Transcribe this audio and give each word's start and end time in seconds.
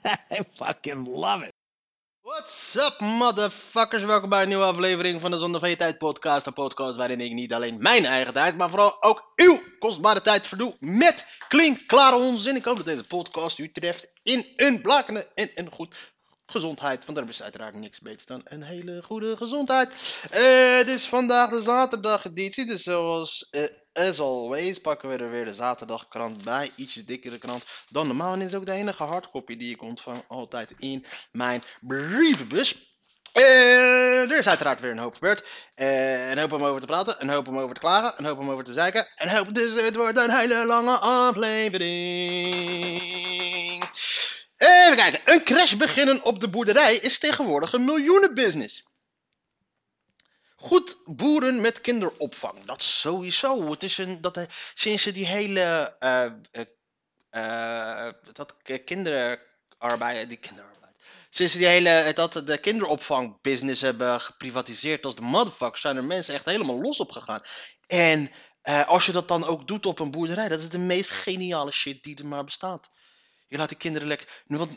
I 0.30 0.40
fucking 0.54 1.06
love 1.06 1.42
it. 1.42 1.52
What's 2.22 2.76
up, 2.76 3.00
motherfuckers? 3.00 4.04
Welkom 4.04 4.28
bij 4.28 4.42
een 4.42 4.48
nieuwe 4.48 4.64
aflevering 4.64 5.20
van 5.20 5.30
de 5.30 5.38
Zonde 5.38 5.58
van 5.58 5.68
Je 5.68 5.76
Tijd 5.76 5.98
podcast. 5.98 6.46
Een 6.46 6.52
podcast 6.52 6.96
waarin 6.96 7.20
ik 7.20 7.32
niet 7.32 7.52
alleen 7.52 7.82
mijn 7.82 8.04
eigen 8.04 8.32
tijd, 8.32 8.56
maar 8.56 8.70
vooral 8.70 9.02
ook 9.02 9.32
uw 9.36 9.60
kostbare 9.78 10.22
tijd 10.22 10.46
verdoe 10.46 10.76
met 10.78 11.26
klinkklare 11.48 12.16
onzin. 12.16 12.56
Ik 12.56 12.64
hoop 12.64 12.76
dat 12.76 12.84
deze 12.84 13.06
podcast 13.06 13.58
u 13.58 13.72
treft 13.72 14.06
in 14.22 14.52
een 14.56 14.80
blakende 14.80 15.28
en 15.34 15.50
een 15.54 15.70
goed 15.70 16.12
gezondheid. 16.46 17.04
Want 17.04 17.18
er 17.18 17.28
is 17.28 17.42
uiteraard 17.42 17.74
niks 17.74 18.00
beter 18.00 18.26
dan 18.26 18.40
een 18.44 18.62
hele 18.62 19.02
goede 19.02 19.36
gezondheid. 19.36 19.92
Eh, 20.30 20.76
het 20.76 20.88
is 20.88 21.06
vandaag 21.06 21.50
de 21.50 21.60
zaterdageditie, 21.60 22.66
dus 22.66 22.82
zoals 22.82 23.48
eh, 23.50 23.64
as 23.92 24.20
always 24.20 24.80
pakken 24.80 25.08
we 25.08 25.16
er 25.16 25.30
weer 25.30 25.44
de 25.44 25.54
zaterdagkrant 25.54 26.44
bij. 26.44 26.70
Ietsje 26.74 27.04
dikkere 27.04 27.38
krant 27.38 27.64
dan 27.88 28.06
normaal. 28.06 28.32
En 28.32 28.40
is 28.40 28.54
ook 28.54 28.66
de 28.66 28.72
enige 28.72 29.02
hardcopy 29.02 29.56
die 29.56 29.74
ik 29.74 29.82
ontvang 29.82 30.22
altijd 30.28 30.74
in 30.78 31.04
mijn 31.32 31.62
brievenbus. 31.80 32.88
Eh, 33.32 34.30
er 34.30 34.38
is 34.38 34.48
uiteraard 34.48 34.80
weer 34.80 34.90
een 34.90 34.98
hoop 34.98 35.14
gebeurd. 35.14 35.44
Eh, 35.74 36.30
een 36.30 36.38
hoop 36.38 36.52
om 36.52 36.64
over 36.64 36.80
te 36.80 36.86
praten, 36.86 37.16
een 37.18 37.30
hoop 37.30 37.48
om 37.48 37.58
over 37.58 37.74
te 37.74 37.80
klagen, 37.80 38.14
een 38.16 38.24
hoop 38.24 38.38
om 38.38 38.50
over 38.50 38.64
te 38.64 38.72
zeiken. 38.72 39.06
Een 39.16 39.28
hoop, 39.28 39.54
dus 39.54 39.82
het 39.82 39.94
wordt 39.94 40.18
een 40.18 40.30
hele 40.30 40.66
lange 40.66 40.96
aflevering. 40.96 42.30
Even 44.56 44.96
kijken. 44.96 45.20
Een 45.24 45.44
crash 45.44 45.74
beginnen 45.74 46.24
op 46.24 46.40
de 46.40 46.48
boerderij 46.48 46.96
is 46.96 47.18
tegenwoordig 47.18 47.72
een 47.72 47.84
miljoenenbusiness. 47.84 48.84
Goed 50.60 50.96
boeren 51.04 51.60
met 51.60 51.80
kinderopvang. 51.80 52.64
Dat 52.64 52.82
sowieso. 52.82 53.70
Het 53.70 53.82
is 53.82 53.98
een, 53.98 54.20
dat, 54.20 54.46
sinds 54.74 55.02
ze 55.02 55.12
die 55.12 55.26
hele 55.26 55.96
eh, 55.98 56.24
eh, 56.50 56.66
eh, 57.30 58.14
dat 58.32 58.56
kinderarbeid, 58.84 60.28
die 60.28 60.38
kinderarbeid. 60.38 60.94
Sinds 61.30 61.52
ze 61.52 61.58
die 61.58 61.66
hele, 61.66 62.12
dat 62.14 62.32
de 62.32 62.58
kinderopvangbusiness 62.58 63.80
hebben 63.80 64.20
geprivatiseerd 64.20 65.04
als 65.04 65.14
de 65.14 65.22
motherfuckers, 65.22 65.80
zijn 65.80 65.96
er 65.96 66.04
mensen 66.04 66.34
echt 66.34 66.44
helemaal 66.44 66.80
los 66.80 67.00
op 67.00 67.10
gegaan. 67.10 67.40
En 67.86 68.30
als 68.86 69.06
je 69.06 69.12
dat 69.12 69.28
dan 69.28 69.44
ook 69.44 69.68
doet 69.68 69.86
op 69.86 69.98
een 69.98 70.10
boerderij, 70.10 70.48
dat 70.48 70.60
is 70.60 70.70
de 70.70 70.78
meest 70.78 71.10
geniale 71.10 71.72
shit 71.72 72.02
die 72.02 72.18
er 72.18 72.26
maar 72.26 72.44
bestaat. 72.44 72.90
Je 73.46 73.56
laat 73.56 73.68
die 73.68 73.78
kinderen 73.78 74.08
lekker. 74.08 74.42
Nu, 74.46 74.56
wat, 74.56 74.68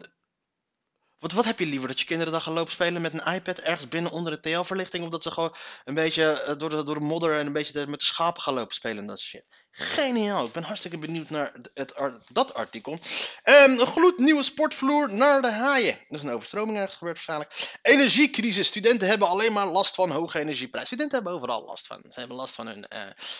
wat, 1.23 1.31
wat 1.31 1.45
heb 1.45 1.59
je 1.59 1.65
liever? 1.65 1.87
Dat 1.87 1.99
je 1.99 2.05
kinderen 2.05 2.33
dan 2.33 2.41
gaan 2.41 2.53
lopen 2.53 2.71
spelen 2.71 3.01
met 3.01 3.13
een 3.13 3.33
iPad 3.33 3.59
ergens 3.59 3.87
binnen 3.87 4.11
onder 4.11 4.31
de 4.31 4.39
TL-verlichting? 4.39 5.03
Of 5.03 5.09
dat 5.09 5.23
ze 5.23 5.31
gewoon 5.31 5.53
een 5.83 5.93
beetje 5.93 6.55
door 6.57 6.69
de, 6.69 6.83
door 6.83 6.99
de 6.99 7.05
modder 7.05 7.39
en 7.39 7.45
een 7.45 7.53
beetje 7.53 7.87
met 7.87 7.99
de 7.99 8.05
schapen 8.05 8.41
gaan 8.41 8.53
lopen 8.53 8.75
spelen 8.75 8.97
en 8.97 9.07
dat 9.07 9.19
shit? 9.19 9.45
Geniaal. 9.75 10.45
Ik 10.45 10.51
ben 10.51 10.63
hartstikke 10.63 10.97
benieuwd 10.97 11.29
naar 11.29 11.51
het, 11.73 11.93
dat 12.31 12.53
artikel. 12.53 12.91
Um, 12.91 12.99
een 13.79 13.87
gloednieuwe 13.87 14.43
sportvloer 14.43 15.13
naar 15.13 15.41
de 15.41 15.51
haaien. 15.51 15.93
Er 15.93 16.15
is 16.15 16.23
een 16.23 16.29
overstroming 16.29 16.77
ergens 16.77 16.97
gebeurd 16.97 17.15
waarschijnlijk. 17.15 17.77
Energiecrisis. 17.81 18.67
Studenten 18.67 19.07
hebben 19.07 19.27
alleen 19.27 19.53
maar 19.53 19.67
last 19.67 19.95
van 19.95 20.11
hoge 20.11 20.39
energieprijzen. 20.39 20.87
Studenten 20.87 21.15
hebben 21.15 21.33
overal 21.33 21.65
last 21.65 21.87
van. 21.87 22.01
Ze 22.09 22.19
hebben 22.19 22.37
last 22.37 22.55
van 22.55 22.67
hun... 22.67 22.85
Uh, 22.93 22.99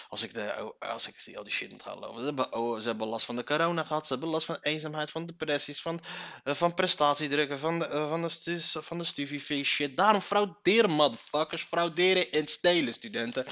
als 0.09 0.23
ik, 0.23 0.33
de, 0.33 0.73
als 0.79 1.07
ik 1.07 1.35
al 1.35 1.43
die 1.43 1.53
shit 1.53 1.71
moet 1.71 1.83
gaan 1.83 1.99
lopen. 1.99 2.19
Ze 2.19 2.25
hebben, 2.25 2.53
oh, 2.53 2.79
ze 2.79 2.87
hebben 2.87 3.07
last 3.07 3.25
van 3.25 3.35
de 3.35 3.43
corona 3.43 3.83
gehad. 3.83 4.07
Ze 4.07 4.13
hebben 4.13 4.31
last 4.31 4.45
van 4.45 4.57
eenzaamheid, 4.61 5.11
van 5.11 5.25
depressies, 5.25 5.81
van, 5.81 5.99
uh, 6.43 6.53
van 6.53 6.73
prestatiedrukken, 6.73 7.59
van 7.59 7.79
de, 7.79 7.87
uh, 7.87 8.09
van 8.09 8.21
de, 8.21 8.61
van 8.81 8.97
de 8.97 9.63
shit. 9.63 9.97
Daarom 9.97 10.21
frauderen 10.21 10.89
motherfuckers. 10.89 11.63
Frauderen 11.63 12.31
en 12.31 12.47
stelen 12.47 12.93
studenten 12.93 13.45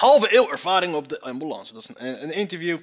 halve 0.00 0.36
eeuw 0.36 0.50
ervaring 0.50 0.94
op 0.94 1.08
de 1.08 1.20
ambulance. 1.20 1.72
Dat 1.72 1.82
is 1.82 1.88
een, 1.94 2.22
een 2.22 2.32
interview. 2.32 2.78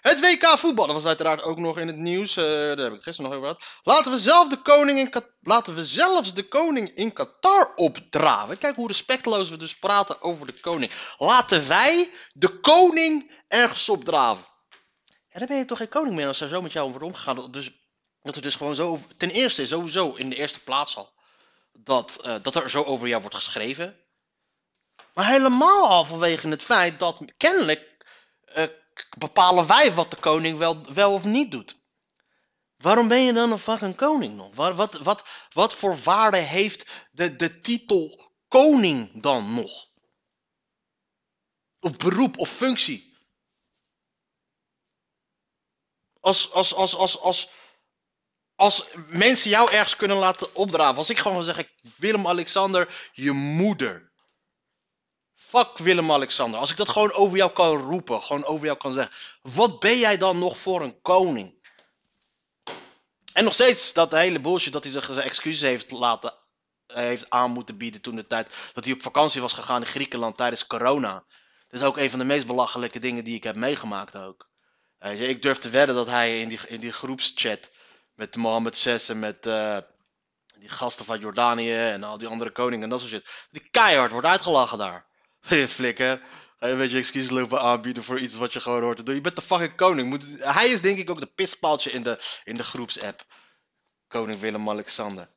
Het 0.00 0.20
WK 0.20 0.58
voetbal, 0.58 0.86
dat 0.86 0.94
was 0.94 1.06
uiteraard 1.06 1.42
ook 1.42 1.58
nog 1.58 1.78
in 1.78 1.86
het 1.86 1.96
nieuws. 1.96 2.36
Uh, 2.36 2.44
daar 2.44 2.76
heb 2.78 2.92
ik 2.92 3.02
gisteren 3.02 3.30
nog 3.30 3.38
over 3.38 3.50
gehad. 3.50 3.80
Laten 3.82 4.12
we, 4.12 4.18
zelf 4.18 4.48
de 4.48 4.56
koning 4.56 4.98
in 4.98 5.24
Laten 5.40 5.74
we 5.74 5.84
zelfs 5.84 6.34
de 6.34 6.48
koning 6.48 6.88
in 6.94 7.12
Qatar 7.12 7.74
opdraven. 7.74 8.58
Kijk 8.58 8.76
hoe 8.76 8.86
respectloos 8.86 9.50
we 9.50 9.56
dus 9.56 9.78
praten 9.78 10.22
over 10.22 10.46
de 10.46 10.60
koning. 10.60 10.92
Laten 11.18 11.68
wij 11.68 12.10
de 12.32 12.48
koning 12.48 13.30
ergens 13.48 13.88
opdraven. 13.88 14.44
Ja, 15.28 15.38
dan 15.38 15.48
ben 15.48 15.56
je 15.56 15.64
toch 15.64 15.78
geen 15.78 15.88
koning 15.88 16.14
meer 16.14 16.26
als 16.26 16.40
er 16.40 16.48
zo 16.48 16.62
met 16.62 16.72
jou 16.72 16.90
wordt 16.90 17.04
omgegaan. 17.04 17.50
Dus, 17.50 17.70
dat 18.22 18.36
er 18.36 18.42
dus 18.42 18.54
gewoon 18.54 18.74
zo. 18.74 18.98
Ten 19.16 19.30
eerste, 19.30 19.66
sowieso 19.66 20.14
in 20.14 20.30
de 20.30 20.36
eerste 20.36 20.60
plaats 20.60 20.96
al. 20.96 21.12
Dat, 21.72 22.22
uh, 22.26 22.34
dat 22.42 22.54
er 22.54 22.70
zo 22.70 22.82
over 22.82 23.08
jou 23.08 23.20
wordt 23.20 23.36
geschreven. 23.36 24.03
Maar 25.14 25.26
helemaal 25.26 25.88
al 25.88 26.04
vanwege 26.04 26.48
het 26.48 26.62
feit 26.62 26.98
dat 26.98 27.20
kennelijk 27.36 28.06
uh, 28.56 28.64
bepalen 29.18 29.66
wij 29.66 29.94
wat 29.94 30.10
de 30.10 30.16
koning 30.16 30.58
wel, 30.58 30.92
wel 30.92 31.12
of 31.12 31.24
niet 31.24 31.50
doet. 31.50 31.82
Waarom 32.76 33.08
ben 33.08 33.20
je 33.20 33.32
dan 33.32 33.52
een 33.52 33.58
fucking 33.58 33.96
koning 33.96 34.34
nog? 34.36 34.54
Wat, 34.54 34.74
wat, 34.74 34.98
wat, 34.98 35.24
wat 35.52 35.74
voor 35.74 35.98
waarde 35.98 36.36
heeft 36.36 36.90
de, 37.10 37.36
de 37.36 37.60
titel 37.60 38.32
koning 38.48 39.22
dan 39.22 39.54
nog? 39.54 39.88
Of 41.80 41.96
beroep 41.96 42.38
of 42.38 42.50
functie? 42.50 43.16
Als, 46.20 46.52
als, 46.52 46.74
als, 46.74 46.94
als, 46.94 47.18
als, 47.18 47.50
als 48.54 48.88
mensen 49.08 49.50
jou 49.50 49.70
ergens 49.70 49.96
kunnen 49.96 50.16
laten 50.16 50.54
opdraven. 50.54 50.96
Als 50.96 51.10
ik 51.10 51.18
gewoon 51.18 51.44
zeg, 51.44 51.68
Willem-Alexander, 51.96 53.10
je 53.12 53.32
moeder. 53.32 54.12
Fuck 55.54 55.78
Willem-Alexander. 55.78 56.60
Als 56.60 56.70
ik 56.70 56.76
dat 56.76 56.88
gewoon 56.88 57.12
over 57.12 57.36
jou 57.36 57.52
kan 57.52 57.76
roepen, 57.76 58.22
gewoon 58.22 58.44
over 58.44 58.64
jou 58.66 58.78
kan 58.78 58.92
zeggen. 58.92 59.14
Wat 59.42 59.80
ben 59.80 59.98
jij 59.98 60.18
dan 60.18 60.38
nog 60.38 60.58
voor 60.58 60.82
een 60.82 61.00
koning? 61.02 61.54
En 63.32 63.44
nog 63.44 63.52
steeds 63.54 63.92
dat 63.92 64.10
hele 64.10 64.40
bullshit 64.40 64.72
dat 64.72 64.84
hij 64.84 64.92
zich 64.92 65.16
excuses 65.16 65.60
heeft 65.60 65.90
laten 65.90 66.34
heeft 66.86 67.30
aan 67.30 67.50
moeten 67.50 67.76
bieden 67.76 68.00
toen 68.00 68.16
de 68.16 68.26
tijd 68.26 68.54
dat 68.72 68.84
hij 68.84 68.92
op 68.92 69.02
vakantie 69.02 69.40
was 69.40 69.52
gegaan 69.52 69.80
in 69.80 69.86
Griekenland 69.86 70.36
tijdens 70.36 70.66
corona. 70.66 71.24
Dat 71.68 71.80
is 71.80 71.86
ook 71.86 71.96
een 71.96 72.10
van 72.10 72.18
de 72.18 72.24
meest 72.24 72.46
belachelijke 72.46 72.98
dingen 72.98 73.24
die 73.24 73.36
ik 73.36 73.44
heb 73.44 73.56
meegemaakt 73.56 74.16
ook. 74.16 74.48
Ik 75.00 75.42
durf 75.42 75.58
te 75.58 75.70
wedden 75.70 75.94
dat 75.94 76.06
hij 76.06 76.40
in 76.40 76.48
die, 76.48 76.60
in 76.66 76.80
die 76.80 76.92
groepschat 76.92 77.70
met 78.14 78.36
Mohammed 78.36 78.78
VI 78.78 78.98
en 79.08 79.18
met 79.18 79.46
uh, 79.46 79.78
die 80.58 80.68
gasten 80.68 81.04
van 81.04 81.20
Jordanië 81.20 81.74
en 81.74 82.04
al 82.04 82.18
die 82.18 82.28
andere 82.28 82.50
koningen 82.50 82.84
en 82.84 82.90
dat 82.90 83.00
soort 83.00 83.12
shit. 83.12 83.28
Die 83.50 83.68
keihard 83.70 84.12
wordt 84.12 84.26
uitgelachen 84.26 84.78
daar. 84.78 85.12
Flikker. 85.44 86.20
Ga 86.58 86.66
je 86.66 86.72
een 86.72 86.78
beetje 86.78 86.98
excuses 86.98 87.30
lopen 87.30 87.60
aanbieden 87.60 88.04
voor 88.04 88.18
iets 88.18 88.34
wat 88.34 88.52
je 88.52 88.60
gewoon 88.60 88.82
hoort 88.82 88.96
te 88.96 89.02
doen. 89.02 89.14
Je 89.14 89.20
bent 89.20 89.36
de 89.36 89.42
fucking 89.42 89.76
koning. 89.76 90.08
Moet, 90.08 90.24
hij 90.38 90.68
is 90.68 90.80
denk 90.80 90.98
ik 90.98 91.10
ook 91.10 91.20
de 91.20 91.32
pispaaltje 91.34 91.90
in 91.90 92.02
de, 92.02 92.18
in 92.44 92.54
de 92.54 92.64
groepsapp. 92.64 93.24
Koning 94.08 94.40
Willem-Alexander. 94.40 95.28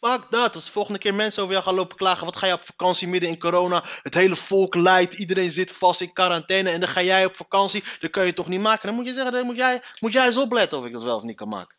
Fuck 0.00 0.26
dat. 0.30 0.54
Als 0.54 0.64
de 0.64 0.70
volgende 0.70 0.98
keer 0.98 1.14
mensen 1.14 1.42
over 1.42 1.54
jou 1.54 1.64
gaan 1.64 1.74
lopen 1.74 1.96
klagen. 1.96 2.24
Wat 2.24 2.36
ga 2.36 2.46
je 2.46 2.52
op 2.52 2.64
vakantie 2.64 3.08
midden 3.08 3.28
in 3.28 3.38
corona? 3.38 3.84
Het 4.02 4.14
hele 4.14 4.36
volk 4.36 4.74
lijdt. 4.74 5.14
Iedereen 5.14 5.50
zit 5.50 5.72
vast 5.72 6.00
in 6.00 6.12
quarantaine. 6.12 6.70
En 6.70 6.80
dan 6.80 6.88
ga 6.88 7.02
jij 7.02 7.24
op 7.24 7.36
vakantie. 7.36 7.84
Dat 8.00 8.10
kan 8.10 8.26
je 8.26 8.32
toch 8.32 8.48
niet 8.48 8.60
maken? 8.60 8.86
Dan 8.86 8.94
moet 8.96 9.06
je 9.06 9.12
zeggen, 9.12 9.32
dan 9.32 9.46
moet 9.46 9.56
jij, 9.56 9.82
moet 10.00 10.12
jij 10.12 10.26
eens 10.26 10.36
opletten 10.36 10.78
of 10.78 10.84
ik 10.84 10.92
dat 10.92 11.02
wel 11.02 11.16
of 11.16 11.22
niet 11.22 11.36
kan 11.36 11.48
maken. 11.48 11.76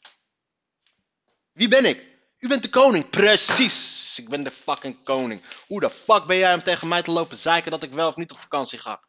Wie 1.54 1.68
ben 1.68 1.86
ik? 1.86 2.08
U 2.40 2.48
bent 2.48 2.62
de 2.62 2.70
koning. 2.70 3.10
Precies. 3.10 4.09
Ik 4.20 4.30
ben 4.30 4.44
de 4.44 4.52
fucking 4.52 5.04
koning. 5.04 5.42
Hoe 5.68 5.80
de 5.80 5.90
fuck 5.90 6.26
ben 6.26 6.38
jij 6.38 6.54
om 6.54 6.64
tegen 6.64 6.88
mij 6.88 7.02
te 7.02 7.12
lopen 7.12 7.38
zeiken 7.38 7.72
dat 7.72 7.84
ik 7.84 7.92
wel 7.94 8.08
of 8.08 8.16
niet 8.16 8.32
op 8.32 8.38
vakantie 8.38 8.80
ga? 8.80 9.04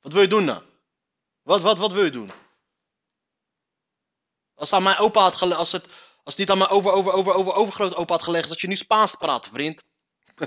Wat 0.00 0.12
wil 0.12 0.22
je 0.22 0.28
doen 0.28 0.46
dan? 0.46 0.62
Wat, 1.42 1.60
wat, 1.60 1.78
wat 1.78 1.92
wil 1.92 2.04
je 2.04 2.10
doen? 2.10 2.30
Als 4.54 4.70
het 4.70 4.78
aan 4.78 4.84
mijn 4.84 4.98
opa 4.98 5.20
had 5.20 5.42
als 5.42 5.72
het, 5.72 5.84
als 6.24 6.36
het 6.36 6.38
niet 6.38 6.50
aan 6.50 6.58
mijn 6.58 6.70
over, 6.70 6.90
over, 6.90 7.12
over, 7.12 7.32
over, 7.32 7.52
overgroot 7.52 7.94
opa 7.94 8.14
had 8.14 8.22
gelegd, 8.22 8.48
dat 8.48 8.60
je 8.60 8.68
nu 8.68 8.76
Spaans 8.76 9.14
praat, 9.14 9.48
vriend. 9.48 9.82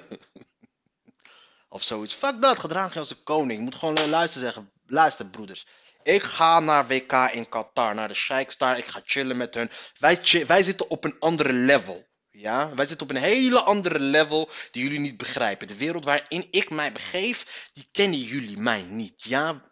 of 1.69 1.83
zoiets. 1.83 2.13
Fuck 2.13 2.41
dat, 2.41 2.59
gedraag 2.59 2.93
je 2.93 2.99
als 2.99 3.09
de 3.09 3.23
koning. 3.23 3.59
Je 3.59 3.65
moet 3.65 3.75
gewoon 3.75 4.09
luisteren 4.09 4.45
zeggen. 4.45 4.71
Luister, 4.85 5.25
broeders. 5.25 5.65
Ik 6.03 6.23
ga 6.23 6.59
naar 6.59 6.87
WK 6.87 7.13
in 7.13 7.49
Qatar, 7.49 7.95
naar 7.95 8.07
de 8.07 8.13
Sheiks 8.13 8.57
daar. 8.57 8.77
Ik 8.77 8.87
ga 8.87 9.01
chillen 9.05 9.37
met 9.37 9.53
hun. 9.53 9.71
Wij, 9.97 10.45
wij 10.47 10.63
zitten 10.63 10.89
op 10.89 11.03
een 11.03 11.19
andere 11.19 11.53
level. 11.53 12.07
Ja, 12.39 12.73
wij 12.75 12.85
zitten 12.85 13.07
op 13.09 13.15
een 13.15 13.21
hele 13.21 13.59
andere 13.59 13.99
level 13.99 14.49
die 14.71 14.83
jullie 14.83 14.99
niet 14.99 15.17
begrijpen. 15.17 15.67
De 15.67 15.75
wereld 15.75 16.05
waarin 16.05 16.47
ik 16.51 16.69
mij 16.69 16.91
begeef, 16.91 17.69
die 17.73 17.89
kennen 17.91 18.19
jullie 18.19 18.57
mij 18.57 18.81
niet. 18.81 19.23
Ja, 19.23 19.71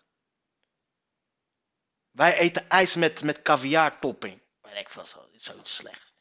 wij 2.12 2.38
eten 2.38 2.70
ijs 2.70 2.96
met, 2.96 3.24
met 3.24 3.42
caviar 3.42 4.00
topping. 4.00 4.42
weet 4.62 4.76
ik 4.76 4.90
veel, 4.90 5.06
zo, 5.06 5.30
zoiets 5.36 5.76
slecht. 5.76 6.14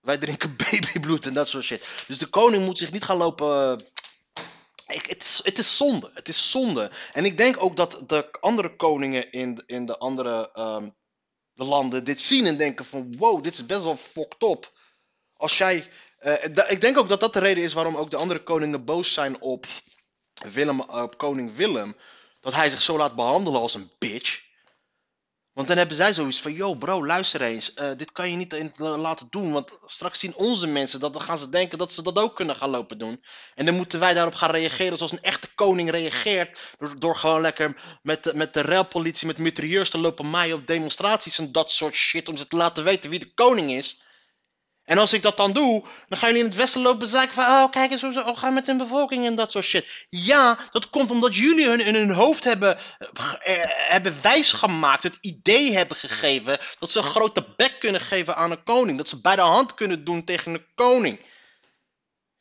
Wij 0.00 0.18
drinken 0.18 0.56
babybloed 0.62 1.26
en 1.26 1.34
dat 1.34 1.48
soort 1.48 1.64
shit. 1.64 2.04
Dus 2.06 2.18
de 2.18 2.26
koning 2.26 2.64
moet 2.64 2.78
zich 2.78 2.92
niet 2.92 3.04
gaan 3.04 3.16
lopen. 3.16 3.80
eh, 4.86 5.00
het, 5.02 5.22
is, 5.22 5.40
het 5.42 5.58
is 5.58 5.76
zonde. 5.76 6.10
Het 6.14 6.28
is 6.28 6.50
zonde. 6.50 6.90
En 7.12 7.24
ik 7.24 7.36
denk 7.36 7.62
ook 7.62 7.76
dat 7.76 8.02
de 8.06 8.30
andere 8.40 8.76
koningen 8.76 9.32
in, 9.32 9.62
in 9.66 9.86
de 9.86 9.98
andere 9.98 10.52
ehm, 10.52 10.90
de 11.52 11.64
landen 11.64 12.04
dit 12.04 12.22
zien 12.22 12.46
en 12.46 12.56
denken 12.56 12.84
van 12.84 13.16
wow, 13.16 13.42
dit 13.42 13.52
is 13.52 13.66
best 13.66 13.84
wel 13.84 13.96
fucked 13.96 14.42
up. 14.42 14.78
Als 15.40 15.58
jij. 15.58 15.88
eh, 16.18 16.70
ik 16.70 16.80
denk 16.80 16.98
ook 16.98 17.08
dat 17.08 17.20
dat 17.20 17.32
de 17.32 17.38
reden 17.38 17.64
is 17.64 17.72
waarom 17.72 17.96
ook 17.96 18.10
de 18.10 18.16
andere 18.16 18.42
koningen 18.42 18.84
boos 18.84 19.12
zijn 19.12 19.40
op, 19.40 19.66
Willem, 20.52 20.80
op 20.80 21.18
koning 21.18 21.56
Willem. 21.56 21.96
Dat 22.40 22.54
hij 22.54 22.70
zich 22.70 22.82
zo 22.82 22.96
laat 22.96 23.14
behandelen 23.14 23.60
als 23.60 23.74
een 23.74 23.90
bitch. 23.98 24.40
Want 25.52 25.68
dan 25.68 25.76
hebben 25.76 25.96
zij 25.96 26.12
zoiets 26.12 26.40
van, 26.40 26.52
yo 26.52 26.74
bro, 26.74 27.06
luister 27.06 27.42
eens, 27.42 27.74
eh, 27.74 27.90
dit 27.96 28.12
kan 28.12 28.30
je 28.30 28.36
niet 28.36 28.78
laten 28.78 29.26
doen, 29.30 29.52
want 29.52 29.78
straks 29.86 30.18
zien 30.18 30.34
onze 30.34 30.66
mensen 30.66 31.00
dat, 31.00 31.12
dan 31.12 31.22
gaan 31.22 31.38
ze 31.38 31.48
denken 31.48 31.78
dat 31.78 31.92
ze 31.92 32.02
dat 32.02 32.18
ook 32.18 32.36
kunnen 32.36 32.56
gaan 32.56 32.70
lopen 32.70 32.98
doen. 32.98 33.24
En 33.54 33.64
dan 33.66 33.74
moeten 33.74 34.00
wij 34.00 34.14
daarop 34.14 34.34
gaan 34.34 34.50
reageren 34.50 34.96
zoals 34.96 35.12
een 35.12 35.22
echte 35.22 35.54
koning 35.54 35.90
reageert, 35.90 36.58
door, 36.78 36.98
door 36.98 37.16
gewoon 37.16 37.40
lekker 37.40 37.76
met, 38.02 38.34
met 38.34 38.54
de 38.54 38.60
railpolitie, 38.62 39.26
met 39.26 39.38
mitrailleurs 39.38 39.90
te 39.90 39.98
lopen 39.98 40.30
maaien 40.30 40.56
op 40.56 40.66
demonstraties 40.66 41.38
en 41.38 41.52
dat 41.52 41.70
soort 41.70 41.94
shit, 41.94 42.28
om 42.28 42.36
ze 42.36 42.46
te 42.46 42.56
laten 42.56 42.84
weten 42.84 43.10
wie 43.10 43.18
de 43.18 43.34
koning 43.34 43.70
is. 43.70 44.00
En 44.90 44.98
als 44.98 45.12
ik 45.12 45.22
dat 45.22 45.36
dan 45.36 45.52
doe, 45.52 45.84
dan 46.08 46.18
gaan 46.18 46.28
jullie 46.28 46.44
in 46.44 46.48
het 46.48 46.58
westen 46.58 46.82
lopen 46.82 47.06
zaken 47.06 47.34
van, 47.34 47.44
oh 47.44 47.70
kijk 47.70 47.90
eens 47.90 48.00
hoe 48.00 48.12
ze 48.12 48.32
gaan 48.34 48.54
met 48.54 48.66
hun 48.66 48.78
bevolking 48.78 49.26
en 49.26 49.34
dat 49.34 49.50
soort 49.50 49.64
shit. 49.64 50.06
Ja, 50.08 50.58
dat 50.70 50.90
komt 50.90 51.10
omdat 51.10 51.36
jullie 51.36 51.68
hun 51.68 51.80
in 51.80 51.94
hun 51.94 52.10
hoofd 52.10 52.44
hebben, 52.44 52.78
eh, 52.78 53.54
hebben 53.64 54.14
wijsgemaakt, 54.22 55.02
het 55.02 55.18
idee 55.20 55.72
hebben 55.72 55.96
gegeven 55.96 56.58
dat 56.78 56.90
ze 56.90 56.98
een 56.98 57.04
grote 57.04 57.46
bek 57.56 57.76
kunnen 57.78 58.00
geven 58.00 58.36
aan 58.36 58.50
een 58.50 58.62
koning. 58.62 58.98
Dat 58.98 59.08
ze 59.08 59.20
bij 59.20 59.36
de 59.36 59.42
hand 59.42 59.74
kunnen 59.74 60.04
doen 60.04 60.24
tegen 60.24 60.54
een 60.54 60.66
koning. 60.74 61.20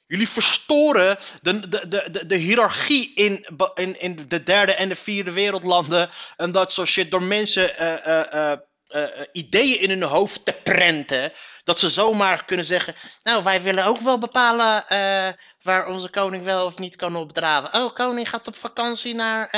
Jullie 0.05 0.29
verstoren 0.29 1.17
de, 1.41 1.69
de, 1.69 1.87
de, 1.87 2.07
de, 2.11 2.25
de 2.25 2.35
hiërarchie 2.35 3.11
in, 3.15 3.45
in, 3.75 3.99
in 3.99 4.25
de 4.27 4.43
derde 4.43 4.73
en 4.73 4.89
de 4.89 4.95
vierde 4.95 5.31
wereldlanden 5.31 6.09
en 6.37 6.51
dat 6.51 6.73
soort 6.73 6.87
shit 6.87 7.11
door 7.11 7.23
mensen 7.23 7.77
eh, 7.77 8.51
eh, 8.51 8.59
eh, 8.89 9.03
eh, 9.03 9.27
ideeën 9.31 9.79
in 9.79 9.89
hun 9.89 10.03
hoofd 10.03 10.45
te 10.45 10.53
prenten. 10.63 11.33
Dat 11.63 11.79
ze 11.79 11.89
zomaar 11.89 12.45
kunnen 12.45 12.65
zeggen, 12.65 12.95
nou 13.23 13.43
wij 13.43 13.61
willen 13.61 13.85
ook 13.85 13.99
wel 13.99 14.19
bepalen 14.19 14.87
eh, 14.87 15.33
waar 15.61 15.87
onze 15.87 16.09
koning 16.09 16.43
wel 16.43 16.65
of 16.65 16.77
niet 16.77 16.95
kan 16.95 17.15
opdraven. 17.15 17.81
Oh, 17.81 17.93
koning 17.93 18.29
gaat 18.29 18.47
op 18.47 18.55
vakantie 18.55 19.15
naar 19.15 19.49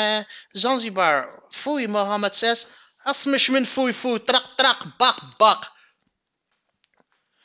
Zanzibar. 0.51 1.43
Foei, 1.49 1.87
Mohammed 1.87 2.35
6. 2.35 2.67
Asmishmin 3.03 3.65
foei 3.65 3.93
foei, 3.93 4.23
trak 4.23 4.45
trak, 4.55 4.97
bak 4.97 5.17
bak. 5.37 5.71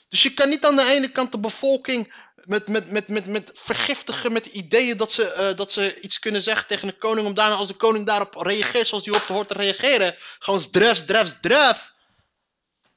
Dus 0.09 0.23
je 0.23 0.35
kan 0.35 0.49
niet 0.49 0.65
aan 0.65 0.77
de 0.77 0.85
ene 0.85 1.09
kant 1.09 1.33
de 1.33 1.39
bevolking 1.39 2.15
met, 2.47 2.69
met, 2.69 2.91
met, 2.91 3.09
met, 3.09 3.27
met 3.27 3.51
vergiftigen 3.55 4.33
met 4.33 4.47
ideeën 4.47 4.97
dat 4.97 5.13
ze, 5.13 5.33
eh, 5.33 5.57
dat 5.57 5.73
ze 5.73 6.01
iets 6.01 6.19
kunnen 6.19 6.43
zeggen 6.43 6.67
tegen 6.67 6.89
de 6.89 6.99
koning. 6.99 7.27
Om 7.27 7.35
daarna 7.35 7.55
als 7.55 7.69
de 7.69 7.75
koning 7.75 8.07
daarop 8.07 8.35
reageert 8.35 8.89
zoals 8.89 9.05
hij 9.05 9.15
op 9.15 9.23
te 9.23 9.33
hoort 9.33 9.49
te 9.49 9.55
reageren. 9.55 10.15
Gewoon 10.39 10.71
dref, 10.71 11.05
dref, 11.05 11.41
dref. 11.41 11.95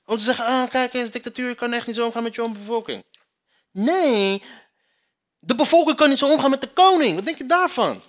Om 0.06 0.18
te 0.18 0.24
zeggen, 0.24 0.46
ah 0.46 0.69
kijk 0.69 0.94
eens, 0.94 1.12
dictatuur 1.12 1.56
kan 1.56 1.74
echt 1.74 1.88
niet 1.88 1.96
zo 1.96 2.06
omgaan 2.06 2.24
met 2.24 2.36
je 2.36 2.50
bevolking. 2.50 3.04
Nee, 3.72 4.44
de 5.40 5.56
bevolking 5.56 5.98
kan 5.98 6.10
niet 6.10 6.18
zo 6.18 6.31
omgaan 6.31 6.50
met 6.50 6.62
de 6.62 6.74
koning. 6.74 7.16
Wat 7.16 7.25
denk 7.25 7.38
je 7.38 7.45
daarvan? 7.45 8.02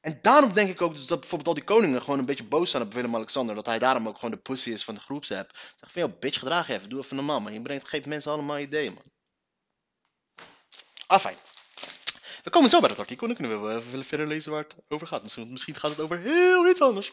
En 0.00 0.18
daarom 0.22 0.52
denk 0.52 0.70
ik 0.70 0.82
ook 0.82 0.94
dus 0.94 1.06
dat 1.06 1.20
bijvoorbeeld 1.20 1.48
al 1.48 1.64
die 1.64 1.74
koningen 1.74 2.00
gewoon 2.00 2.18
een 2.18 2.24
beetje 2.24 2.44
boos 2.44 2.70
zijn 2.70 2.82
op 2.82 2.94
Willem-Alexander. 2.94 3.54
Dat 3.54 3.66
hij 3.66 3.78
daarom 3.78 4.08
ook 4.08 4.14
gewoon 4.14 4.30
de 4.30 4.36
pussy 4.36 4.70
is 4.70 4.84
van 4.84 4.94
de 4.94 5.00
groepsapp. 5.00 5.50
Zeg 5.80 5.92
van, 5.92 6.02
joh, 6.02 6.18
bitch, 6.18 6.38
gedraag 6.38 6.68
even. 6.68 6.88
Doe 6.88 7.02
even 7.02 7.16
normaal, 7.16 7.40
man. 7.40 7.52
Je 7.52 7.62
brengt, 7.62 7.88
geeft 7.88 8.06
mensen 8.06 8.32
allemaal 8.32 8.58
ideeën, 8.58 8.94
man. 8.94 9.04
Ah, 11.08 11.20
fijn. 11.20 11.36
We 12.44 12.50
komen 12.50 12.70
zo 12.70 12.80
bij 12.80 12.88
dat 12.88 12.98
artikel. 12.98 13.26
Dan 13.26 13.36
kunnen 13.36 13.62
we 13.62 13.74
even 13.74 14.04
verder 14.04 14.26
lezen 14.26 14.52
waar 14.52 14.62
het 14.62 14.74
over 14.88 15.06
gaat. 15.06 15.22
Misschien, 15.22 15.74
gaat 15.74 15.90
het 15.90 16.00
over 16.00 16.18
heel 16.18 16.68
iets 16.68 16.80
anders. 16.80 17.12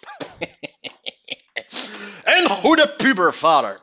een 2.23 2.49
goede 2.49 2.89
pubervader. 2.89 3.79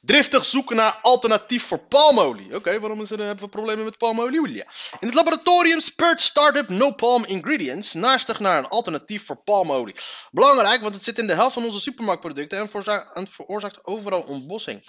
Driftig 0.00 0.44
zoeken 0.44 0.76
naar 0.76 0.98
alternatief 1.02 1.64
voor 1.64 1.78
palmolie. 1.78 2.54
Oké, 2.54 2.80
waarom 2.80 2.98
hebben 2.98 3.38
we 3.38 3.48
problemen 3.48 3.84
met 3.84 3.98
palmolie? 3.98 4.64
In 5.00 5.06
het 5.06 5.14
laboratorium 5.14 5.80
speurt 5.80 6.22
startup 6.22 6.68
No 6.68 6.90
Palm 6.90 7.24
Ingredients 7.24 7.92
naastig 7.92 8.40
naar 8.40 8.58
een 8.58 8.68
alternatief 8.68 9.26
voor 9.26 9.36
palmolie. 9.36 9.94
Belangrijk, 10.30 10.80
want 10.80 10.94
het 10.94 11.04
zit 11.04 11.18
in 11.18 11.26
de 11.26 11.34
helft 11.34 11.54
van 11.54 11.64
onze 11.64 11.80
supermarktproducten 11.80 12.58
en, 12.58 12.84
en 13.14 13.28
veroorzaakt 13.28 13.84
overal 13.84 14.22
ontbossing. 14.22 14.82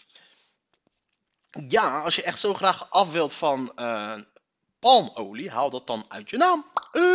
Ja, 1.67 2.01
als 2.01 2.15
je 2.15 2.23
echt 2.23 2.39
zo 2.39 2.53
graag 2.53 2.89
af 2.89 3.11
wilt 3.11 3.33
van 3.33 3.71
eh, 3.75 4.13
palmolie, 4.79 5.49
haal 5.49 5.69
dat 5.69 5.87
dan 5.87 6.05
uit 6.07 6.29
je 6.29 6.37
naam. 6.37 6.65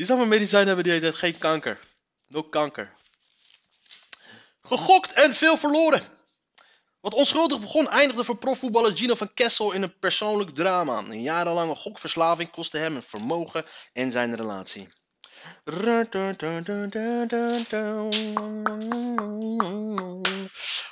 Die 0.00 0.08
zou 0.08 0.18
maar 0.18 0.28
medicijn 0.28 0.66
hebben 0.66 0.84
die 0.84 0.92
heet 0.92 1.16
geen 1.16 1.38
kanker. 1.38 1.80
No 2.26 2.42
kanker. 2.42 2.92
Gegokt 4.62 5.12
en 5.12 5.34
veel 5.34 5.56
verloren. 5.56 6.02
Wat 7.00 7.14
onschuldig 7.14 7.60
begon 7.60 7.88
eindigde 7.88 8.24
voor 8.24 8.36
profvoetballer 8.36 8.96
Gino 8.96 9.14
van 9.14 9.34
Kessel 9.34 9.72
in 9.72 9.82
een 9.82 9.98
persoonlijk 9.98 10.54
drama. 10.54 10.98
Een 10.98 11.22
jarenlange 11.22 11.74
gokverslaving 11.74 12.50
kostte 12.50 12.78
hem 12.78 12.96
een 12.96 13.02
vermogen 13.02 13.64
en 13.92 14.12
zijn 14.12 14.36
relatie. 14.36 14.88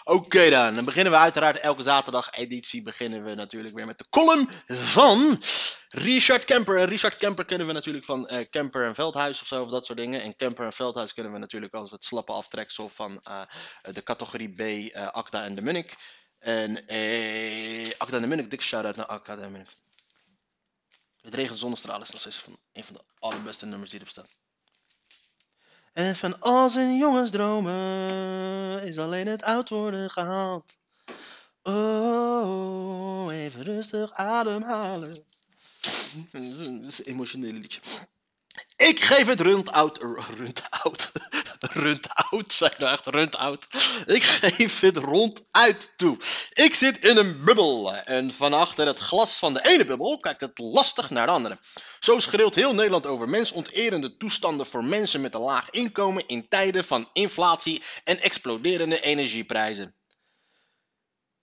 Oké 0.04 0.50
dan, 0.50 0.74
dan 0.74 0.84
beginnen 0.84 1.12
we 1.12 1.18
uiteraard 1.18 1.60
elke 1.60 1.82
zaterdag 1.82 2.32
editie 2.32 2.82
beginnen 2.82 3.24
we 3.24 3.34
natuurlijk 3.34 3.74
weer 3.74 3.86
met 3.86 3.98
de 3.98 4.06
column 4.10 4.48
van 4.66 5.42
Richard 5.88 6.44
Kemper. 6.44 6.78
En 6.78 6.86
Richard 6.86 7.16
Kemper 7.16 7.44
kennen 7.44 7.66
we 7.66 7.72
natuurlijk 7.72 8.04
van 8.04 8.28
eh, 8.28 8.46
Kemper 8.50 8.84
en 8.84 8.94
Veldhuis 8.94 9.40
of 9.40 9.46
zo, 9.46 9.62
of 9.62 9.70
dat 9.70 9.86
soort 9.86 9.98
dingen. 9.98 10.22
En 10.22 10.36
Kemper 10.36 10.64
en 10.64 10.72
Veldhuis 10.72 11.14
kennen 11.14 11.32
we 11.32 11.38
natuurlijk 11.38 11.74
als 11.74 11.90
het 11.90 12.04
slappe 12.04 12.32
aftreksel 12.32 12.88
van 12.88 13.20
eh, 13.22 13.40
de 13.92 14.02
categorie 14.02 14.54
B, 14.54 14.60
eh 14.60 15.08
Acta 15.08 15.44
en 15.44 15.54
de 15.54 15.62
Munnik. 15.62 15.94
En 16.38 16.86
eh, 16.86 17.90
Acta 17.98 18.16
en 18.16 18.22
de 18.22 18.28
Munnik, 18.28 18.50
dik 18.50 18.62
shout-out 18.62 18.96
naar 18.96 19.06
Acta 19.06 19.32
en 19.32 19.38
de 19.38 19.48
Munnik. 19.48 19.76
Het 21.20 21.34
regent 21.34 21.58
zonnestralen 21.58 22.02
is 22.02 22.10
nog 22.10 22.20
steeds 22.20 22.38
van, 22.38 22.58
een 22.72 22.84
van 22.84 22.94
de 22.94 23.04
allerbeste 23.18 23.66
nummers 23.66 23.90
die 23.90 24.00
erop 24.00 24.12
staan. 24.12 24.26
En 25.92 26.16
van 26.16 26.40
al 26.40 26.70
zijn 26.70 26.96
jongensdromen 26.96 28.82
is 28.82 28.98
alleen 28.98 29.26
het 29.26 29.42
oud 29.42 29.68
worden 29.68 30.10
gehaald. 30.10 30.76
Oh, 31.62 33.32
even 33.32 33.62
rustig 33.62 34.12
ademhalen. 34.12 35.12
Dat 36.32 36.42
is 36.88 36.98
een 36.98 37.04
emotioneel 37.04 37.52
liedje. 37.52 37.80
Ik 38.78 39.00
geef 39.00 39.26
het 39.26 39.40
rund-out. 39.40 39.98
Rund-out. 40.36 41.12
Rund-out. 41.60 42.60
Nou 42.78 42.92
echt 42.92 43.06
rund-out. 43.06 43.66
Ik 44.06 44.22
geef 44.22 44.80
het 44.80 44.96
ronduit 44.96 45.92
toe. 45.96 46.16
Ik 46.52 46.74
zit 46.74 46.98
in 46.98 47.16
een 47.16 47.44
bubbel. 47.44 47.94
En 47.94 48.32
van 48.32 48.52
achter 48.52 48.86
het 48.86 48.98
glas 48.98 49.38
van 49.38 49.54
de 49.54 49.68
ene 49.68 49.84
bubbel 49.84 50.18
kijkt 50.18 50.40
het 50.40 50.58
lastig 50.58 51.10
naar 51.10 51.26
de 51.26 51.32
andere. 51.32 51.58
Zo 52.00 52.20
schreeuwt 52.20 52.54
heel 52.54 52.74
Nederland 52.74 53.06
over 53.06 53.28
mensonterende 53.28 54.16
toestanden 54.16 54.66
voor 54.66 54.84
mensen 54.84 55.20
met 55.20 55.34
een 55.34 55.40
laag 55.40 55.70
inkomen 55.70 56.26
in 56.26 56.48
tijden 56.48 56.84
van 56.84 57.08
inflatie 57.12 57.82
en 58.04 58.20
exploderende 58.20 59.00
energieprijzen. 59.00 59.94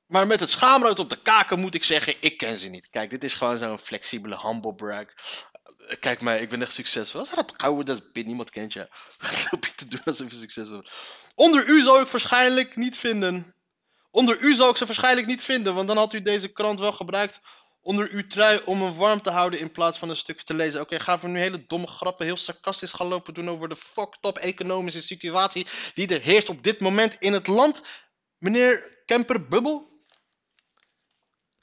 Maar 0.06 0.28
met 0.28 0.40
het 0.40 0.50
schaamrood 0.50 1.00
op 1.00 1.10
de 1.10 1.22
kaken 1.22 1.60
moet 1.60 1.76
ik 1.76 1.84
zeggen, 1.84 2.16
ik 2.20 2.38
ken 2.38 2.58
ze 2.58 2.68
niet. 2.68 2.90
Kijk, 2.90 3.10
dit 3.10 3.24
is 3.24 3.34
gewoon 3.34 3.58
zo'n 3.58 3.80
flexibele 3.80 4.40
humble. 4.42 5.08
Kijk 6.00 6.22
mij, 6.22 6.42
ik 6.42 6.50
ben 6.50 6.62
echt 6.62 6.74
succesvol. 6.74 7.20
Wat 7.20 7.30
is 7.30 7.36
dat 7.36 7.54
gouden, 7.58 7.86
dat 7.86 8.02
is 8.14 8.24
niemand 8.24 8.50
kent 8.50 8.74
je. 8.74 8.88
Wat 9.20 9.48
loop 9.52 9.66
je 9.66 9.76
te 9.76 9.88
doen 9.88 10.04
alsof 10.04 10.30
je 10.30 10.36
succesvol? 10.36 10.84
Onder 11.36 11.68
u 11.68 11.82
zou 11.82 12.02
ik 12.02 12.08
waarschijnlijk 12.08 12.76
niet 12.76 12.98
vinden. 12.98 13.56
Onder 14.12 14.40
u 14.40 14.54
zou 14.54 14.70
ik 14.70 14.78
ze 14.78 14.86
waarschijnlijk 14.86 15.28
niet 15.28 15.44
vinden, 15.44 15.76
want 15.76 15.88
dan 15.88 15.98
had 15.98 16.14
u 16.14 16.22
deze 16.22 16.52
krant 16.52 16.80
wel 16.80 16.92
gebruikt 16.92 17.40
onder 17.86 18.10
uw 18.10 18.28
trui 18.28 18.62
om 18.66 18.82
hem 18.82 18.96
warm 18.96 19.22
te 19.22 19.30
houden 19.30 19.60
in 19.60 19.72
plaats 19.72 19.98
van 19.98 20.10
een 20.10 20.16
stukje 20.16 20.44
te 20.44 20.54
lezen. 20.54 20.82
Oké, 20.82 21.00
gaan 21.00 21.20
we 21.20 21.28
nu 21.28 21.40
hele 21.40 21.66
domme 21.68 21.88
grappen, 21.88 22.26
heel 22.26 22.38
sarcastisch 22.38 22.92
gaan 22.92 23.08
lopen 23.08 23.34
doen 23.34 23.50
over 23.50 23.70
de 23.70 23.76
fucked 23.76 24.26
up 24.26 24.38
economische 24.38 25.02
situatie 25.02 25.68
die 25.94 26.08
er 26.08 26.22
heerst 26.22 26.50
op 26.50 26.64
dit 26.64 26.80
moment 26.80 27.16
in 27.20 27.34
het 27.34 27.48
land? 27.48 27.82
Meneer 28.38 29.02
Kemper 29.06 29.48
Bubbel? 29.48 30.04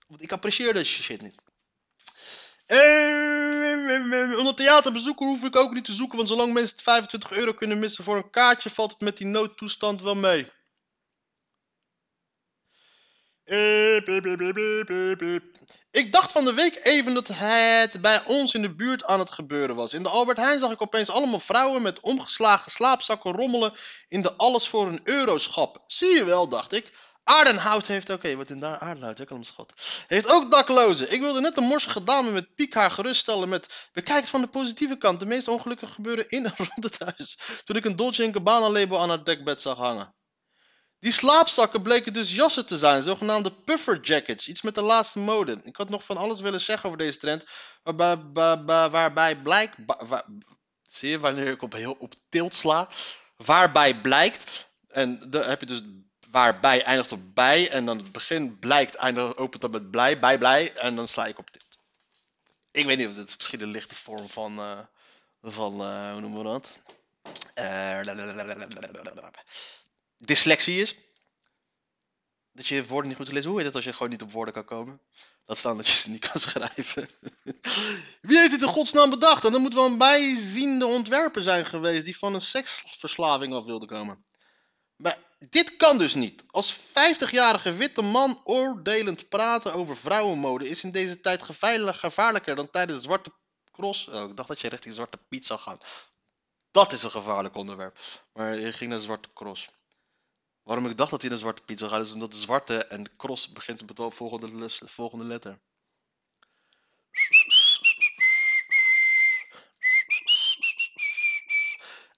Want 0.07 0.23
ik 0.23 0.33
apprecieer 0.33 0.75
deze 0.75 1.02
shit 1.02 1.23
niet. 1.23 1.35
Eh, 2.67 3.41
Om 4.38 4.46
het 4.46 4.56
theater 4.56 4.92
bezoeken 4.92 5.26
hoef 5.26 5.44
ik 5.44 5.56
ook 5.56 5.72
niet 5.72 5.84
te 5.84 5.92
zoeken, 5.92 6.16
want 6.16 6.28
zolang 6.28 6.52
mensen 6.52 6.75
het 6.75 6.84
25 6.84 7.32
euro 7.32 7.52
kunnen 7.52 7.78
missen 7.78 8.04
voor 8.04 8.16
een 8.16 8.30
kaartje, 8.30 8.70
valt 8.70 8.90
het 8.90 9.00
met 9.00 9.16
die 9.16 9.26
noodtoestand 9.26 10.02
wel 10.02 10.14
mee. 10.14 10.50
Piep. 13.44 15.42
Ik 15.90 16.12
dacht 16.12 16.32
van 16.32 16.44
de 16.44 16.54
week 16.54 16.80
even 16.82 17.14
dat 17.14 17.28
het 17.32 18.00
bij 18.00 18.25
ons 18.25 18.54
in 18.54 18.62
de 18.62 18.75
buurt 18.75 19.04
aan 19.04 19.18
het 19.18 19.30
gebeuren 19.30 19.76
was. 19.76 19.92
In 19.92 20.02
de 20.02 20.08
Albert 20.08 20.38
Heijn 20.38 20.58
zag 20.58 20.70
ik 20.70 20.82
opeens 20.82 21.11
allemaal 21.11 21.40
vrouwen 21.40 21.82
met 21.82 22.00
omgeslagen 22.00 22.70
slaapzakken 22.70 23.32
rommelen 23.32 23.72
in 24.08 24.22
de 24.22 24.32
alles 24.32 24.68
voor 24.68 24.87
een 24.87 25.00
euro 25.04 25.38
schap. 25.38 25.82
Zie 25.87 26.14
je 26.14 26.25
wel, 26.25 26.49
dacht 26.49 26.72
ik. 26.72 26.92
Aardenhout 27.25 27.87
heeft 27.87 28.11
oké, 28.11 28.37
wat 28.37 28.50
in 28.50 28.61
daar 28.61 28.79
Aardenhout, 28.79 29.19
ik 29.19 29.26
kan 29.26 29.45
schat. 29.45 29.73
Heeft 30.07 30.29
ook 30.29 30.50
daklozen. 30.50 31.12
Ik 31.12 31.21
wilde 31.21 31.41
net 31.41 31.55
de 31.55 31.61
morsige 31.61 32.05
dame 32.05 32.31
met 32.31 32.55
piek 32.55 32.75
haar 32.75 32.91
geruststellen 32.91 33.49
met, 33.49 33.88
bekijk 33.93 34.21
het 34.21 34.29
van 34.29 34.41
de 34.41 34.47
positieve 34.47 34.97
kant. 34.97 35.21
De 35.21 35.26
meeste 35.26 35.50
ongelukken 35.50 35.88
gebeuren 35.88 36.29
in 36.29 36.45
en 36.45 36.55
rond 36.69 36.85
het 36.85 36.99
huis. 36.99 37.38
Toen 37.64 37.76
ik 37.76 37.85
een 37.85 37.97
Dolce 37.97 38.33
Gabbana 38.33 38.71
label 38.71 39.00
aan 39.00 39.09
haar 39.09 39.25
dekbed 39.25 39.61
zag 39.61 39.76
hangen. 39.76 40.14
Die 40.99 41.12
slaapzakken 41.12 41.83
bleken 41.83 42.12
dus 42.12 42.35
jassen 42.35 42.67
te 42.67 42.79
zijn, 42.79 43.02
zogenaamde 43.02 43.52
puffer 43.52 44.00
jackets, 44.00 44.49
iets 44.49 44.62
met 44.62 44.75
de 44.75 44.83
laatste 44.83 45.19
mode. 45.19 45.61
Ik 45.62 45.76
had 45.76 45.88
nog 45.88 46.05
van 46.05 46.17
alles 46.17 46.41
willen 46.41 46.61
zeggen 46.61 46.87
over 46.87 46.99
deze 46.99 47.19
trend, 47.19 47.45
waarbij, 47.83 48.17
waarbij, 48.33 48.91
waarbij 48.91 49.43
blijkt, 49.43 49.76
zie 50.83 51.11
je 51.11 51.19
wanneer 51.19 51.47
ik 51.47 51.62
op 51.62 51.73
heel 51.73 51.97
op 51.99 52.14
tilt 52.29 52.55
sla, 52.55 52.88
waarbij 53.37 54.00
blijkt, 54.00 54.69
en 54.88 55.31
dan 55.31 55.43
heb 55.43 55.61
je 55.61 55.67
dus 55.67 55.83
waarbij 56.32 56.82
eindigt 56.82 57.12
op 57.12 57.20
bij, 57.34 57.70
en 57.70 57.84
dan 57.84 57.98
het 57.98 58.12
begin 58.12 58.58
blijkt 58.58 58.94
eindigt 58.94 59.36
opent 59.36 59.62
dan 59.62 59.70
met 59.70 59.90
blij, 59.90 60.18
bij 60.18 60.38
blij, 60.38 60.72
en 60.72 60.96
dan 60.96 61.08
sla 61.08 61.26
ik 61.26 61.38
op 61.38 61.50
tilt. 61.50 61.78
Ik 62.70 62.86
weet 62.86 62.98
niet 62.98 63.08
of 63.08 63.14
dit 63.14 63.34
misschien 63.36 63.62
een 63.62 63.70
lichte 63.70 63.94
vorm 63.94 64.28
van, 64.28 64.58
eh, 64.58 64.78
van 65.42 65.80
eh, 65.80 66.12
hoe 66.12 66.20
noemen 66.20 66.38
we 66.38 66.44
dat? 66.44 66.68
Dyslexie 70.18 70.80
is. 70.80 70.96
Dat 72.52 72.66
je 72.66 72.86
woorden 72.86 73.08
niet 73.08 73.18
goed 73.18 73.32
leest. 73.32 73.46
Hoe 73.46 73.56
heet 73.56 73.66
het 73.66 73.74
als 73.74 73.84
je 73.84 73.92
gewoon 73.92 74.10
niet 74.10 74.22
op 74.22 74.32
woorden 74.32 74.54
kan 74.54 74.64
komen? 74.64 75.00
Dat 75.44 75.58
staan 75.58 75.76
dat 75.76 75.88
je 75.88 75.94
ze 75.94 76.10
niet 76.10 76.28
kan 76.28 76.40
schrijven. 76.50 77.08
Wie 78.20 78.38
heeft 78.38 78.50
dit 78.50 78.62
in 78.62 78.68
godsnaam 78.68 79.10
bedacht? 79.10 79.42
Dan 79.42 79.60
moet 79.60 79.74
wel 79.74 79.86
een 79.86 79.98
bijziende 79.98 80.86
ontwerper 80.86 81.42
zijn 81.42 81.66
geweest 81.66 82.04
die 82.04 82.18
van 82.18 82.34
een 82.34 82.40
seksverslaving 82.40 83.54
af 83.54 83.64
wilde 83.64 83.86
komen. 83.86 84.24
Maar 85.02 85.18
dit 85.38 85.76
kan 85.76 85.99
dus 85.99 86.14
niet. 86.14 86.44
Als 86.50 86.76
50-jarige 86.76 87.73
witte 87.73 88.02
man 88.02 88.40
oordelend 88.44 89.28
praten 89.28 89.75
over 89.75 89.97
vrouwenmode 89.97 90.68
is 90.68 90.82
in 90.82 90.90
deze 90.90 91.21
tijd 91.21 91.42
gevaarlijk- 91.42 91.97
gevaarlijker 91.97 92.56
dan 92.56 92.71
tijdens 92.71 92.99
de 92.99 93.04
Zwarte 93.04 93.32
Cross. 93.73 94.09
Oh, 94.09 94.30
ik 94.30 94.37
dacht 94.37 94.49
dat 94.49 94.61
je 94.61 94.68
richting 94.68 94.94
Zwarte 94.94 95.18
Piet 95.28 95.47
zou 95.47 95.61
gaan. 95.61 95.78
Dat 96.71 96.92
is 96.92 97.02
een 97.02 97.11
gevaarlijk 97.11 97.54
onderwerp. 97.54 97.99
Maar 98.32 98.59
je 98.59 98.73
ging 98.73 98.90
naar 98.90 98.99
Zwarte 98.99 99.28
Cross. 99.35 99.68
Waarom 100.62 100.87
ik 100.87 100.97
dacht 100.97 101.11
dat 101.11 101.21
hij 101.21 101.30
naar 101.30 101.38
Zwarte 101.38 101.62
Piet 101.62 101.78
zou 101.78 101.90
gaan, 101.90 102.00
is 102.00 102.12
omdat 102.12 102.32
de 102.32 102.38
zwarte 102.38 102.85
en 102.85 103.02
de 103.02 103.11
cross 103.16 103.52
begint 103.52 103.87
met 103.87 103.97
de 103.97 104.11
volgende, 104.11 104.71
volgende 104.71 105.25
letter. 105.25 105.59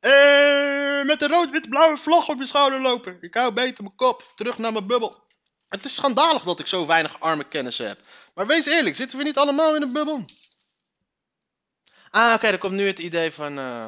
Eh, 0.01 0.95
met 1.21 1.23
een 1.23 1.37
rood-wit-blauwe 1.37 1.97
vlag 1.97 2.29
op 2.29 2.39
je 2.39 2.47
schouder 2.47 2.81
lopen. 2.81 3.19
Ik 3.21 3.35
hou 3.35 3.53
beter 3.53 3.83
mijn 3.85 3.97
kop. 3.97 4.33
Terug 4.35 4.59
naar 4.59 4.73
mijn 4.73 4.87
bubbel. 4.87 5.23
Het 5.69 5.85
is 5.85 5.95
schandalig 5.95 6.43
dat 6.43 6.61
ik 6.61 6.67
zo 6.67 6.87
weinig 6.87 7.21
arme 7.21 7.45
kennissen 7.45 7.87
heb. 7.89 7.99
Maar 8.35 8.47
wees 8.47 8.67
eerlijk, 8.67 8.97
zitten 8.97 9.19
we 9.19 9.25
niet 9.25 9.39
allemaal 9.39 9.77
in 9.77 9.83
een 9.83 9.93
bubbel? 9.93 10.25
Ah, 12.11 12.35
oké, 12.35 12.49
dan 12.51 12.59
komt 12.59 12.73
nu 12.75 12.87
het 12.87 12.99
idee 12.99 13.33
van... 13.33 13.59
eh, 13.59 13.87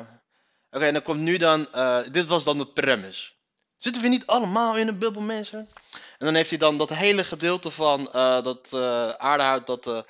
Oké, 0.70 0.92
dan 0.92 1.02
komt 1.02 1.20
nu 1.20 1.36
dan... 1.36 1.72
eh, 1.72 1.98
dit 2.12 2.26
was 2.28 2.44
dan 2.44 2.58
de 2.58 2.66
premise. 2.66 3.30
Zitten 3.76 4.02
we 4.02 4.08
niet 4.08 4.26
allemaal 4.26 4.76
in 4.76 4.88
een 4.88 4.98
bubbel, 4.98 5.22
mensen? 5.22 5.68
En 6.18 6.26
dan 6.26 6.34
heeft 6.34 6.50
hij 6.50 6.58
dan 6.58 6.78
dat 6.78 6.88
hele 6.88 7.24
gedeelte 7.24 7.70
van 7.70 8.12
eh, 8.12 8.42
dat 8.42 8.68
eh 8.72 9.08
aardehout, 9.08 9.66
dat 9.66 10.04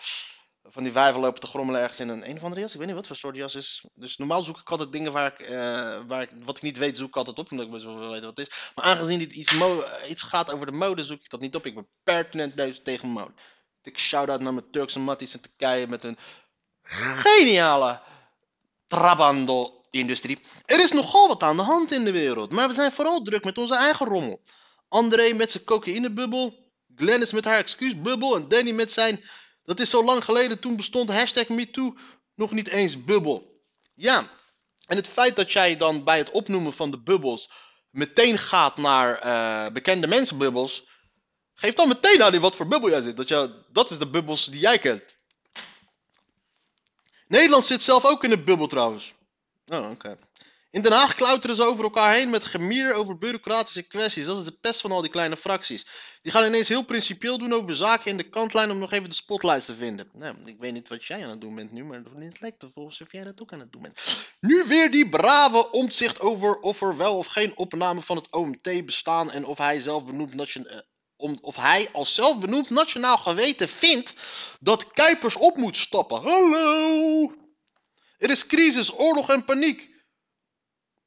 van 0.68 0.82
die 0.82 0.92
vijver 0.92 1.20
lopen 1.20 1.40
te 1.40 1.46
grommelen 1.46 1.80
ergens 1.80 2.00
in 2.00 2.08
een 2.08 2.28
een 2.28 2.36
of 2.36 2.42
andere 2.42 2.60
jas. 2.60 2.72
Ik 2.72 2.78
weet 2.78 2.86
niet 2.86 2.96
wat 2.96 3.06
voor 3.06 3.16
soort 3.16 3.36
jas 3.36 3.54
is. 3.54 3.84
Dus 3.94 4.16
normaal 4.16 4.42
zoek 4.42 4.58
ik 4.58 4.70
altijd 4.70 4.92
dingen 4.92 5.12
waar 5.12 5.32
ik, 5.32 5.40
eh, 5.40 6.00
waar 6.06 6.22
ik 6.22 6.30
wat 6.44 6.56
ik 6.56 6.62
niet 6.62 6.78
weet, 6.78 6.98
zoek 6.98 7.08
ik 7.08 7.16
altijd 7.16 7.38
op, 7.38 7.50
omdat 7.50 7.66
ik 7.66 7.72
best 7.72 7.84
wel 7.84 7.98
weten 8.10 8.26
wat 8.26 8.36
het 8.36 8.48
is. 8.48 8.70
Maar 8.74 8.84
aangezien 8.84 9.18
dit 9.18 9.32
iets, 9.32 9.54
iets 10.08 10.22
gaat 10.22 10.52
over 10.52 10.66
de 10.66 10.72
mode, 10.72 11.04
zoek 11.04 11.20
ik 11.20 11.30
dat 11.30 11.40
niet 11.40 11.56
op. 11.56 11.66
Ik 11.66 11.74
ben 11.74 11.86
pertinent 12.02 12.54
neus 12.54 12.80
tegen 12.82 13.08
mode. 13.08 13.32
Dik 13.82 13.98
shout-out 13.98 14.40
naar 14.40 14.54
mijn 14.54 14.70
Turkse 14.70 14.98
matties 14.98 15.34
in 15.34 15.40
Turkije 15.40 15.86
met 15.86 16.04
een 16.04 16.18
geniale 16.82 18.00
Trabando-industrie. 18.86 20.38
Er 20.64 20.78
is 20.80 20.92
nogal 20.92 21.28
wat 21.28 21.42
aan 21.42 21.56
de 21.56 21.62
hand 21.62 21.92
in 21.92 22.04
de 22.04 22.12
wereld, 22.12 22.50
maar 22.50 22.68
we 22.68 22.74
zijn 22.74 22.92
vooral 22.92 23.22
druk 23.22 23.44
met 23.44 23.58
onze 23.58 23.76
eigen 23.76 24.06
rommel. 24.06 24.40
André 24.88 25.32
met 25.32 25.50
zijn 25.50 25.64
cocaïnebubbel, 25.64 26.70
Glennis 26.96 27.32
met 27.32 27.44
haar 27.44 27.58
excuusbubbel 27.58 28.36
en 28.36 28.48
Danny 28.48 28.72
met 28.72 28.92
zijn... 28.92 29.24
Dat 29.66 29.80
is 29.80 29.90
zo 29.90 30.04
lang 30.04 30.24
geleden, 30.24 30.60
toen 30.60 30.76
bestond 30.76 31.10
hashtag 31.10 31.48
MeToo 31.48 31.96
nog 32.34 32.50
niet 32.52 32.68
eens 32.68 33.04
bubbel. 33.04 33.60
Ja, 33.94 34.28
en 34.86 34.96
het 34.96 35.08
feit 35.08 35.36
dat 35.36 35.52
jij 35.52 35.76
dan 35.76 36.04
bij 36.04 36.18
het 36.18 36.30
opnoemen 36.30 36.72
van 36.72 36.90
de 36.90 36.98
bubbels 36.98 37.50
meteen 37.90 38.38
gaat 38.38 38.76
naar 38.76 39.18
eh, 39.18 39.72
bekende 39.72 40.06
mensenbubbels, 40.06 40.86
geeft 41.54 41.76
dan 41.76 41.88
meteen 41.88 42.22
aan 42.22 42.34
in 42.34 42.40
wat 42.40 42.56
voor 42.56 42.66
bubbel 42.66 42.90
jij 42.90 43.00
zit. 43.00 43.16
Dat, 43.16 43.28
jou, 43.28 43.50
dat 43.72 43.90
is 43.90 43.98
de 43.98 44.10
bubbels 44.10 44.44
die 44.44 44.60
jij 44.60 44.78
kent. 44.78 45.14
Nederland 47.28 47.66
zit 47.66 47.82
zelf 47.82 48.04
ook 48.04 48.24
in 48.24 48.30
een 48.30 48.44
bubbel 48.44 48.66
trouwens. 48.66 49.14
Oh, 49.66 49.90
oké. 49.90 50.18
In 50.76 50.82
Den 50.82 50.92
Haag 50.92 51.14
klauteren 51.14 51.56
ze 51.56 51.62
over 51.62 51.84
elkaar 51.84 52.14
heen 52.14 52.30
met 52.30 52.44
gemier 52.44 52.92
over 52.92 53.18
bureaucratische 53.18 53.82
kwesties. 53.82 54.26
Dat 54.26 54.38
is 54.38 54.44
de 54.44 54.58
pest 54.60 54.80
van 54.80 54.92
al 54.92 55.00
die 55.00 55.10
kleine 55.10 55.36
fracties. 55.36 55.86
Die 56.22 56.32
gaan 56.32 56.46
ineens 56.46 56.68
heel 56.68 56.84
principieel 56.84 57.38
doen 57.38 57.52
over 57.52 57.76
zaken 57.76 58.10
in 58.10 58.16
de 58.16 58.28
kantlijn 58.28 58.70
om 58.70 58.78
nog 58.78 58.92
even 58.92 59.08
de 59.08 59.14
spotlights 59.14 59.66
te 59.66 59.74
vinden. 59.74 60.10
Nou, 60.12 60.36
ik 60.44 60.56
weet 60.58 60.72
niet 60.72 60.88
wat 60.88 61.04
jij 61.04 61.24
aan 61.24 61.30
het 61.30 61.40
doen 61.40 61.54
bent 61.54 61.72
nu, 61.72 61.84
maar 61.84 62.02
het 62.18 62.40
lijkt 62.40 62.62
ervoor 62.62 62.84
alsof 62.84 63.12
jij 63.12 63.24
dat 63.24 63.40
ook 63.40 63.52
aan 63.52 63.60
het 63.60 63.72
doen 63.72 63.82
bent. 63.82 64.00
Nu 64.40 64.64
weer 64.66 64.90
die 64.90 65.08
brave 65.08 65.70
omzicht 65.70 66.20
over 66.20 66.60
of 66.60 66.82
er 66.82 66.96
wel 66.96 67.16
of 67.16 67.26
geen 67.26 67.56
opname 67.56 68.02
van 68.02 68.16
het 68.16 68.30
OMT 68.30 68.84
bestaan 68.84 69.30
en 69.30 69.44
of 69.44 69.58
hij 69.58 69.80
zelf 69.80 70.04
benoemd 70.04 70.56
eh, 70.56 70.78
om, 71.16 71.38
of 71.40 71.56
hij 71.56 71.88
als 71.92 72.14
zelfbenoemd 72.14 72.70
nationaal 72.70 73.18
geweten 73.18 73.68
vindt 73.68 74.14
dat 74.60 74.86
Kuipers 74.86 75.36
op 75.36 75.56
moet 75.56 75.76
stappen. 75.76 76.22
Hallo! 76.22 77.32
Er 78.18 78.30
is 78.30 78.46
crisis, 78.46 78.98
oorlog 78.98 79.28
en 79.30 79.44
paniek. 79.44 79.94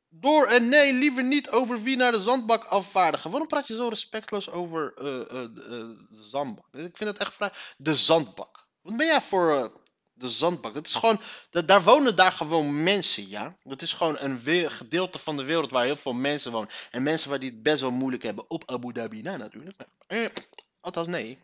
Door 0.09 0.47
en 0.47 0.69
nee, 0.69 0.93
liever 0.93 1.23
niet 1.23 1.49
over 1.49 1.81
wie 1.81 1.95
naar 1.97 2.11
de 2.11 2.19
zandbak 2.19 2.63
afvaardigen. 2.63 3.29
Waarom 3.29 3.47
praat 3.47 3.67
je 3.67 3.75
zo 3.75 3.87
respectloos 3.87 4.49
over 4.49 4.93
eh, 4.97 5.19
eh, 5.21 5.27
de, 5.29 5.63
eh, 5.63 6.17
de 6.17 6.23
zandbak? 6.23 6.65
Ik 6.71 6.97
vind 6.97 7.09
het 7.09 7.17
echt 7.17 7.33
vrij. 7.33 7.51
De 7.77 7.95
zandbak. 7.95 8.67
Wat 8.81 8.97
ben 8.97 9.05
jij 9.05 9.21
voor 9.21 9.81
de 10.13 10.27
zandbak? 10.27 10.73
Dat 10.73 10.87
is 10.87 10.95
gewoon. 10.95 11.19
dat- 11.49 11.67
daar 11.67 11.83
wonen 11.83 12.15
daar 12.15 12.31
gewoon 12.31 12.83
mensen, 12.83 13.29
ja? 13.29 13.57
Dat 13.63 13.81
is 13.81 13.93
gewoon 13.93 14.17
een 14.19 14.69
gedeelte 14.71 15.19
van 15.19 15.37
de 15.37 15.43
wereld 15.43 15.71
waar 15.71 15.85
heel 15.85 15.95
veel 15.95 16.13
mensen 16.13 16.51
wonen. 16.51 16.69
En 16.91 17.03
mensen 17.03 17.29
waar 17.29 17.39
die 17.39 17.49
het 17.49 17.63
best 17.63 17.81
wel 17.81 17.91
moeilijk 17.91 18.23
hebben. 18.23 18.49
Op 18.49 18.71
Abu 18.71 18.93
Dhabi, 18.93 19.21
nou 19.21 19.37
natuurlijk. 19.37 19.77
Eh, 20.07 20.25
althans, 20.79 21.07
nee. 21.07 21.39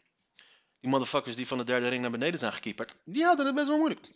Die 0.80 0.90
motherfuckers 0.90 1.36
die 1.36 1.48
van 1.48 1.58
de 1.58 1.64
derde 1.64 1.88
ring 1.88 2.02
naar 2.02 2.12
beneden 2.12 2.40
zijn 2.40 2.54
gekieperd. 2.54 2.96
Die 3.06 3.24
hadden 3.24 3.46
het 3.46 3.56
best 3.56 3.68
wel 3.68 3.78
moeilijk. 3.78 4.12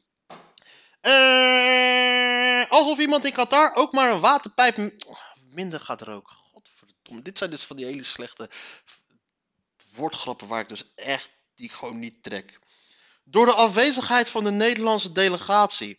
Eh, 0.99 2.69
alsof 2.69 2.99
iemand 2.99 3.25
in 3.25 3.33
Qatar 3.33 3.75
ook 3.75 3.93
maar 3.93 4.11
een 4.11 4.19
waterpijp 4.19 4.93
minder 5.49 5.79
gaat 5.79 6.01
roken. 6.01 6.35
Godverdomme. 6.35 7.21
Dit 7.21 7.37
zijn 7.37 7.49
dus 7.49 7.63
van 7.63 7.75
die 7.75 7.85
hele 7.85 8.03
slechte 8.03 8.49
woordgrappen 9.95 10.47
waar 10.47 10.61
ik 10.61 10.69
dus 10.69 10.93
echt 10.95 11.29
die 11.55 11.69
gewoon 11.69 11.99
niet 11.99 12.23
trek. 12.23 12.59
Door 13.23 13.45
de 13.45 13.53
afwezigheid 13.53 14.29
van 14.29 14.43
de 14.43 14.51
Nederlandse 14.51 15.11
delegatie. 15.11 15.97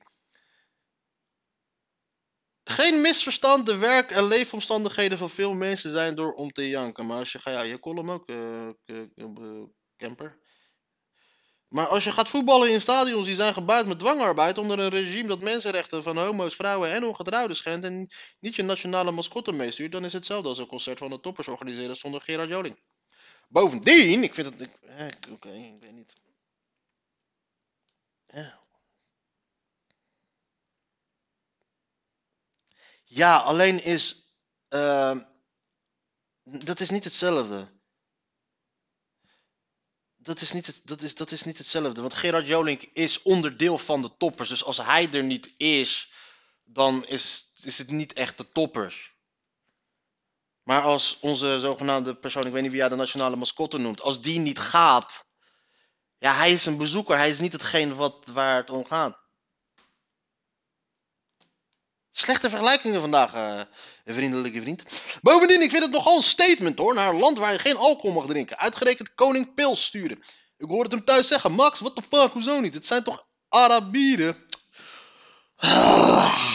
Geen 2.65 3.01
misverstand, 3.01 3.67
de 3.67 3.77
werk- 3.77 4.11
en 4.11 4.25
leefomstandigheden 4.25 5.19
van 5.19 5.31
veel 5.31 5.55
mensen 5.55 5.93
zijn 5.93 6.15
door 6.15 6.33
om 6.33 6.51
te 6.53 6.69
janken. 6.69 7.07
Maar 7.07 7.19
als 7.19 7.33
je 7.33 7.39
gaat, 7.39 7.55
ja, 7.55 7.61
je 7.61 7.79
column 7.79 8.11
ook, 8.11 8.29
eh, 8.29 8.69
camper. 9.97 10.39
Maar 11.71 11.87
als 11.87 12.05
je 12.05 12.13
gaat 12.13 12.29
voetballen 12.29 12.73
in 12.73 12.81
stadions 12.81 13.27
die 13.27 13.35
zijn 13.35 13.53
gebouwd 13.53 13.87
met 13.87 13.99
dwangarbeid 13.99 14.59
onder 14.59 14.79
een 14.79 14.89
regime 14.91 15.29
dat 15.29 15.41
mensenrechten 15.41 16.03
van 16.03 16.19
homo's, 16.19 16.55
vrouwen 16.55 16.91
en 16.93 17.05
ongetrouwden 17.05 17.57
schendt 17.57 17.87
en 17.87 18.09
niet 18.41 18.55
je 18.55 18.63
nationale 18.63 19.11
mascotte 19.11 19.53
meestuurt, 19.53 19.93
dan 19.93 20.01
is 20.05 20.13
het 20.13 20.21
hetzelfde 20.23 20.49
als 20.49 20.59
een 20.59 20.67
concert 20.67 20.99
van 20.99 21.11
de 21.11 21.21
toppers 21.21 21.49
organiseren 21.49 21.97
zonder 21.97 22.21
Gerard 22.21 22.49
Joling. 22.49 22.79
Bovendien, 23.49 24.23
ik 24.23 24.35
vind 24.35 24.47
het. 24.47 24.61
ik- 24.61 24.79
eh, 24.83 25.07
Oké, 25.33 25.49
ik 25.53 25.81
weet 25.81 25.93
niet. 25.93 26.15
Ja. 28.27 28.59
Ja, 33.05 33.37
alleen 33.37 33.85
is. 33.85 34.35
ehm, 34.69 35.21
dat 36.45 36.81
is 36.81 36.91
niet 36.91 37.05
hetzelfde. 37.05 37.80
Dat 40.23 40.41
is, 40.41 40.53
niet 40.53 40.67
het, 40.67 40.81
dat, 40.85 41.03
is, 41.03 41.15
dat 41.15 41.31
is 41.31 41.45
niet 41.45 41.59
hetzelfde. 41.59 42.01
Want 42.01 42.15
Gerard 42.15 42.47
Joling 42.47 42.91
is 42.93 43.23
onderdeel 43.23 43.79
van 43.79 44.03
de 44.03 44.17
toppers. 44.19 44.49
Dus 44.49 44.65
als 44.65 44.77
hij 44.77 45.13
er 45.13 45.25
niet 45.25 45.55
is, 45.57 46.13
dan 46.65 47.07
is, 47.07 47.53
is 47.63 47.79
het 47.79 47.91
niet 47.91 48.13
echt 48.13 48.39
de 48.39 48.53
toppers. 48.53 49.13
Maar 50.63 50.83
als 50.83 51.19
onze 51.21 51.61
zogenaamde 51.61 52.15
persoon, 52.15 52.47
ik 52.47 52.53
weet 52.53 52.63
niet 52.63 52.71
wie 52.71 52.81
jij 52.81 52.89
de 52.89 52.95
nationale 52.95 53.37
mascotte 53.37 53.79
noemt, 53.79 54.03
als 54.03 54.23
die 54.23 54.39
niet 54.39 54.59
gaat, 54.59 55.27
ja, 56.19 56.35
hij 56.35 56.53
is 56.53 56.67
een 56.67 56.77
bezoeker, 56.77 57.17
hij 57.17 57.29
is 57.29 57.39
niet 57.39 57.53
hetgeen 57.53 57.95
wat, 57.95 58.27
waar 58.33 58.57
het 58.57 58.71
om 58.71 58.85
gaat. 58.85 59.20
Slechte 62.13 62.51
vergelijkingen 62.51 63.01
vandaag, 63.01 63.35
eh, 63.35 63.61
vriendelijke 64.07 64.61
vriend. 64.61 64.83
Bovendien, 65.23 65.63
ik 65.63 65.71
vind 65.71 65.83
het 65.83 65.93
nogal 65.93 66.17
een 66.17 66.23
statement 66.23 66.79
hoor, 66.79 66.95
naar 66.95 67.09
een 67.09 67.21
land 67.21 67.39
waar 67.39 67.53
je 67.53 67.59
geen 67.59 67.77
alcohol 67.77 68.13
mag 68.13 68.27
drinken. 68.27 68.59
Uitgerekend 68.59 69.15
koning 69.15 69.55
Pils 69.55 69.85
sturen. 69.85 70.23
Ik 70.57 70.69
hoorde 70.69 70.97
hem 70.97 71.05
thuis 71.05 71.29
zeggen, 71.29 71.53
Max, 71.53 71.81
what 71.81 71.97
the 71.97 72.03
fuck, 72.11 72.33
hoezo 72.33 72.61
niet? 72.61 72.75
Het 72.75 72.87
zijn 72.87 73.03
toch 73.03 73.27
Arabieren? 73.49 74.37
Ik 75.61 76.50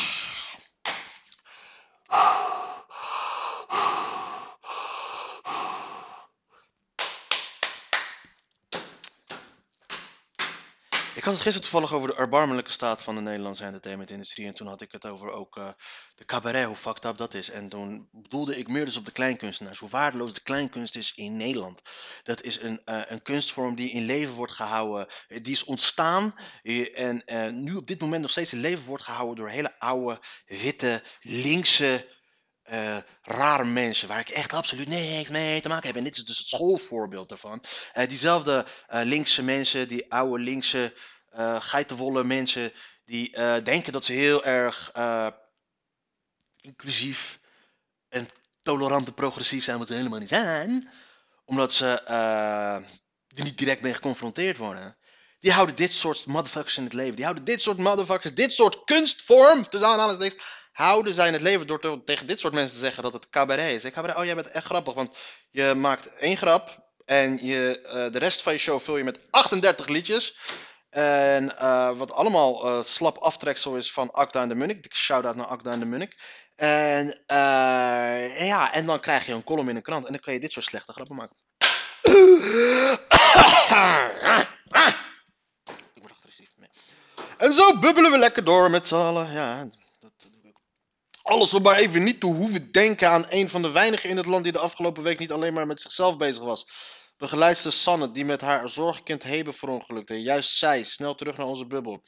had 11.25 11.33
het 11.33 11.43
gisteren 11.43 11.69
toevallig 11.69 11.93
over 11.93 12.07
de 12.07 12.15
erbarmelijke 12.21 12.71
staat 12.71 13.03
van 13.03 13.15
de 13.15 13.21
Nederlandse 13.21 13.63
entertainmentindustrie. 13.63 14.45
En 14.47 14.53
toen 14.53 14.67
had 14.67 14.81
ik 14.81 14.91
het 14.91 15.05
over 15.05 15.31
ook 15.31 15.57
eh, 15.57 15.69
de 16.15 16.25
cabaret, 16.25 16.65
hoe 16.65 16.75
fucked 16.75 17.05
up 17.05 17.17
dat 17.17 17.33
is. 17.33 17.49
En 17.49 17.69
toen 17.69 18.07
bedoelde 18.11 18.57
ik 18.57 18.67
meer 18.67 18.85
dus 18.85 18.97
op 18.97 19.05
de 19.05 19.11
kleinkunstenaars. 19.11 19.79
Hoe 19.79 19.89
waardeloos 19.89 20.33
de 20.33 20.41
kleinkunst 20.41 20.95
is 20.95 21.13
in 21.15 21.37
Nederland. 21.37 21.81
Dat 22.23 22.41
is 22.41 22.61
een, 22.61 22.81
eh, 22.85 23.01
een 23.05 23.21
kunstvorm 23.21 23.75
die 23.75 23.91
in 23.91 24.05
leven 24.05 24.33
wordt 24.33 24.53
gehouden. 24.53 25.07
eh, 25.27 25.43
Die 25.43 25.53
is 25.53 25.63
ontstaan 25.63 26.35
en 26.93 27.23
nu 27.63 27.75
op 27.75 27.87
dit 27.87 27.99
moment 28.01 28.21
nog 28.21 28.31
steeds 28.31 28.53
in 28.53 28.59
leven 28.59 28.85
wordt 28.85 29.03
gehouden 29.03 29.35
door 29.35 29.49
hele 29.49 29.79
oude, 29.79 30.19
witte, 30.45 31.03
linkse 31.21 32.07
eh, 32.63 32.97
rare 33.21 33.63
mensen 33.63 34.07
waar 34.07 34.19
ik 34.19 34.29
echt 34.29 34.53
absoluut 34.53 34.87
niks 34.87 35.29
mee 35.29 35.61
te 35.61 35.67
maken 35.69 35.87
heb. 35.87 35.95
En 35.95 36.03
dit 36.03 36.17
is 36.17 36.25
dus 36.25 36.37
het 36.37 36.47
schoolvoorbeeld 36.47 37.29
daarvan. 37.29 37.63
Diezelfde 38.07 38.65
linkse 38.87 39.43
mensen, 39.43 39.87
die 39.87 40.11
oude 40.11 40.43
linkse 40.43 40.93
eh 41.35 41.61
geitenwolle 41.61 42.23
mensen, 42.23 42.71
die 43.05 43.35
eh, 43.35 43.63
denken 43.63 43.93
dat 43.93 44.05
ze 44.05 44.11
heel 44.13 44.43
erg 44.45 44.89
eh, 44.93 45.27
inclusief 46.61 47.39
en 48.09 48.27
tolerant 48.63 49.07
en 49.07 49.13
progressief 49.13 49.63
zijn, 49.63 49.77
wat 49.77 49.87
ze 49.87 49.93
helemaal 49.93 50.19
niet 50.19 50.29
zijn. 50.29 50.89
Omdat 51.45 51.73
ze 51.73 52.01
er 52.01 53.43
niet 53.43 53.57
direct 53.57 53.81
mee 53.81 53.93
geconfronteerd 53.93 54.57
worden. 54.57 54.97
Die 55.39 55.51
houden 55.51 55.75
dit 55.75 55.91
soort 55.91 56.25
motherfuckers 56.25 56.77
in 56.77 56.83
het 56.83 56.93
leven. 56.93 57.15
Die 57.15 57.23
houden 57.23 57.43
dit 57.45 57.61
soort 57.61 57.77
motherfuckers, 57.77 58.33
dit 58.33 58.53
soort 58.53 58.83
kunstvorm, 58.83 59.69
tussen 59.69 59.89
aanhalingstekens, 59.89 60.43
houden 60.71 61.13
zij 61.13 61.27
in 61.27 61.33
het 61.33 61.41
leven 61.41 61.67
door 61.67 61.79
te- 61.81 62.01
tegen 62.05 62.27
dit 62.27 62.39
soort 62.39 62.53
mensen 62.53 62.73
te 62.75 62.81
zeggen 62.81 63.03
dat 63.03 63.13
het 63.13 63.29
cabaret 63.29 63.73
is. 63.75 63.83
Ik 63.85 63.93
cabaret, 63.93 64.15
oh 64.17 64.25
jij 64.25 64.35
bent 64.35 64.51
echt 64.51 64.65
grappig, 64.65 64.93
want 64.93 65.17
je 65.51 65.73
maakt 65.73 66.07
één 66.07 66.37
grap 66.37 66.83
en 67.05 67.45
je, 67.45 67.79
de 68.11 68.19
rest 68.19 68.41
van 68.41 68.53
je 68.53 68.59
show 68.59 68.79
vul 68.79 68.97
je 68.97 69.03
met 69.03 69.19
38 69.29 69.87
liedjes. 69.87 70.37
En 70.95 71.57
eh, 71.57 71.97
wat 71.97 72.11
allemaal 72.11 72.65
eh, 72.65 72.83
slap 72.83 73.17
aftreksel 73.17 73.75
is 73.75 73.91
van 73.91 74.11
Akda 74.11 74.41
en 74.41 74.47
de 74.49 74.55
Munnik. 74.55 74.95
Shout-out 74.95 75.35
naar 75.35 75.45
Akda 75.45 75.71
en 75.71 75.79
de 75.79 75.85
Munnik. 75.85 76.17
En, 76.55 77.23
eh, 77.25 78.47
ja, 78.47 78.73
en 78.73 78.85
dan 78.85 78.99
krijg 78.99 79.25
je 79.25 79.33
een 79.33 79.43
column 79.43 79.69
in 79.69 79.75
een 79.75 79.81
krant 79.81 80.05
en 80.05 80.11
dan 80.11 80.21
kan 80.21 80.33
je 80.33 80.39
dit 80.39 80.51
soort 80.51 80.65
slechte 80.65 80.93
grappen 80.93 81.15
maken. 81.15 81.35
Ik 85.93 86.01
word 86.01 86.11
agressief. 86.11 86.49
En 87.37 87.53
zo 87.53 87.79
bubbelen 87.79 88.11
we 88.11 88.17
lekker 88.17 88.43
door 88.43 88.69
met 88.69 88.87
z'n 88.87 88.95
allen. 88.95 89.31
Ja, 89.31 89.69
dat 89.99 90.11
doe 90.17 90.49
ik. 90.49 90.57
Alles 91.21 91.53
om 91.53 91.61
maar 91.61 91.77
even 91.77 92.03
niet 92.03 92.19
te 92.19 92.25
hoeven 92.25 92.71
denken 92.71 93.09
aan 93.09 93.25
een 93.29 93.49
van 93.49 93.61
de 93.61 93.71
weinigen 93.71 94.09
in 94.09 94.17
het 94.17 94.25
land 94.25 94.43
die 94.43 94.53
de 94.53 94.59
afgelopen 94.59 95.03
week 95.03 95.19
niet 95.19 95.31
alleen 95.31 95.53
maar 95.53 95.67
met 95.67 95.81
zichzelf 95.81 96.17
bezig 96.17 96.43
was. 96.43 96.93
Begeleidster 97.17 97.71
Sanne, 97.71 98.11
die 98.11 98.25
met 98.25 98.41
haar 98.41 98.69
zorgkind 98.69 99.23
Hebe 99.23 99.53
verongelukte. 99.53 100.21
Juist 100.21 100.57
zij, 100.57 100.83
snel 100.83 101.15
terug 101.15 101.37
naar 101.37 101.47
onze 101.47 101.67
bubbel. 101.67 102.03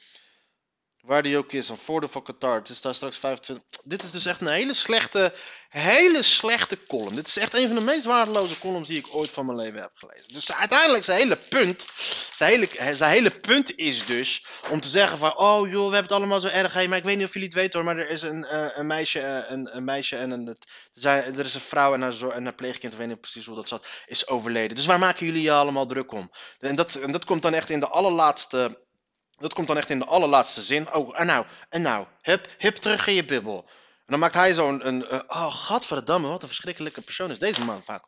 Waar 1.08 1.22
die 1.22 1.38
ook 1.38 1.52
is, 1.52 1.68
een 1.68 1.76
voordeel 1.76 2.08
van 2.08 2.22
Qatar. 2.22 2.54
Het 2.54 2.68
is 2.68 2.80
daar 2.80 2.94
straks 2.94 3.16
25. 3.16 3.66
Dit 3.84 4.02
is 4.02 4.10
dus 4.10 4.26
echt 4.26 4.40
een 4.40 4.46
hele 4.46 4.74
slechte, 4.74 5.32
hele 5.68 6.22
slechte 6.22 6.86
column. 6.86 7.14
Dit 7.14 7.26
is 7.28 7.36
echt 7.36 7.54
een 7.54 7.66
van 7.66 7.78
de 7.78 7.84
meest 7.84 8.04
waardeloze 8.04 8.58
columns 8.58 8.88
die 8.88 8.98
ik 8.98 9.14
ooit 9.14 9.30
van 9.30 9.46
mijn 9.46 9.58
leven 9.58 9.80
heb 9.80 9.90
gelezen. 9.94 10.32
Dus 10.32 10.52
uiteindelijk 10.52 11.04
zijn 11.04 11.18
hele 11.18 11.36
punt, 11.36 11.86
zijn 12.34 12.50
hele, 12.50 12.94
zijn 12.94 13.12
hele 13.12 13.30
punt 13.30 13.76
is 13.76 14.06
dus 14.06 14.46
om 14.70 14.80
te 14.80 14.88
zeggen 14.88 15.18
van, 15.18 15.36
oh 15.36 15.68
joh, 15.68 15.88
we 15.88 15.94
hebben 15.94 16.02
het 16.02 16.12
allemaal 16.12 16.40
zo 16.40 16.46
erg. 16.46 16.72
Hey, 16.72 16.88
maar 16.88 16.98
ik 16.98 17.04
weet 17.04 17.16
niet 17.16 17.26
of 17.26 17.32
jullie 17.32 17.48
het 17.48 17.56
weten 17.56 17.72
hoor, 17.74 17.94
maar 17.94 18.04
er 18.04 18.10
is 18.10 18.22
een, 18.22 18.44
eh, 18.44 18.66
een 18.74 18.86
meisje, 18.86 19.20
eh, 19.20 19.50
een, 19.50 19.76
een 19.76 19.84
meisje 19.84 20.16
en 20.16 20.30
een, 20.30 20.56
er, 21.02 21.44
is 21.44 21.54
een 21.54 21.60
vrouw 21.60 21.94
en 21.94 22.02
haar, 22.02 22.30
en 22.30 22.44
haar 22.44 22.54
pleegkind, 22.54 22.92
ik 22.92 22.98
weet 22.98 23.08
niet 23.08 23.20
precies 23.20 23.46
hoe 23.46 23.56
dat 23.56 23.68
zat, 23.68 23.86
is 24.06 24.28
overleden. 24.28 24.76
Dus 24.76 24.86
waar 24.86 24.98
maken 24.98 25.26
jullie 25.26 25.42
je 25.42 25.52
allemaal 25.52 25.86
druk 25.86 26.12
om? 26.12 26.30
En 26.60 26.76
dat, 26.76 26.94
en 26.94 27.12
dat 27.12 27.24
komt 27.24 27.42
dan 27.42 27.54
echt 27.54 27.70
in 27.70 27.80
de 27.80 27.88
allerlaatste 27.88 28.86
dat 29.38 29.54
komt 29.54 29.66
dan 29.66 29.76
echt 29.76 29.90
in 29.90 29.98
de 29.98 30.04
allerlaatste 30.04 30.60
zin. 30.60 30.94
Oh, 30.94 31.20
en 31.20 31.26
nou, 31.26 31.46
en 31.68 31.82
nou, 31.82 32.06
hup, 32.22 32.48
hup, 32.58 32.74
terug 32.74 33.06
in 33.06 33.14
je 33.14 33.24
bubbel. 33.24 33.64
En 33.98 34.14
dan 34.14 34.18
maakt 34.18 34.34
hij 34.34 34.54
zo'n, 34.54 34.86
een, 34.86 35.06
eh, 35.06 35.20
oh, 35.26 35.52
gadverdamme, 35.52 36.28
wat 36.28 36.42
een 36.42 36.48
verschrikkelijke 36.48 37.00
persoon 37.00 37.30
is 37.30 37.38
deze 37.38 37.64
man 37.64 37.82
vaak. 37.82 38.04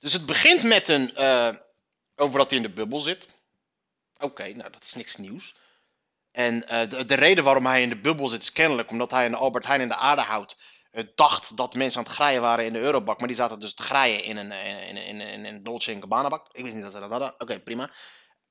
Dus 0.00 0.12
het 0.12 0.26
begint 0.26 0.62
met 0.62 0.88
een, 0.88 1.14
eh, 1.14 1.50
over 2.16 2.38
dat 2.38 2.50
hij 2.50 2.58
in 2.58 2.66
de 2.66 2.72
bubbel 2.72 2.98
zit. 2.98 3.28
Oké, 4.18 4.52
nou, 4.52 4.70
dat 4.70 4.84
is 4.84 4.94
niks 4.94 5.16
nieuws. 5.16 5.54
En 6.32 6.68
eh, 6.68 6.88
de, 6.88 7.04
de 7.04 7.14
reden 7.14 7.44
waarom 7.44 7.66
hij 7.66 7.82
in 7.82 7.88
de 7.88 8.00
bubbel 8.00 8.28
zit 8.28 8.42
is 8.42 8.52
kennelijk 8.52 8.90
omdat 8.90 9.10
hij 9.10 9.26
een 9.26 9.34
Albert 9.34 9.66
Heijn 9.66 9.80
in 9.80 9.88
de 9.88 9.96
aarde 9.96 10.22
houdt. 10.22 10.56
dacht 11.14 11.56
dat 11.56 11.74
mensen 11.74 11.98
aan 11.98 12.04
het 12.04 12.14
graaien 12.14 12.40
waren 12.40 12.64
in 12.64 12.72
de 12.72 12.78
eurobak, 12.78 13.18
maar 13.18 13.28
die 13.28 13.36
zaten 13.36 13.60
dus 13.60 13.74
te 13.74 13.82
graaien 13.82 14.24
in 14.24 14.36
een, 14.36 14.52
in, 14.52 14.96
in, 14.96 14.96
in, 14.96 15.20
in 15.20 15.44
een 15.44 15.62
Dolce. 15.62 15.92
Ik 15.92 16.62
wist 16.62 16.74
niet 16.74 16.82
dat 16.82 16.92
ze 16.92 17.00
dat 17.00 17.10
hadden. 17.10 17.34
Oké, 17.38 17.60
prima. 17.60 17.90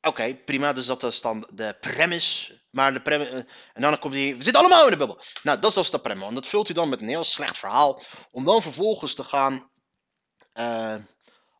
Oké, 0.07 0.35
prima. 0.35 0.73
Dus 0.73 0.85
dat 0.85 1.03
is 1.03 1.21
dan 1.21 1.49
de 1.53 1.77
premise. 1.81 2.61
Maar 2.69 2.93
de 2.93 3.01
premise. 3.01 3.29
eh, 3.31 3.37
En 3.73 3.81
dan 3.81 3.99
komt 3.99 4.13
hij. 4.13 4.37
We 4.37 4.43
zitten 4.43 4.61
allemaal 4.61 4.85
in 4.85 4.91
de 4.91 4.97
bubbel. 4.97 5.21
Nou, 5.43 5.59
dat 5.59 5.69
is 5.69 5.75
dus 5.75 5.89
de 5.89 5.99
premise. 5.99 6.27
En 6.27 6.33
dat 6.35 6.47
vult 6.47 6.65
hij 6.67 6.75
dan 6.75 6.89
met 6.89 7.01
een 7.01 7.07
heel 7.07 7.23
slecht 7.23 7.57
verhaal. 7.57 8.01
Om 8.31 8.43
dan 8.45 8.61
vervolgens 8.61 9.13
te 9.15 9.23
gaan. 9.23 9.71
eh, 10.53 10.95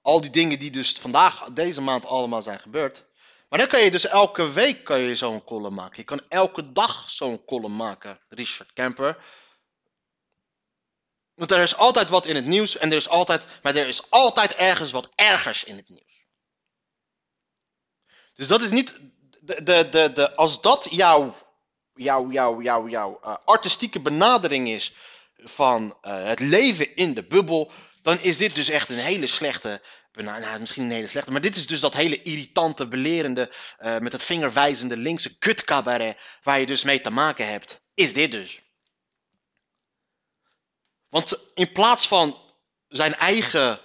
al 0.02 0.22
die 0.22 0.30
dingen 0.30 0.60
die 0.60 0.72
dus 0.72 0.92
vandaag, 0.92 1.44
deze 1.54 1.82
maand 1.82 2.06
allemaal 2.06 2.42
zijn 2.42 2.60
gebeurd. 2.60 3.06
Maar 3.50 3.60
dan 3.60 3.68
kan 3.68 3.82
je 3.84 3.92
dus 3.92 4.06
elke 4.08 4.52
week 4.52 4.84
kan 4.84 5.00
je 5.00 5.16
zo'n 5.16 5.44
column 5.44 5.74
maken. 5.76 5.98
Je 5.98 6.04
kan 6.04 6.22
elke 6.30 6.72
dag 6.72 7.10
zo'n 7.12 7.46
column 7.46 7.76
maken, 7.76 8.20
Richard 8.30 8.74
Kemper. 8.74 9.24
Want 11.34 11.52
er 11.52 11.62
is 11.62 11.76
altijd 11.76 12.10
wat 12.10 12.26
in 12.26 12.36
het 12.36 12.46
nieuws. 12.46 12.78
En 12.78 12.90
er 12.92 12.98
is 12.98 13.10
altijd. 13.10 13.46
Maar 13.62 13.76
er 13.76 13.88
is 13.88 14.10
altijd 14.12 14.56
ergens 14.56 14.92
wat 14.92 15.10
ergers 15.16 15.64
in 15.64 15.76
het 15.76 15.90
nieuws. 15.90 16.13
Dus 18.36 18.48
dat 18.48 18.62
is 18.62 18.72
niet. 18.72 19.00
De, 19.40 19.64
de, 19.64 19.90
de, 19.90 20.12
de, 20.14 20.36
als 20.36 20.62
dat 20.62 20.88
jouw, 20.92 21.36
jouw, 21.96 22.32
jouw, 22.32 22.62
jouw, 22.62 22.88
jouw 22.88 23.20
eh, 23.22 23.36
artistieke 23.46 24.00
benadering 24.00 24.70
is 24.70 24.96
van 25.38 25.98
eh, 26.02 26.26
het 26.26 26.40
leven 26.40 26.96
in 26.96 27.14
de 27.14 27.24
bubbel, 27.24 27.72
dan 28.02 28.20
is 28.20 28.38
dit 28.38 28.56
dus 28.56 28.70
echt 28.70 28.90
een 28.90 28.98
hele 28.98 29.28
slechte. 29.28 29.82
Nou, 30.12 30.60
misschien 30.60 30.84
een 30.84 30.92
hele 30.92 31.08
slechte, 31.08 31.32
maar 31.32 31.42
dit 31.42 31.56
is 31.56 31.68
dus 31.68 31.80
dat 31.80 31.94
hele 31.94 32.22
irritante, 32.22 32.88
belerende, 32.88 33.52
eh, 33.78 33.98
met 33.98 34.12
het 34.12 34.24
vingerwijzende 34.24 34.98
linkse 34.98 35.38
kutcabaret, 35.38 36.18
waar 36.44 36.60
je 36.60 36.66
dus 36.66 36.84
mee 36.84 37.02
te 37.02 37.10
maken 37.10 37.48
hebt. 37.48 37.82
Is 37.94 38.14
dit 38.14 38.32
dus. 38.32 38.62
Want 41.10 41.52
in 41.54 41.72
plaats 41.72 42.08
van 42.08 42.42
zijn 42.88 43.16
eigen 43.16 43.80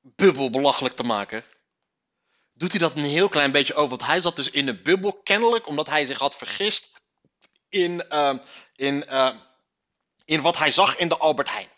bubbel 0.00 0.50
belachelijk 0.50 0.96
te 0.96 1.02
maken, 1.02 1.44
doet 2.56 2.70
hij 2.70 2.80
dat 2.80 2.96
een 2.96 3.04
heel 3.04 3.28
klein 3.28 3.52
beetje 3.52 3.74
over. 3.74 3.88
Want 3.88 4.10
hij 4.10 4.20
zat 4.20 4.36
dus 4.36 4.50
in 4.50 4.68
een 4.68 4.82
bubbel, 4.82 5.12
kennelijk 5.12 5.66
omdat 5.66 5.86
hij 5.86 6.04
zich 6.04 6.18
had 6.18 6.36
vergist 6.36 7.00
in, 7.68 8.08
ehm, 8.08 8.38
in, 8.74 9.06
ehm, 9.06 9.36
in 10.24 10.40
wat 10.40 10.58
hij 10.58 10.72
zag 10.72 10.96
in 10.96 11.08
de 11.08 11.16
Albert 11.16 11.50
Heijn. 11.50 11.68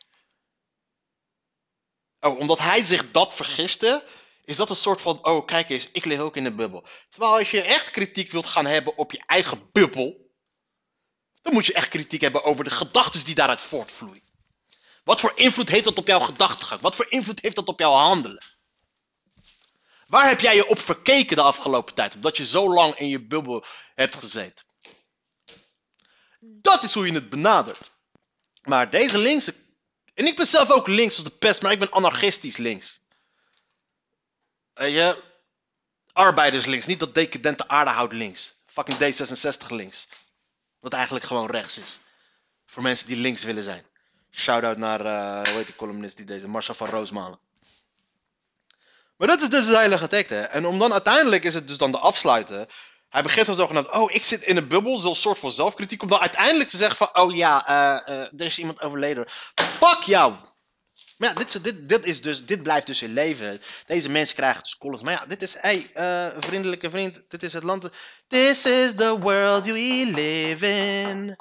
Oh, 2.20 2.38
omdat 2.38 2.58
hij 2.58 2.84
zich 2.84 3.10
dat 3.10 3.34
vergiste, 3.34 4.04
is 4.44 4.56
dat 4.56 4.70
een 4.70 4.76
soort 4.76 5.00
van, 5.00 5.24
oh 5.24 5.46
kijk 5.46 5.68
eens, 5.68 5.88
ik 5.92 6.04
leef 6.04 6.18
ook 6.18 6.36
in 6.36 6.44
een 6.44 6.56
bubbel. 6.56 6.86
Terwijl 7.08 7.38
als 7.38 7.50
je 7.50 7.62
echt 7.62 7.90
kritiek 7.90 8.32
wilt 8.32 8.46
gaan 8.46 8.66
hebben 8.66 8.96
op 8.96 9.12
je 9.12 9.22
eigen 9.26 9.70
bubbel, 9.72 10.30
dan 11.42 11.52
moet 11.52 11.66
je 11.66 11.72
echt 11.72 11.88
kritiek 11.88 12.20
hebben 12.20 12.44
over 12.44 12.64
de 12.64 12.70
gedachten 12.70 13.24
die 13.24 13.34
daaruit 13.34 13.60
voortvloeien. 13.60 14.22
Wat 15.04 15.20
voor 15.20 15.32
invloed 15.34 15.68
heeft 15.68 15.84
dat 15.84 15.98
op 15.98 16.06
jouw 16.06 16.20
gedachtegang? 16.20 16.80
Wat 16.80 16.94
voor 16.94 17.06
invloed 17.08 17.40
heeft 17.40 17.56
dat 17.56 17.68
op 17.68 17.78
jouw 17.78 17.92
handelen? 17.92 18.57
Waar 20.08 20.28
heb 20.28 20.40
jij 20.40 20.54
je 20.54 20.66
op 20.66 20.78
verkeken 20.78 21.36
de 21.36 21.42
afgelopen 21.42 21.94
tijd? 21.94 22.14
Omdat 22.14 22.36
je 22.36 22.46
zo 22.46 22.72
lang 22.72 22.98
in 22.98 23.08
je 23.08 23.20
bubbel 23.20 23.64
hebt 23.94 24.16
gezeten. 24.16 24.64
Dat 26.40 26.82
is 26.82 26.94
hoe 26.94 27.06
je 27.06 27.12
het 27.12 27.30
benadert. 27.30 27.90
Maar 28.62 28.90
deze 28.90 29.18
linkse. 29.18 29.54
En 30.14 30.26
ik 30.26 30.36
ben 30.36 30.46
zelf 30.46 30.70
ook 30.70 30.86
links 30.86 31.14
als 31.14 31.24
de 31.24 31.30
pest, 31.30 31.62
maar 31.62 31.72
ik 31.72 31.78
ben 31.78 31.90
anarchistisch 31.90 32.56
links. 32.56 33.00
Weet 34.74 34.92
je? 34.92 35.22
Arbeiders 36.12 36.66
links, 36.66 36.86
niet 36.86 37.00
dat 37.00 37.14
decadente 37.14 37.68
aardehout 37.68 38.12
links. 38.12 38.54
Fucking 38.66 38.98
D66 38.98 39.66
links. 39.68 40.08
Wat 40.80 40.92
eigenlijk 40.92 41.24
gewoon 41.24 41.50
rechts 41.50 41.78
is. 41.78 41.98
Voor 42.66 42.82
mensen 42.82 43.06
die 43.06 43.16
links 43.16 43.44
willen 43.44 43.62
zijn. 43.62 43.86
Shout-out 44.30 44.76
naar, 44.76 45.00
eh 45.00 45.48
hoe 45.48 45.56
heet 45.56 45.66
die 45.66 45.76
columnist 45.76 46.16
die 46.16 46.26
deze, 46.26 46.48
Marcel 46.48 46.74
van 46.74 46.88
Roosmalen. 46.88 47.38
Maar 49.18 49.28
dat 49.28 49.42
is 49.42 49.48
dus 49.48 49.66
het 49.66 49.78
hele 49.78 49.98
getekt, 49.98 50.30
hè. 50.30 50.40
En 50.40 50.66
om 50.66 50.78
dan 50.78 50.92
uiteindelijk 50.92 51.44
is 51.44 51.54
het 51.54 51.68
dus 51.68 51.78
dan 51.78 51.92
de 51.92 51.98
afsluiten. 51.98 52.66
Hij 53.08 53.22
begint 53.22 53.46
dan 53.46 53.54
zogenaamd, 53.54 53.90
oh, 53.90 54.12
ik 54.12 54.24
zit 54.24 54.42
in 54.42 54.56
een 54.56 54.68
bubbel, 54.68 54.98
zo'n 54.98 55.14
soort 55.14 55.38
van 55.38 55.50
zelfkritiek. 55.50 56.02
Om 56.02 56.08
dan 56.08 56.18
uiteindelijk 56.18 56.70
te 56.70 56.76
zeggen 56.76 56.96
van, 56.96 57.24
oh 57.24 57.34
ja, 57.34 57.66
eh, 57.66 58.14
eh, 58.14 58.40
er 58.40 58.46
is 58.46 58.58
iemand 58.58 58.82
overleden. 58.82 59.24
Fuck 59.54 60.02
jou! 60.02 60.34
Maar 61.18 61.28
ja, 61.28 61.34
dit, 61.34 61.64
dit, 61.64 61.88
dit, 61.88 62.04
is 62.04 62.22
dus, 62.22 62.46
dit 62.46 62.62
blijft 62.62 62.86
dus 62.86 63.02
in 63.02 63.12
leven. 63.12 63.60
Deze 63.86 64.08
mensen 64.08 64.36
krijgen 64.36 64.62
dus 64.62 64.76
columns. 64.78 65.02
Maar 65.02 65.12
ja, 65.12 65.26
dit 65.26 65.42
is, 65.42 65.60
hey, 65.60 65.90
eh, 65.94 66.26
vriendelijke 66.38 66.90
vriend, 66.90 67.22
dit 67.28 67.42
is 67.42 67.52
het 67.52 67.62
land. 67.62 67.88
This 68.28 68.66
is 68.66 68.94
the 68.94 69.18
world 69.20 69.64
we 69.64 70.10
live 70.14 70.66
in. 70.66 71.36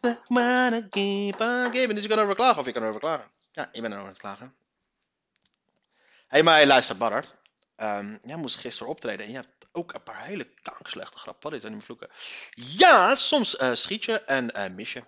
The 0.00 0.16
wanna 0.28 0.80
keep 0.90 1.40
on 1.40 1.72
giving. 1.72 1.92
Dus 1.92 2.02
je 2.02 2.08
kan 2.08 2.18
erover 2.18 2.36
klagen 2.36 2.58
of 2.60 2.66
je 2.66 2.72
kan 2.72 2.82
erover 2.82 3.00
klagen. 3.00 3.30
Ja, 3.52 3.68
ik 3.72 3.82
ben 3.82 3.90
erover 3.90 4.00
aan 4.00 4.12
het 4.12 4.18
klagen. 4.18 4.61
Hey, 6.32 6.42
maar 6.42 6.54
hey, 6.56 6.66
luister. 6.66 7.36
Ehm, 7.76 8.16
jij 8.24 8.36
moest 8.36 8.56
gisteren 8.56 8.88
optreden 8.92 9.24
en 9.26 9.30
je 9.32 9.36
hebt 9.38 9.68
ook 9.72 9.94
een 9.94 10.02
paar 10.02 10.24
hele 10.24 10.54
kankerslechte 10.62 11.18
grappen. 11.18 11.42
Wat 11.42 11.52
is 11.58 11.62
dat 11.64 11.72
niet 11.72 11.84
vloeken? 11.84 12.10
Ja, 12.54 13.14
soms 13.14 13.56
eh, 13.56 13.74
schiet 13.74 14.04
je 14.04 14.20
en 14.24 14.50
eh, 14.54 14.70
mis 14.70 14.92
je. 14.92 15.02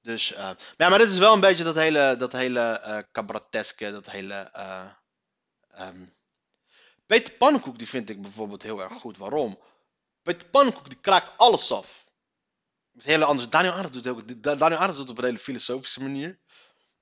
Dus, 0.00 0.32
eh, 0.32 0.38
maar, 0.38 0.56
ja, 0.76 0.88
maar 0.88 0.98
dit 0.98 1.10
is 1.10 1.18
wel 1.18 1.32
een 1.34 1.40
beetje 1.40 1.64
dat 1.64 1.74
hele, 1.74 2.14
dat 2.18 2.32
hele 2.32 2.80
dat 3.78 4.10
hele... 4.10 4.34
ehm, 5.70 6.06
Peter 7.06 7.32
Pannenkoek, 7.32 7.78
die 7.78 7.88
vind 7.88 8.10
ik 8.10 8.22
bijvoorbeeld 8.22 8.62
heel 8.62 8.80
erg 8.80 8.92
goed. 9.00 9.16
Waarom? 9.16 9.58
Peter 10.22 10.48
Pannenkoek, 10.48 10.88
die 10.88 11.00
kraakt 11.00 11.32
alles 11.36 11.72
af. 11.72 12.04
Het 12.92 13.04
hele 13.04 13.24
anders. 13.24 13.48
Daniel 13.48 13.72
Arendt 13.72 13.92
doet 13.92 14.06
ook. 14.06 14.42
Da- 14.42 14.54
Daniel 14.54 14.78
Arendt 14.78 14.96
doet 14.96 15.08
het 15.08 15.16
op 15.16 15.18
een 15.18 15.28
hele 15.30 15.38
filosofische 15.44 16.02
manier. 16.02 16.38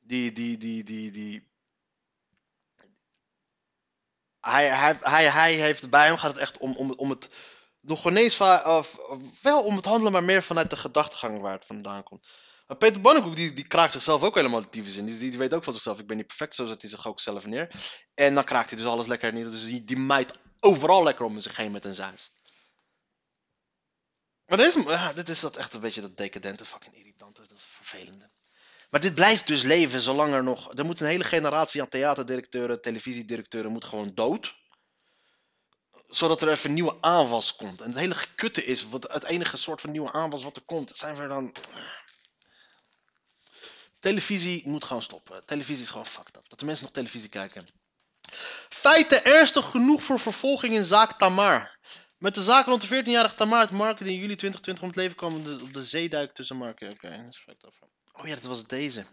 Die, 0.00 0.32
die, 0.32 0.58
die, 0.58 0.84
die, 0.84 1.10
die... 1.10 1.51
Hij, 4.42 4.68
hij, 4.68 4.98
hij, 5.00 5.30
hij 5.30 5.54
heeft, 5.54 5.90
bij 5.90 6.06
hem 6.06 6.16
gaat 6.16 6.30
het 6.32 6.40
echt 6.40 6.58
om, 6.58 6.76
om, 6.76 6.90
om 6.90 7.10
het 7.10 7.28
nog 7.80 8.04
of, 8.64 8.98
wel 9.42 9.62
om 9.62 9.76
het 9.76 9.84
handelen, 9.84 10.12
maar 10.12 10.24
meer 10.24 10.42
vanuit 10.42 10.70
de 10.70 10.76
gedachtegang 10.76 11.40
waar 11.40 11.52
het 11.52 11.64
vandaan 11.64 12.02
komt. 12.02 12.26
Maar 12.66 12.76
Peter 12.76 13.00
Pannenkoek, 13.00 13.36
die, 13.36 13.52
die 13.52 13.66
kraakt 13.66 13.92
zichzelf 13.92 14.22
ook 14.22 14.34
helemaal 14.34 14.62
de 14.62 14.68
tyfus 14.68 14.96
in. 14.96 15.04
Die, 15.04 15.18
die, 15.18 15.38
weet 15.38 15.54
ook 15.54 15.64
van 15.64 15.72
zichzelf, 15.72 15.98
ik 15.98 16.06
ben 16.06 16.16
niet 16.16 16.26
perfect, 16.26 16.54
zo 16.54 16.66
zet 16.66 16.80
hij 16.80 16.90
zich 16.90 17.06
ook 17.06 17.20
zelf 17.20 17.46
neer. 17.46 17.68
En 18.14 18.34
dan 18.34 18.44
kraakt 18.44 18.70
hij 18.70 18.78
dus 18.78 18.86
alles 18.86 19.06
lekker 19.06 19.32
neer. 19.32 19.44
Dus 19.44 19.64
die, 19.64 19.84
die 19.84 19.96
mijt 19.96 20.32
overal 20.60 21.02
lekker 21.02 21.24
om 21.24 21.40
zich 21.40 21.56
heen 21.56 21.72
met 21.72 21.84
een 21.84 21.94
zaas. 21.94 22.30
Maar 24.46 25.14
dit 25.14 25.28
is 25.28 25.40
dat 25.40 25.56
echt 25.56 25.74
een 25.74 25.80
beetje 25.80 26.00
dat 26.00 26.16
decadente, 26.16 26.64
fucking 26.64 26.94
irritante, 26.94 27.46
dat 27.46 27.60
vervelende. 27.60 28.30
Maar 28.92 29.00
dit 29.00 29.14
blijft 29.14 29.46
dus 29.46 29.62
leven 29.62 30.00
zolang 30.00 30.34
er 30.34 30.42
nog... 30.42 30.72
Er 30.74 30.84
moet 30.84 31.00
een 31.00 31.06
hele 31.06 31.24
generatie 31.24 31.80
aan 31.80 31.88
theaterdirecteuren, 31.88 32.80
televisiedirecteuren 32.80 33.72
moet 33.72 33.84
gewoon 33.84 34.14
dood. 34.14 34.54
Zodat 36.08 36.42
er 36.42 36.50
even 36.50 36.72
nieuwe 36.72 36.96
aanwas 37.00 37.56
komt. 37.56 37.80
En 37.80 37.88
het 37.88 37.98
hele 37.98 38.14
gekutte 38.14 38.64
is, 38.64 38.88
wat 38.88 39.12
het 39.12 39.24
enige 39.24 39.56
soort 39.56 39.80
van 39.80 39.90
nieuwe 39.90 40.12
aanwas 40.12 40.42
wat 40.42 40.56
er 40.56 40.62
komt, 40.62 40.90
zijn 40.94 41.16
we 41.16 41.26
dan... 41.26 41.52
Televisie 44.00 44.68
moet 44.68 44.84
gewoon 44.84 45.02
stoppen. 45.02 45.44
Televisie 45.44 45.82
is 45.82 45.90
gewoon 45.90 46.06
fucked 46.06 46.36
up. 46.36 46.48
Dat 46.48 46.58
de 46.58 46.64
mensen 46.64 46.84
nog 46.84 46.94
televisie 46.94 47.28
kijken. 47.28 47.66
Feiten 48.68 49.24
ernstig 49.24 49.70
genoeg 49.70 50.02
voor 50.02 50.20
vervolging 50.20 50.74
in 50.74 50.84
zaak 50.84 51.12
Tamar. 51.12 51.78
Met 52.18 52.34
de 52.34 52.42
zaak 52.42 52.66
rond 52.66 52.88
de 52.88 53.02
14-jarige 53.02 53.34
Tamar 53.34 53.58
uit 53.58 53.70
Marken 53.70 54.04
die 54.04 54.14
in 54.14 54.20
juli 54.20 54.36
2020 54.36 54.82
om 54.82 54.88
het 54.88 54.98
leven 54.98 55.16
kwam 55.16 55.60
op 55.62 55.74
de, 55.74 55.82
zeeduik 55.82 56.34
tussen 56.34 56.56
Marken. 56.56 56.90
Oké, 56.90 57.08
dat 57.08 57.28
is 57.28 57.38
fact 57.38 57.66
over. 57.66 57.88
Oh 58.12 58.26
ja, 58.26 58.34
dat 58.34 58.44
was 58.44 58.66
deze. 58.66 59.06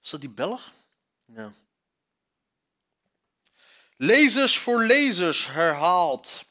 Was 0.00 0.10
dat 0.10 0.20
die 0.20 0.34
Belg? 0.34 0.72
Ja. 1.26 1.52
Lezers 3.96 4.58
voor 4.58 4.84
lezers 4.84 5.46
herhaald. 5.46 6.44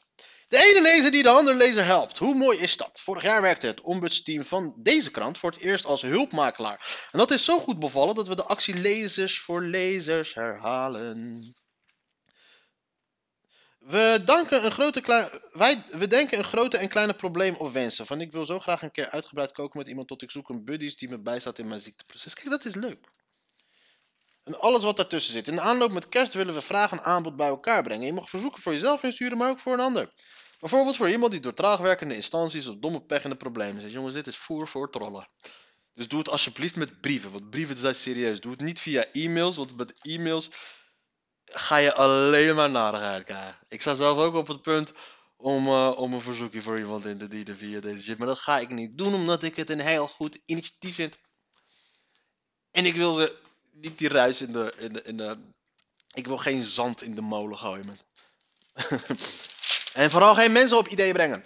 De 0.48 0.62
ene 0.62 0.82
lezer 0.82 1.10
die 1.10 1.22
de 1.22 1.28
andere 1.28 1.56
lezer 1.56 1.84
helpt. 1.84 2.18
Hoe 2.18 2.34
mooi 2.34 2.58
is 2.58 2.76
dat? 2.76 3.00
Vorig 3.00 3.22
jaar 3.22 3.42
werkte 3.42 3.66
het 3.66 3.80
ombudsteam 3.80 4.44
van 4.44 4.74
deze 4.76 5.10
krant 5.10 5.38
voor 5.38 5.50
het 5.50 5.60
eerst 5.60 5.84
als 5.84 6.02
hulpmakelaar. 6.02 7.08
En 7.12 7.18
dat 7.18 7.30
is 7.30 7.44
zo 7.44 7.58
goed 7.58 7.78
bevallen 7.78 8.14
dat 8.14 8.28
we 8.28 8.36
de 8.36 8.44
actie 8.44 8.74
Lezers 8.74 9.40
voor 9.40 9.62
Lezers 9.62 10.34
herhalen. 10.34 11.54
We, 13.86 14.22
danken 14.24 14.64
een 14.64 14.70
grote 14.70 15.30
wij, 15.52 15.84
we 15.86 16.08
denken 16.08 16.38
een 16.38 16.44
grote 16.44 16.76
en 16.76 16.88
kleine 16.88 17.14
probleem 17.14 17.54
of 17.54 17.72
wensen. 17.72 18.06
Van 18.06 18.20
ik 18.20 18.32
wil 18.32 18.46
zo 18.46 18.60
graag 18.60 18.82
een 18.82 18.90
keer 18.90 19.10
uitgebreid 19.10 19.52
koken 19.52 19.78
met 19.78 19.88
iemand 19.88 20.08
tot 20.08 20.22
ik 20.22 20.30
zoek 20.30 20.48
een 20.48 20.64
buddies 20.64 20.96
die 20.96 21.08
me 21.08 21.18
bijstaat 21.18 21.58
in 21.58 21.68
mijn 21.68 21.80
ziekteproces. 21.80 22.34
Kijk, 22.34 22.50
dat 22.50 22.64
is 22.64 22.74
leuk. 22.74 23.12
En 24.44 24.60
alles 24.60 24.82
wat 24.82 24.96
daartussen 24.96 25.32
zit. 25.32 25.48
In 25.48 25.54
de 25.54 25.60
aanloop 25.60 25.92
met 25.92 26.08
kerst 26.08 26.34
willen 26.34 26.54
we 26.54 26.60
vraag 26.60 26.90
en 26.90 27.04
aanbod 27.04 27.36
bij 27.36 27.48
elkaar 27.48 27.82
brengen. 27.82 28.06
Je 28.06 28.12
mag 28.12 28.30
verzoeken 28.30 28.62
voor 28.62 28.72
jezelf 28.72 29.02
insturen, 29.02 29.38
maar 29.38 29.50
ook 29.50 29.58
voor 29.60 29.72
een 29.72 29.80
ander. 29.80 30.12
Bijvoorbeeld 30.60 30.96
voor 30.96 31.10
iemand 31.10 31.32
die 31.32 31.40
door 31.40 31.54
traagwerkende 31.54 32.14
instanties 32.14 32.66
of 32.66 32.76
domme 32.76 33.02
pech 33.02 33.24
in 33.24 33.30
de 33.30 33.36
problemen 33.36 33.80
zit. 33.80 33.90
Jongens, 33.90 34.14
dit 34.14 34.26
is 34.26 34.36
voer 34.36 34.68
voor 34.68 34.90
trollen. 34.90 35.28
Dus 35.94 36.08
doe 36.08 36.18
het 36.18 36.28
alsjeblieft 36.28 36.76
met 36.76 37.00
brieven, 37.00 37.32
want 37.32 37.50
brieven 37.50 37.76
zijn 37.76 37.94
serieus. 37.94 38.40
Doe 38.40 38.52
het 38.52 38.60
niet 38.60 38.80
via 38.80 39.04
e-mails, 39.12 39.56
want 39.56 39.76
met 39.76 39.94
e-mails 40.00 40.50
ga 41.44 41.76
je 41.76 41.94
alleen 41.94 42.54
maar 42.54 42.70
narigheid 42.70 43.24
krijgen. 43.24 43.58
Ik 43.68 43.80
sta 43.80 43.94
zelf 43.94 44.18
ook 44.18 44.34
op 44.34 44.46
het 44.46 44.62
punt 44.62 44.92
om, 45.36 45.66
eh, 45.66 45.92
om 45.96 46.12
een 46.12 46.20
verzoekje 46.20 46.62
voor 46.62 46.78
iemand 46.78 47.06
in 47.06 47.18
te 47.18 47.28
dienen 47.28 47.56
via 47.56 47.80
deze 47.80 48.02
shit. 48.02 48.18
Maar 48.18 48.26
dat 48.26 48.38
ga 48.38 48.58
ik 48.58 48.70
niet 48.70 48.98
doen, 48.98 49.14
omdat 49.14 49.42
ik 49.42 49.56
het 49.56 49.70
een 49.70 49.80
heel 49.80 50.06
goed 50.06 50.38
initiatief 50.46 50.94
vind. 50.94 51.18
En 52.70 52.86
ik 52.86 52.94
wil 52.94 53.12
ze 53.12 53.36
niet 53.72 53.98
die 53.98 54.08
ruis 54.08 54.40
in 54.40 54.52
de, 54.52 54.72
in 55.04 55.16
de. 55.16 55.38
Ik 56.14 56.26
wil 56.26 56.38
geen 56.38 56.62
zand 56.62 57.02
in 57.02 57.14
de 57.14 57.20
molen 57.20 57.58
gooien. 57.58 57.86
Met. 57.86 58.04
en 59.92 60.10
vooral 60.10 60.34
geen 60.34 60.52
mensen 60.52 60.78
op 60.78 60.88
ideeën 60.88 61.12
brengen. 61.12 61.44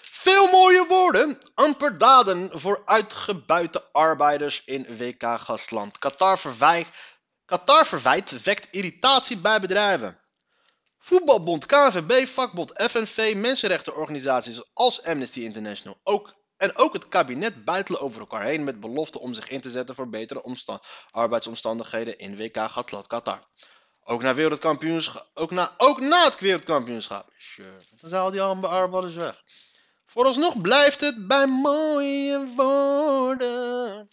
Veel 0.00 0.50
mooie 0.50 0.86
woorden, 0.88 1.38
amper 1.54 1.98
daden 1.98 2.50
voor 2.52 2.82
uitgebuite 2.84 3.84
arbeiders 3.92 4.62
in 4.64 4.96
WK-gastland. 4.96 5.98
Qatar, 5.98 6.38
verwij... 6.38 6.86
Qatar 7.48 7.86
verwijt 7.86 8.42
wekt 8.42 8.68
irritatie 8.70 9.36
bij 9.36 9.60
bedrijven. 9.60 10.20
Voetbalbond, 10.98 11.66
KNVB, 11.66 12.26
vakbond, 12.26 12.72
FNV, 12.90 13.34
mensenrechtenorganisaties 13.36 14.74
als 14.74 15.04
Amnesty 15.04 15.40
International 15.40 16.00
ook, 16.02 16.34
en 16.56 16.76
ook 16.76 16.92
het 16.92 17.08
kabinet 17.08 17.64
buitelen 17.64 18.00
over 18.00 18.20
elkaar 18.20 18.44
heen 18.44 18.64
met 18.64 18.80
belofte 18.80 19.20
om 19.20 19.34
zich 19.34 19.48
in 19.48 19.60
te 19.60 19.70
zetten 19.70 19.94
voor 19.94 20.08
betere 20.08 20.42
omsta- 20.42 20.82
arbeidsomstandigheden 21.10 22.18
in 22.18 22.36
WK-gastland 22.36 23.06
Qatar. 23.06 23.48
Ook 24.04 24.22
na, 24.22 24.34
ook, 25.34 25.50
na, 25.50 25.74
ook 25.76 26.00
na 26.00 26.24
het 26.24 26.38
wereldkampioenschap. 26.38 27.32
Sure. 27.36 27.80
Dan 28.00 28.20
al 28.20 28.30
die 28.30 28.40
arbeiders 28.40 29.14
weg. 29.14 29.42
Vooralsnog 30.06 30.60
blijft 30.60 31.00
het 31.00 31.26
bij 31.26 31.46
mooie 31.46 32.46
woorden. 32.56 34.08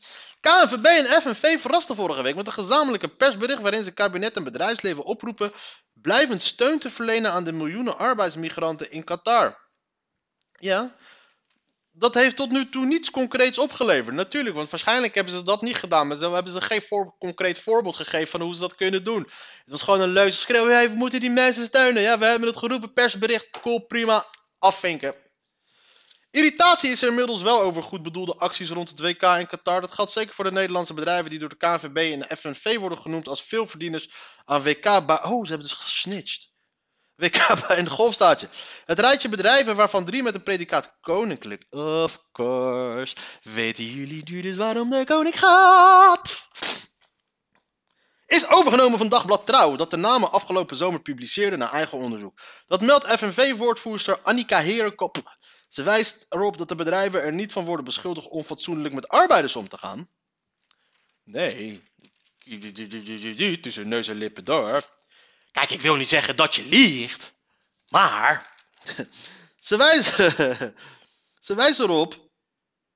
KNVB 0.45 0.85
en 0.85 1.21
FNV 1.21 1.59
verrasten 1.59 1.95
vorige 1.95 2.21
week 2.21 2.35
met 2.35 2.47
een 2.47 2.53
gezamenlijke 2.53 3.07
persbericht 3.07 3.61
waarin 3.61 3.83
ze 3.83 3.93
kabinet 3.93 4.35
en 4.35 4.43
bedrijfsleven 4.43 5.03
oproepen 5.03 5.51
blijvend 5.93 6.41
steun 6.41 6.79
te 6.79 6.89
verlenen 6.89 7.31
aan 7.31 7.43
de 7.43 7.51
miljoenen 7.51 7.97
arbeidsmigranten 7.97 8.91
in 8.91 9.03
Qatar. 9.03 9.57
Ja, 10.59 10.95
dat 11.91 12.13
heeft 12.13 12.35
tot 12.35 12.51
nu 12.51 12.69
toe 12.69 12.85
niets 12.85 13.11
concreets 13.11 13.57
opgeleverd. 13.57 14.15
Natuurlijk, 14.15 14.55
want 14.55 14.69
waarschijnlijk 14.69 15.15
hebben 15.15 15.33
ze 15.33 15.43
dat 15.43 15.61
niet 15.61 15.75
gedaan. 15.75 16.07
Maar 16.07 16.17
ze 16.17 16.29
hebben 16.29 16.51
ze 16.51 16.61
geen 16.61 16.81
voor- 16.81 17.15
concreet 17.19 17.59
voorbeeld 17.59 17.95
gegeven 17.95 18.27
van 18.27 18.41
hoe 18.41 18.53
ze 18.53 18.59
dat 18.59 18.75
kunnen 18.75 19.03
doen. 19.03 19.21
Het 19.23 19.63
was 19.65 19.81
gewoon 19.81 20.01
een 20.01 20.13
leuze 20.13 20.37
schreeuw. 20.37 20.67
We 20.67 20.91
moeten 20.95 21.19
die 21.19 21.31
mensen 21.31 21.65
steunen. 21.65 22.01
Ja, 22.01 22.17
we 22.17 22.25
hebben 22.25 22.47
het 22.47 22.57
geroepen. 22.57 22.93
Persbericht. 22.93 23.49
Cool, 23.61 23.79
prima. 23.79 24.25
Afvinken. 24.59 25.24
Irritatie 26.35 26.91
is 26.91 27.01
er 27.01 27.07
inmiddels 27.07 27.41
wel 27.41 27.61
over 27.61 27.83
goed 27.83 28.03
bedoelde 28.03 28.35
acties 28.35 28.69
rond 28.69 28.89
het 28.89 28.99
WK 28.99 29.21
in 29.21 29.47
Qatar. 29.47 29.81
Dat 29.81 29.93
geldt 29.93 30.11
zeker 30.11 30.33
voor 30.33 30.43
de 30.43 30.51
Nederlandse 30.51 30.93
bedrijven 30.93 31.29
die 31.29 31.39
door 31.39 31.49
de 31.49 31.57
KNVB 31.57 31.97
en 31.97 32.19
de 32.19 32.37
FNV 32.37 32.77
worden 32.77 32.97
genoemd 32.97 33.27
als 33.27 33.43
veelverdieners 33.43 34.09
aan 34.45 34.63
WK. 34.63 34.85
Oh, 34.85 35.41
ze 35.43 35.49
hebben 35.49 35.59
dus 35.59 35.73
gesnitcht. 35.73 36.51
WK 37.15 37.67
bij 37.67 37.77
een 37.77 37.89
golfstaatje. 37.89 38.47
Het 38.85 38.99
rijtje 38.99 39.29
bedrijven 39.29 39.75
waarvan 39.75 40.05
drie 40.05 40.23
met 40.23 40.35
een 40.35 40.43
predicaat 40.43 40.97
koninklijk. 41.01 41.65
Of 41.69 42.19
course. 42.31 43.15
Weten 43.41 43.83
jullie 43.83 44.23
nu 44.31 44.41
dus 44.41 44.55
waarom 44.55 44.89
de 44.89 45.03
koning 45.05 45.39
gaat? 45.39 46.47
Is 48.27 48.47
overgenomen 48.47 48.97
van 48.97 49.09
Dagblad 49.09 49.45
Trouw, 49.45 49.75
dat 49.75 49.91
de 49.91 49.97
namen 49.97 50.31
afgelopen 50.31 50.75
zomer 50.75 51.01
publiceerde 51.01 51.57
naar 51.57 51.71
eigen 51.71 51.97
onderzoek. 51.97 52.39
Dat 52.65 52.81
meldt 52.81 53.05
FNV-woordvoerster 53.05 54.19
Annika 54.21 54.59
Herenkop. 54.59 55.34
Ze 55.75 55.83
wijst 55.83 56.25
erop 56.29 56.57
dat 56.57 56.67
de 56.67 56.75
bedrijven 56.75 57.21
er 57.21 57.33
niet 57.33 57.51
van 57.51 57.65
worden 57.65 57.85
beschuldigd 57.85 58.27
onfatsoenlijk 58.27 58.93
met 58.93 59.07
arbeiders 59.07 59.55
om 59.55 59.67
te 59.67 59.77
gaan. 59.77 60.09
Nee, 61.23 61.83
tussen 63.61 63.87
neus 63.87 64.07
en 64.07 64.15
lippen 64.15 64.45
door. 64.45 64.81
Kijk, 65.51 65.69
ik 65.69 65.81
wil 65.81 65.95
niet 65.95 66.07
zeggen 66.07 66.35
dat 66.35 66.55
je 66.55 66.65
liegt, 66.65 67.31
maar 67.89 68.55
ze 69.67 69.77
wijst, 69.77 70.15
ze 71.47 71.55
wijst 71.55 71.79
erop 71.79 72.29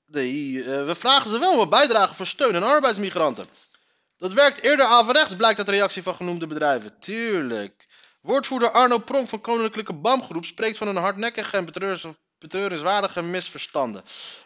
Nee, 0.05 0.63
eh, 0.63 0.85
we 0.85 0.95
vragen 0.95 1.29
ze 1.29 1.39
wel 1.39 1.53
om 1.53 1.59
een 1.59 1.69
bijdrage 1.69 2.15
voor 2.15 2.27
steun 2.27 2.55
aan 2.55 2.63
arbeidsmigranten. 2.63 3.47
Dat 4.17 4.33
werkt 4.33 4.61
eerder 4.61 4.85
averechts, 4.85 5.35
blijkt 5.35 5.57
uit 5.57 5.67
de 5.67 5.73
reactie 5.73 6.03
van 6.03 6.15
genoemde 6.15 6.47
bedrijven. 6.47 6.99
Tuurlijk. 6.99 7.87
Woordvoerder 8.21 8.71
Arno 8.71 8.97
Pronk 8.97 9.29
van 9.29 9.41
Koninklijke 9.41 9.93
BAM-groep 9.93 10.45
spreekt 10.45 10.77
van 10.77 10.87
een 10.87 10.95
hardnekkige 10.95 11.57
en 11.57 11.65
betreurenswaardige 12.39 13.21
misverstanden. 13.21 14.03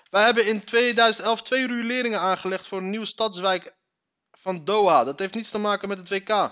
Wij 0.09 0.23
hebben 0.23 0.45
in 0.45 0.63
2011 0.63 1.41
twee 1.41 1.67
rioleringen 1.67 2.19
aangelegd 2.19 2.67
voor 2.67 2.77
een 2.77 2.89
nieuwe 2.89 3.05
stadswijk 3.05 3.73
van 4.31 4.65
Doha. 4.65 5.03
Dat 5.03 5.19
heeft 5.19 5.33
niets 5.33 5.49
te 5.49 5.57
maken 5.57 5.87
met 5.87 5.97
het 5.97 6.09
WK. 6.09 6.51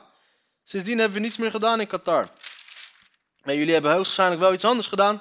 Sindsdien 0.63 0.97
hebben 0.97 1.17
we 1.17 1.23
niets 1.23 1.37
meer 1.37 1.51
gedaan 1.51 1.79
in 1.79 1.87
Qatar. 1.87 2.29
Maar 3.43 3.55
jullie 3.55 3.73
hebben 3.73 3.91
hoogstwaarschijnlijk 3.91 4.41
wel 4.41 4.53
iets 4.53 4.65
anders 4.65 4.87
gedaan. 4.87 5.17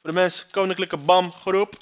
Voor 0.00 0.10
de 0.10 0.12
mensen, 0.12 0.50
Koninklijke 0.50 0.96
BAM-groep. 0.96 1.76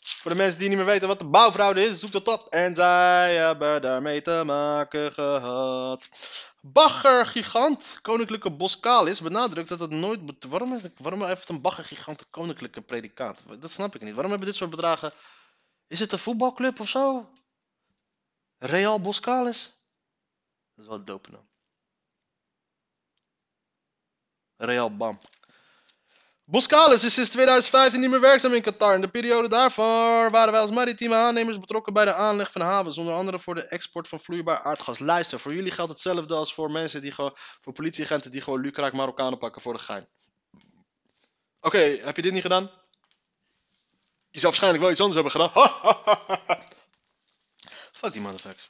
Voor 0.00 0.30
de 0.30 0.36
mensen 0.36 0.58
die 0.58 0.68
niet 0.68 0.76
meer 0.76 0.86
weten 0.86 1.08
wat 1.08 1.18
de 1.18 1.24
bouwfraude 1.24 1.84
is, 1.84 2.00
zoek 2.00 2.12
dat 2.12 2.28
op. 2.28 2.46
En 2.52 2.74
zij 2.74 3.36
hebben 3.36 3.82
daarmee 3.82 4.22
te 4.22 4.42
maken 4.44 5.12
gehad. 5.12 6.08
Baggergigant, 6.60 7.98
Koninklijke 8.02 8.50
Boskalis, 8.50 9.20
benadrukt 9.20 9.68
dat 9.68 9.80
het 9.80 9.90
nooit... 9.90 10.44
Waarom, 10.44 10.74
is, 10.74 10.82
waarom 10.96 11.24
heeft 11.24 11.48
een 11.48 11.60
baggergigant 11.60 12.20
een 12.20 12.30
koninklijke 12.30 12.82
predicaat? 12.82 13.60
Dat 13.60 13.70
snap 13.70 13.94
ik 13.94 14.02
niet. 14.02 14.12
Waarom 14.12 14.30
hebben 14.30 14.48
dit 14.48 14.56
soort 14.56 14.70
bedragen... 14.70 15.12
Is 15.86 16.00
het 16.00 16.12
een 16.12 16.18
voetbalclub 16.18 16.80
of 16.80 16.88
zo? 16.88 17.30
Real 18.58 19.00
Boskalis? 19.00 19.64
Dat 20.74 20.84
is 20.84 20.86
wel 20.86 21.04
dope. 21.04 21.40
Real 24.56 24.96
Bam. 24.96 25.18
Boskalis 26.50 27.04
is 27.04 27.14
sinds 27.14 27.30
2015 27.30 28.00
niet 28.00 28.10
meer 28.10 28.20
werkzaam 28.20 28.52
in 28.54 28.62
Qatar. 28.62 28.94
In 28.94 29.00
de 29.00 29.08
periode 29.08 29.48
daarvoor 29.48 30.30
waren 30.30 30.52
wij 30.52 30.60
als 30.60 30.70
maritieme 30.70 31.14
aannemers 31.14 31.58
betrokken 31.58 31.92
bij 31.92 32.04
de 32.04 32.14
aanleg 32.14 32.52
van 32.52 32.60
havens. 32.60 32.98
Onder 32.98 33.14
andere 33.14 33.38
voor 33.38 33.54
de 33.54 33.66
export 33.66 34.08
van 34.08 34.20
vloeibaar 34.20 34.62
aardgas. 34.62 34.98
Luister, 34.98 35.40
voor 35.40 35.54
jullie 35.54 35.72
geldt 35.72 35.90
hetzelfde 35.90 36.34
als 36.34 36.54
voor 36.54 36.70
mensen 36.70 37.02
die 37.02 37.12
gewoon, 37.12 37.36
voor 37.60 37.72
politieagenten 37.72 38.30
die 38.30 38.40
gewoon 38.40 38.60
lucraak 38.60 38.92
Marokkanen 38.92 39.38
pakken 39.38 39.62
voor 39.62 39.72
de 39.72 39.78
gein. 39.78 40.08
Oké, 41.60 41.78
heb 41.78 42.16
je 42.16 42.22
dit 42.22 42.32
niet 42.32 42.42
gedaan? 42.42 42.70
Je 44.30 44.40
zou 44.40 44.52
waarschijnlijk 44.52 44.82
wel 44.82 44.92
iets 44.92 45.00
anders 45.00 45.22
hebben 45.22 45.32
gedaan. 45.32 45.52
Fuck 48.00 48.12
die 48.12 48.20
motherfuckers. 48.20 48.68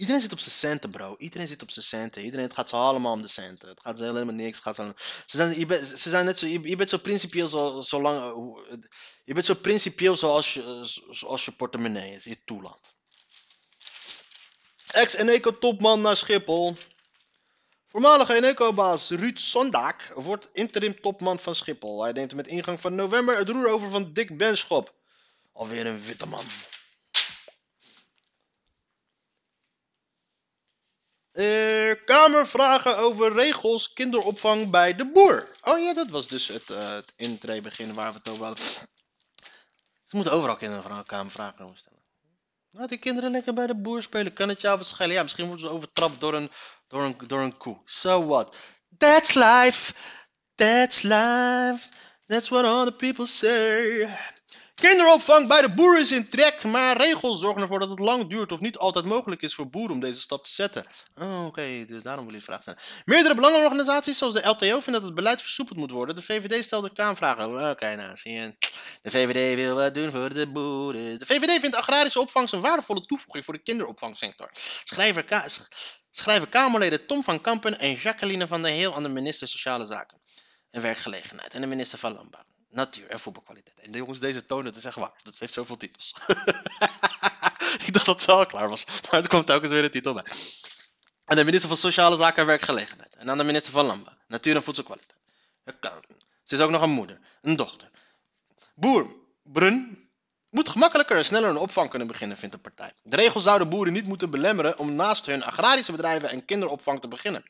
Iedereen 0.00 0.20
zit 0.20 0.32
op 0.32 0.38
zijn 0.38 0.50
centen, 0.50 0.90
bro. 0.90 1.14
Iedereen 1.18 1.46
zit 1.48 1.62
op 1.62 1.70
zijn 1.70 1.84
centen. 1.84 2.22
Iedereen, 2.24 2.44
het 2.44 2.54
gaat 2.54 2.72
allemaal 2.72 3.12
om 3.12 3.22
de 3.22 3.28
centen. 3.28 3.68
Het 3.68 3.80
gaat 3.80 3.98
helemaal 3.98 4.34
niks. 4.34 4.58
Gaat 4.58 4.76
ze, 4.76 4.94
zijn, 5.26 5.58
je, 5.58 5.66
bent, 5.66 5.86
ze 5.86 6.08
zijn 6.08 6.24
net 6.24 6.38
zo, 6.38 6.46
je, 6.46 6.76
bent 6.76 6.90
zo 6.90 6.98
principieel 6.98 7.48
zo, 7.48 7.80
zolang, 7.80 8.18
eh, 8.20 8.32
hoe- 8.32 8.88
je 9.24 9.34
bent 9.34 9.46
zo 9.46 9.54
principieel 9.54 10.16
zoals 10.16 10.54
je, 10.54 10.82
zo- 10.86 11.12
zoals 11.12 11.44
je 11.44 11.50
portemonnee 11.52 12.12
is. 12.14 12.24
Je 12.24 12.44
toelaat. 12.44 12.94
Ex-Eneco-topman 14.86 16.00
naar 16.00 16.16
Schiphol. 16.16 16.76
Voormalige 17.86 18.34
Eneco-baas 18.34 19.10
Ruud 19.10 19.38
Sondak 19.38 20.12
wordt 20.14 20.48
interim 20.52 21.00
topman 21.00 21.38
van 21.38 21.54
Schiphol. 21.54 22.02
Hij 22.02 22.12
neemt 22.12 22.34
met 22.34 22.46
ingang 22.46 22.80
van 22.80 22.94
november 22.94 23.36
het 23.36 23.48
roer 23.48 23.68
over 23.68 23.90
van 23.90 24.12
Dick 24.12 24.36
Benschop. 24.36 24.94
Alweer 25.52 25.86
een 25.86 26.02
witte 26.02 26.26
man. 26.26 26.44
Eh, 31.32 32.04
Kamervragen 32.04 32.98
over 32.98 33.32
regels 33.32 33.92
kinderopvang 33.92 34.70
bij 34.70 34.94
de 34.94 35.10
boer. 35.10 35.48
Oh 35.62 35.78
ja, 35.78 35.94
dat 35.94 36.08
was 36.10 36.28
dus 36.28 36.48
het, 36.48 36.70
eh 36.70 36.94
het 36.94 37.12
intree-begin 37.16 37.94
waar 37.94 38.12
we 38.12 38.18
het 38.18 38.28
over 38.28 38.44
hadden. 38.44 38.64
Ze 40.04 40.16
moeten 40.16 40.32
overal 40.32 40.56
kindervragen, 40.56 41.04
kamervragen 41.04 41.64
over 41.64 41.76
stellen. 41.76 41.98
Laat 42.70 42.88
die 42.88 42.98
kinderen 42.98 43.30
lekker 43.30 43.54
bij 43.54 43.66
de 43.66 43.74
boer 43.74 44.02
spelen. 44.02 44.32
Kan 44.32 44.48
het 44.48 44.60
jou 44.60 44.78
wat 44.78 44.86
schelen? 44.86 45.14
Ja, 45.14 45.22
misschien 45.22 45.46
worden 45.46 45.66
ze 45.66 45.72
overtrapt 45.72 46.20
door 46.20 46.34
een, 46.34 46.50
door 46.88 47.02
een, 47.02 47.16
door 47.26 47.40
een 47.40 47.56
koe. 47.56 47.76
So 47.84 48.26
what? 48.26 48.56
That's 48.98 49.34
life. 49.34 49.94
That's 50.54 51.02
life. 51.02 51.88
That's 52.26 52.48
what 52.48 52.64
all 52.64 52.84
the 52.84 52.92
people 52.92 53.26
say. 53.26 54.08
Kinderopvang 54.80 55.48
bij 55.48 55.60
de 55.60 55.68
boer 55.68 55.98
is 55.98 56.12
in 56.12 56.28
trek, 56.28 56.62
maar 56.62 56.96
regels 56.96 57.40
zorgen 57.40 57.62
ervoor 57.62 57.78
dat 57.78 57.90
het 57.90 57.98
lang 57.98 58.28
duurt 58.28 58.52
of 58.52 58.60
niet 58.60 58.76
altijd 58.76 59.04
mogelijk 59.04 59.42
is 59.42 59.54
voor 59.54 59.70
boeren 59.70 59.94
om 59.94 60.00
deze 60.00 60.20
stap 60.20 60.44
te 60.44 60.50
zetten. 60.50 60.86
Oh, 61.14 61.46
oké, 61.46 61.84
dus 61.86 62.02
daarom 62.02 62.26
wil 62.26 62.34
je 62.34 62.40
vraag 62.40 62.62
stellen. 62.62 62.80
Meerdere 63.04 63.34
belangenorganisaties 63.34 64.18
zoals 64.18 64.34
de 64.34 64.48
LTO 64.48 64.80
vinden 64.80 64.92
dat 64.92 65.02
het 65.02 65.14
beleid 65.14 65.40
versoepeld 65.40 65.78
moet 65.78 65.90
worden. 65.90 66.14
De 66.14 66.22
VVD 66.22 66.64
stelde 66.64 66.92
Kamervragen. 66.92 67.70
Oké, 67.70 67.96
nou, 67.96 68.16
zie 68.16 68.32
je. 68.32 68.54
De 69.02 69.10
VVD 69.10 69.54
wil 69.54 69.74
wat 69.74 69.94
doen 69.94 70.10
voor 70.10 70.34
de 70.34 70.46
boeren. 70.46 71.18
De 71.18 71.26
VVD 71.26 71.60
vindt 71.60 71.76
agrarische 71.76 72.20
opvang 72.20 72.52
een 72.52 72.60
waardevolle 72.60 73.00
toevoeging 73.00 73.44
voor 73.44 73.54
de 73.54 73.62
kinderopvangsector. 73.62 74.50
Schrijver 76.10 76.48
Kamerleden 76.48 77.06
Tom 77.06 77.22
van 77.22 77.40
Kampen 77.40 77.78
en 77.78 77.94
Jacqueline 77.94 78.46
van 78.46 78.62
der 78.62 78.72
Heel 78.72 78.94
aan 78.94 79.02
de 79.02 79.08
minister 79.08 79.48
Sociale 79.48 79.86
Zaken 79.86 80.20
en 80.70 80.82
Werkgelegenheid 80.82 81.54
en 81.54 81.60
de 81.60 81.66
minister 81.66 81.98
van 81.98 82.14
Landbouw. 82.14 82.49
Natuur 82.70 83.08
en 83.08 83.20
voetbalkwaliteit. 83.20 83.78
En 83.78 83.92
jongens, 83.92 84.18
deze 84.18 84.46
toon, 84.46 84.64
het 84.64 84.76
is 84.76 84.84
echt 84.84 84.96
waar. 84.96 85.20
Dat 85.22 85.38
heeft 85.38 85.52
zoveel 85.52 85.76
titels. 85.76 86.14
ik 87.86 87.92
dacht 87.92 88.06
dat 88.06 88.20
het 88.20 88.28
al 88.28 88.46
klaar 88.46 88.68
was. 88.68 88.84
Maar 89.10 89.22
er 89.22 89.28
komt 89.28 89.46
telkens 89.46 89.72
weer 89.72 89.84
een 89.84 89.90
titel 89.90 90.14
bij. 90.14 90.24
Aan 91.24 91.36
de 91.36 91.44
minister 91.44 91.68
van 91.68 91.76
Sociale 91.78 92.16
Zaken 92.16 92.40
en 92.40 92.46
Werkgelegenheid. 92.46 93.16
En 93.16 93.30
aan 93.30 93.38
de 93.38 93.44
minister 93.44 93.72
van 93.72 93.86
Landbouw. 93.86 94.14
Natuur 94.26 94.56
en 94.56 94.62
voedselkwaliteit. 94.62 95.18
Het. 95.64 95.76
Ze 96.44 96.54
is 96.54 96.60
ook 96.60 96.70
nog 96.70 96.82
een 96.82 96.90
moeder. 96.90 97.18
Een 97.42 97.56
dochter. 97.56 97.90
Boer. 98.74 99.14
Brun. 99.42 100.08
Moet 100.50 100.68
gemakkelijker 100.68 101.16
en 101.16 101.24
sneller 101.24 101.50
een 101.50 101.56
opvang 101.56 101.90
kunnen 101.90 102.08
beginnen, 102.08 102.36
vindt 102.36 102.54
de 102.54 102.60
partij. 102.60 102.92
De 103.02 103.16
regels 103.16 103.42
zouden 103.42 103.68
boeren 103.68 103.92
niet 103.92 104.06
moeten 104.06 104.30
belemmeren 104.30 104.78
om 104.78 104.94
naast 104.94 105.26
hun 105.26 105.42
agrarische 105.42 105.92
bedrijven 105.92 106.30
en 106.30 106.44
kinderopvang 106.44 107.00
te 107.00 107.08
beginnen. 107.08 107.44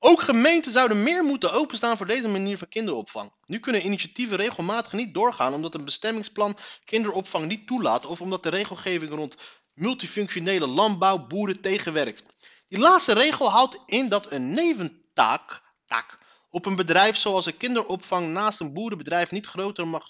Ook 0.00 0.22
gemeenten 0.22 0.72
zouden 0.72 1.02
meer 1.02 1.24
moeten 1.24 1.52
openstaan 1.52 1.96
voor 1.96 2.06
deze 2.06 2.28
manier 2.28 2.58
van 2.58 2.68
kinderopvang. 2.68 3.32
Nu 3.44 3.58
kunnen 3.58 3.84
initiatieven 3.84 4.36
regelmatig 4.36 4.92
niet 4.92 5.14
doorgaan 5.14 5.54
omdat 5.54 5.74
een 5.74 5.84
bestemmingsplan 5.84 6.56
kinderopvang 6.84 7.46
niet 7.46 7.66
toelaat 7.66 8.06
of 8.06 8.20
omdat 8.20 8.42
de 8.42 8.48
regelgeving 8.48 9.12
rond 9.12 9.34
multifunctionele 9.74 10.66
landbouw 10.66 11.26
boeren 11.26 11.60
tegenwerkt. 11.60 12.22
Die 12.68 12.78
laatste 12.78 13.12
regel 13.12 13.50
houdt 13.50 13.78
in 13.86 14.08
dat 14.08 14.32
een 14.32 14.50
neventaak 14.50 15.62
taak, 15.86 16.18
op 16.50 16.66
een 16.66 16.76
bedrijf 16.76 17.16
zoals 17.16 17.46
een 17.46 17.56
kinderopvang 17.56 18.28
naast 18.28 18.60
een 18.60 18.72
boerenbedrijf 18.72 19.30
niet 19.30 19.46
groter 19.46 19.88
mag 19.88 20.04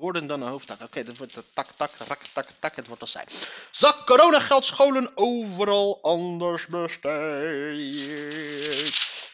worden 0.00 0.26
dan 0.26 0.42
een 0.42 0.48
hoofdtaak. 0.48 0.82
Oké, 0.82 1.02
dat 1.02 1.16
wordt 1.16 1.42
tak, 1.54 1.72
tak, 1.76 1.90
rak, 2.08 2.22
tak, 2.32 2.48
tak, 2.58 2.76
het 2.76 2.86
wordt 2.86 3.02
al 3.02 3.08
zijn. 3.08 3.26
Zak 3.70 4.06
coronageld 4.06 4.64
scholen 4.64 5.10
overal 5.14 5.98
anders 6.02 6.66
besteed. 6.66 8.00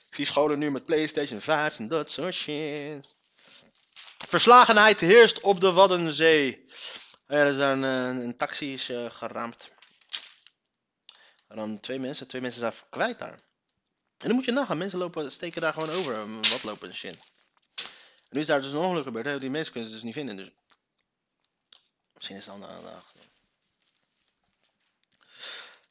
Ik 0.07 0.15
zie 0.15 0.25
scholen 0.25 0.59
nu 0.59 0.71
met 0.71 0.85
PlayStation 0.85 1.41
5 1.41 1.79
en 1.79 1.89
dat 1.89 2.11
soort 2.11 2.35
shit. 2.35 3.15
Verslagenheid 4.27 5.01
heerst 5.01 5.41
op 5.41 5.61
de 5.61 5.73
Waddenzee. 5.73 6.65
Er 7.27 7.55
zijn 7.55 7.85
eh, 7.85 8.25
een 8.25 8.37
taxi 8.37 8.73
is 8.73 8.89
eh, 8.89 9.11
geramd. 9.11 9.73
En 11.49 11.57
dan 11.57 11.81
twee 11.81 11.99
mensen, 11.99 12.29
twee 12.29 12.41
mensen 12.41 12.61
zijn 12.61 12.73
kwijt 12.91 13.19
daar. 13.19 13.45
En 14.19 14.27
dan 14.27 14.35
moet 14.35 14.45
je 14.45 14.53
nagaan, 14.53 14.79
mensen 14.79 14.99
lopen, 14.99 15.31
steken 15.31 15.61
daar 15.61 15.73
gewoon 15.73 15.91
over. 15.91 16.35
Wat 16.35 16.63
lopen 16.63 16.89
en 16.89 16.95
shit. 16.95 17.19
Nu 18.31 18.41
is 18.41 18.47
daar 18.47 18.61
dus 18.63 18.73
een 18.73 18.79
ongeluk 18.79 19.05
gebeurd. 19.05 19.27
hè. 19.27 19.39
Die 19.39 19.51
mensen 19.51 19.73
kunnen 19.73 19.91
ze 19.91 19.97
dus 19.97 20.05
niet 20.05 20.15
vinden. 20.15 20.37
Dus 20.37 20.51
misschien 22.15 22.37
is 22.37 22.47
het 22.47 22.61
dan 22.61 22.83
dag. 22.83 23.15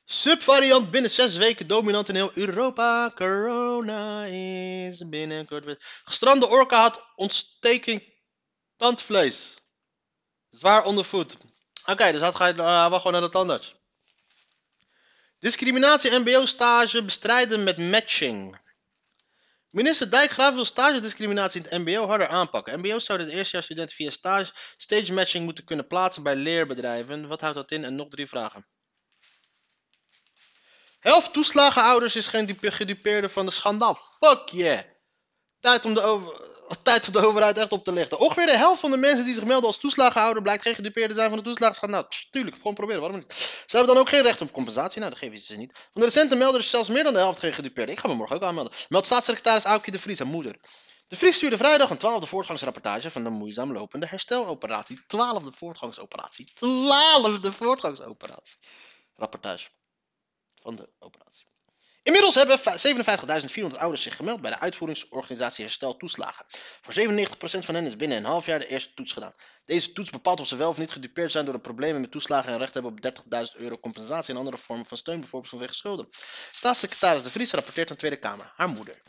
Subvariant 0.05 0.91
binnen 0.91 1.11
zes 1.11 1.35
weken 1.35 1.67
dominant 1.67 2.09
in 2.09 2.15
heel 2.15 2.31
Europa. 2.33 3.11
Corona 3.15 4.23
is 4.23 5.09
binnenkort. 5.09 5.77
Gestrande 6.03 6.47
orka 6.47 6.81
had 6.81 7.11
ontsteking 7.15 8.13
tandvlees. 8.77 9.53
Zwaar 10.49 10.83
onder 10.83 11.05
voet. 11.05 11.37
Oké, 11.85 12.11
dus 12.11 12.21
dat 12.21 12.35
ga 12.35 12.47
je 12.47 12.53
uh, 12.53 12.89
wel 12.89 12.97
gewoon 12.97 13.11
naar 13.13 13.21
de 13.21 13.29
tandarts. 13.29 13.75
Discriminatie 15.39 16.19
mbo-stage 16.19 17.03
bestrijden 17.03 17.63
met 17.63 17.77
matching. 17.77 18.59
Minister 19.75 20.09
Dijkgraaf 20.09 20.53
wil 20.53 20.65
stagediscriminatie 20.65 21.61
in 21.61 21.67
het 21.69 21.79
mbo 21.79 22.07
harder 22.07 22.27
aanpakken. 22.27 22.79
MBO's 22.79 23.05
zouden 23.05 23.27
de 23.27 23.33
eerstejaarsstudenten 23.33 23.95
via 23.95 24.09
stage, 24.09 24.51
stage 24.77 25.13
matching 25.13 25.45
moeten 25.45 25.63
kunnen 25.63 25.87
plaatsen 25.87 26.23
bij 26.23 26.35
leerbedrijven. 26.35 27.27
Wat 27.27 27.41
houdt 27.41 27.55
dat 27.55 27.71
in? 27.71 27.83
En 27.83 27.95
nog 27.95 28.07
drie 28.07 28.27
vragen. 28.27 28.67
Helft 30.99 31.33
toeslagenouders 31.33 32.15
is 32.15 32.27
geen 32.27 32.45
dupe- 32.45 32.71
gedupeerde 32.71 33.29
van 33.29 33.45
de 33.45 33.51
schandaal. 33.51 33.95
Fuck 33.95 34.49
yeah. 34.49 34.81
Tijd 35.59 35.85
om, 35.85 35.93
de 35.93 36.01
over... 36.01 36.54
Tijd 36.83 37.07
om 37.07 37.13
de 37.13 37.25
overheid 37.25 37.57
echt 37.57 37.71
op 37.71 37.83
te 37.83 37.91
lichten. 37.91 38.19
Ongeveer 38.19 38.45
de 38.45 38.57
helft 38.57 38.79
van 38.79 38.91
de 38.91 38.97
mensen 38.97 39.25
die 39.25 39.33
zich 39.33 39.43
melden 39.43 39.67
als 39.67 39.77
toeslagenhouder 39.77 40.41
blijkt 40.41 40.63
geen 40.63 40.75
gedupeerde 40.75 41.13
zijn 41.13 41.29
van 41.29 41.37
de 41.37 41.43
toeslagenschandaal. 41.43 42.07
Pst, 42.07 42.31
Tuurlijk, 42.31 42.55
gewoon 42.55 42.73
proberen, 42.73 43.01
waarom 43.01 43.19
niet? 43.19 43.33
Ze 43.65 43.75
hebben 43.77 43.93
dan 43.93 44.03
ook 44.03 44.09
geen 44.09 44.21
recht 44.21 44.41
op 44.41 44.51
compensatie. 44.51 44.99
Nou, 44.99 45.11
dat 45.11 45.19
geven 45.19 45.37
ze 45.37 45.55
niet. 45.55 45.71
Van 45.73 46.01
de 46.01 46.07
recente 46.07 46.35
melders 46.35 46.63
is 46.63 46.69
zelfs 46.69 46.89
meer 46.89 47.03
dan 47.03 47.13
de 47.13 47.19
helft 47.19 47.39
geen 47.39 47.53
gedupeerde. 47.53 47.91
Ik 47.91 47.99
ga 47.99 48.07
me 48.07 48.13
morgen 48.13 48.35
ook 48.35 48.43
aanmelden. 48.43 48.73
Meldt 48.89 49.05
staatssecretaris 49.05 49.63
Aukje 49.63 49.91
de 49.91 49.99
Vries, 49.99 50.19
haar 50.19 50.27
moeder. 50.27 50.59
De 51.07 51.15
Vries 51.15 51.35
stuurde 51.35 51.57
vrijdag 51.57 51.89
een 51.89 51.97
twaalfde 51.97 52.27
voortgangsrapportage 52.27 53.11
van 53.11 53.23
de 53.23 53.29
moeizaam 53.29 53.71
lopende 53.71 54.07
hersteloperatie. 54.07 55.05
Twaalfde 55.07 55.51
voortgangsoperatie. 55.55 56.51
Twaalfde 56.53 57.51
voortgangsoperatie. 57.51 58.57
Rapportage 59.13 59.69
van 60.61 60.75
de 60.75 60.89
operatie. 60.99 61.45
Inmiddels 62.05 62.35
hebben 62.35 62.59
va- 62.59 62.77
57.400 62.77 63.77
ouders 63.77 64.01
zich 64.01 64.15
gemeld 64.15 64.41
bij 64.41 64.51
de 64.51 64.59
uitvoeringsorganisatie 64.59 65.63
Herstel 65.65 65.97
Toeslagen. 65.97 66.45
Voor 66.81 66.93
97% 66.93 67.65
van 67.65 67.75
hen 67.75 67.85
is 67.85 67.95
binnen 67.95 68.17
een 68.17 68.23
half 68.25 68.45
jaar 68.45 68.59
de 68.59 68.67
eerste 68.67 68.93
toets 68.93 69.13
gedaan. 69.13 69.33
Deze 69.65 69.91
toets 69.91 70.09
bepaalt 70.09 70.39
of 70.39 70.47
ze 70.47 70.55
wel 70.55 70.69
of 70.69 70.77
niet 70.77 70.91
gedupeerd 70.91 71.31
zijn 71.31 71.45
door 71.45 71.53
de 71.53 71.59
problemen 71.59 72.01
met 72.01 72.11
toeslagen 72.11 72.51
en 72.51 72.57
recht 72.57 72.73
hebben 72.73 72.91
op 72.91 73.01
30.000 73.01 73.61
euro 73.61 73.77
compensatie 73.77 74.33
en 74.33 74.39
andere 74.39 74.57
vormen 74.57 74.85
van 74.85 74.97
steun, 74.97 75.19
bijvoorbeeld 75.19 75.51
vanwege 75.51 75.73
schulden. 75.73 76.07
Staatssecretaris 76.51 77.23
De 77.23 77.31
Vries 77.31 77.51
rapporteert 77.51 77.87
aan 77.89 77.93
de 77.93 77.99
Tweede 77.99 78.19
Kamer, 78.19 78.53
haar 78.55 78.69
moeder. 78.69 79.01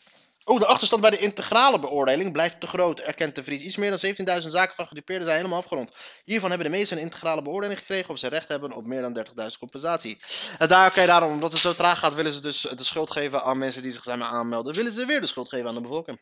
Oh, 0.48 0.58
de 0.58 0.66
achterstand 0.66 1.02
bij 1.02 1.10
de 1.10 1.18
integrale 1.18 1.78
beoordeling 1.78 2.32
blijft 2.32 2.60
te 2.60 2.66
groot, 2.66 3.00
erkent 3.00 3.34
De 3.34 3.42
Vries. 3.42 3.62
Iets 3.62 3.76
meer 3.76 3.90
dan 3.90 4.42
17.000 4.42 4.48
zaken 4.48 4.74
van 4.74 4.86
gedupeerden 4.86 5.24
zijn 5.24 5.36
helemaal 5.36 5.58
afgerond. 5.58 5.92
Hiervan 6.24 6.50
hebben 6.50 6.70
de 6.70 6.76
meesten 6.76 6.96
een 6.96 7.02
integrale 7.02 7.42
beoordeling 7.42 7.78
gekregen 7.78 8.10
of 8.10 8.18
ze 8.18 8.28
recht 8.28 8.48
hebben 8.48 8.72
op 8.72 8.86
meer 8.86 9.00
dan 9.00 9.24
30.000 9.50 9.58
compensatie. 9.58 10.18
En 10.58 10.68
daar, 10.68 10.88
oké, 10.88 11.06
daarom, 11.06 11.32
omdat 11.32 11.52
het 11.52 11.60
zo 11.60 11.74
traag 11.74 11.98
gaat, 11.98 12.14
willen 12.14 12.32
ze 12.32 12.40
dus 12.40 12.60
de 12.60 12.84
schuld 12.84 13.10
geven 13.10 13.42
aan 13.42 13.58
mensen 13.58 13.82
die 13.82 13.92
zich 13.92 14.02
zijn 14.02 14.24
aanmelden. 14.24 14.74
Willen 14.74 14.92
ze 14.92 15.06
weer 15.06 15.20
de 15.20 15.26
schuld 15.26 15.48
geven 15.48 15.68
aan 15.68 15.74
de 15.74 15.80
bevolking. 15.80 16.20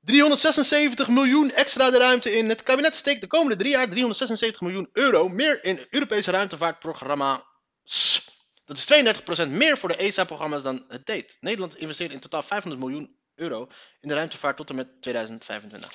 376 0.00 1.08
miljoen 1.08 1.50
extra 1.50 1.90
de 1.90 1.98
ruimte 1.98 2.36
in. 2.36 2.48
Het 2.48 2.62
kabinet 2.62 2.96
steekt 2.96 3.20
de 3.20 3.26
komende 3.26 3.56
drie 3.56 3.70
jaar 3.70 3.88
376 3.88 4.60
miljoen 4.60 4.88
euro 4.92 5.28
meer 5.28 5.64
in 5.64 5.86
Europese 5.90 6.30
ruimtevaartprogramma's. 6.30 8.36
Dat 8.68 8.76
is 8.76 9.46
32% 9.46 9.48
meer 9.48 9.78
voor 9.78 9.88
de 9.88 9.96
ESA-programma's 9.96 10.62
dan 10.62 10.84
het 10.88 11.06
deed. 11.06 11.36
Nederland 11.40 11.76
investeert 11.76 12.12
in 12.12 12.20
totaal 12.20 12.42
500 12.42 12.82
miljoen 12.82 13.16
euro 13.34 13.68
in 14.00 14.08
de 14.08 14.14
ruimtevaart 14.14 14.56
tot 14.56 14.70
en 14.70 14.76
met 14.76 15.02
2025. 15.02 15.90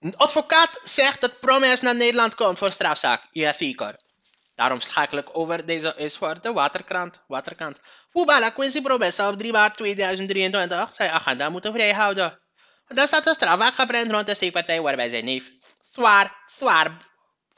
Een 0.00 0.16
advocaat 0.16 0.78
zegt 0.82 1.20
dat 1.20 1.40
Promes 1.40 1.80
naar 1.80 1.96
Nederland 1.96 2.34
komt 2.34 2.58
voor 2.58 2.72
strafzaak. 2.72 3.28
Ja, 3.30 3.52
zeker. 3.52 4.00
Daarom 4.54 4.80
schakel 4.80 5.18
ik 5.18 5.28
over 5.32 5.66
deze 5.66 5.94
is 5.96 6.16
voor 6.16 6.40
de 6.40 6.52
waterkrant. 6.52 7.20
waterkant. 7.26 7.78
Voetballer 8.10 8.52
Quincy 8.52 8.82
Promes 8.82 9.20
op 9.20 9.38
3 9.38 9.52
maart 9.52 9.76
2023 9.76 10.94
zijn 10.94 11.10
agenda 11.10 11.48
moeten 11.48 11.72
vrijhouden. 11.72 12.40
Daar 12.86 13.06
staat 13.06 13.26
een 13.26 13.34
strafzaak 13.34 13.74
gebrand 13.74 14.10
rond 14.10 14.26
de 14.26 14.34
steekpartij 14.34 14.80
waarbij 14.80 15.08
zijn 15.08 15.24
neef 15.24 15.50
zwaar, 15.92 16.36
zwaar 16.56 16.96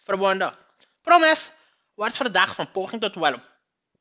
verwonden. 0.05 0.55
Promes 1.03 1.51
wordt 1.97 2.17
verdacht 2.17 2.55
van 2.55 2.71
poging 2.71 3.01
tot 3.01 3.15
wel 3.15 3.41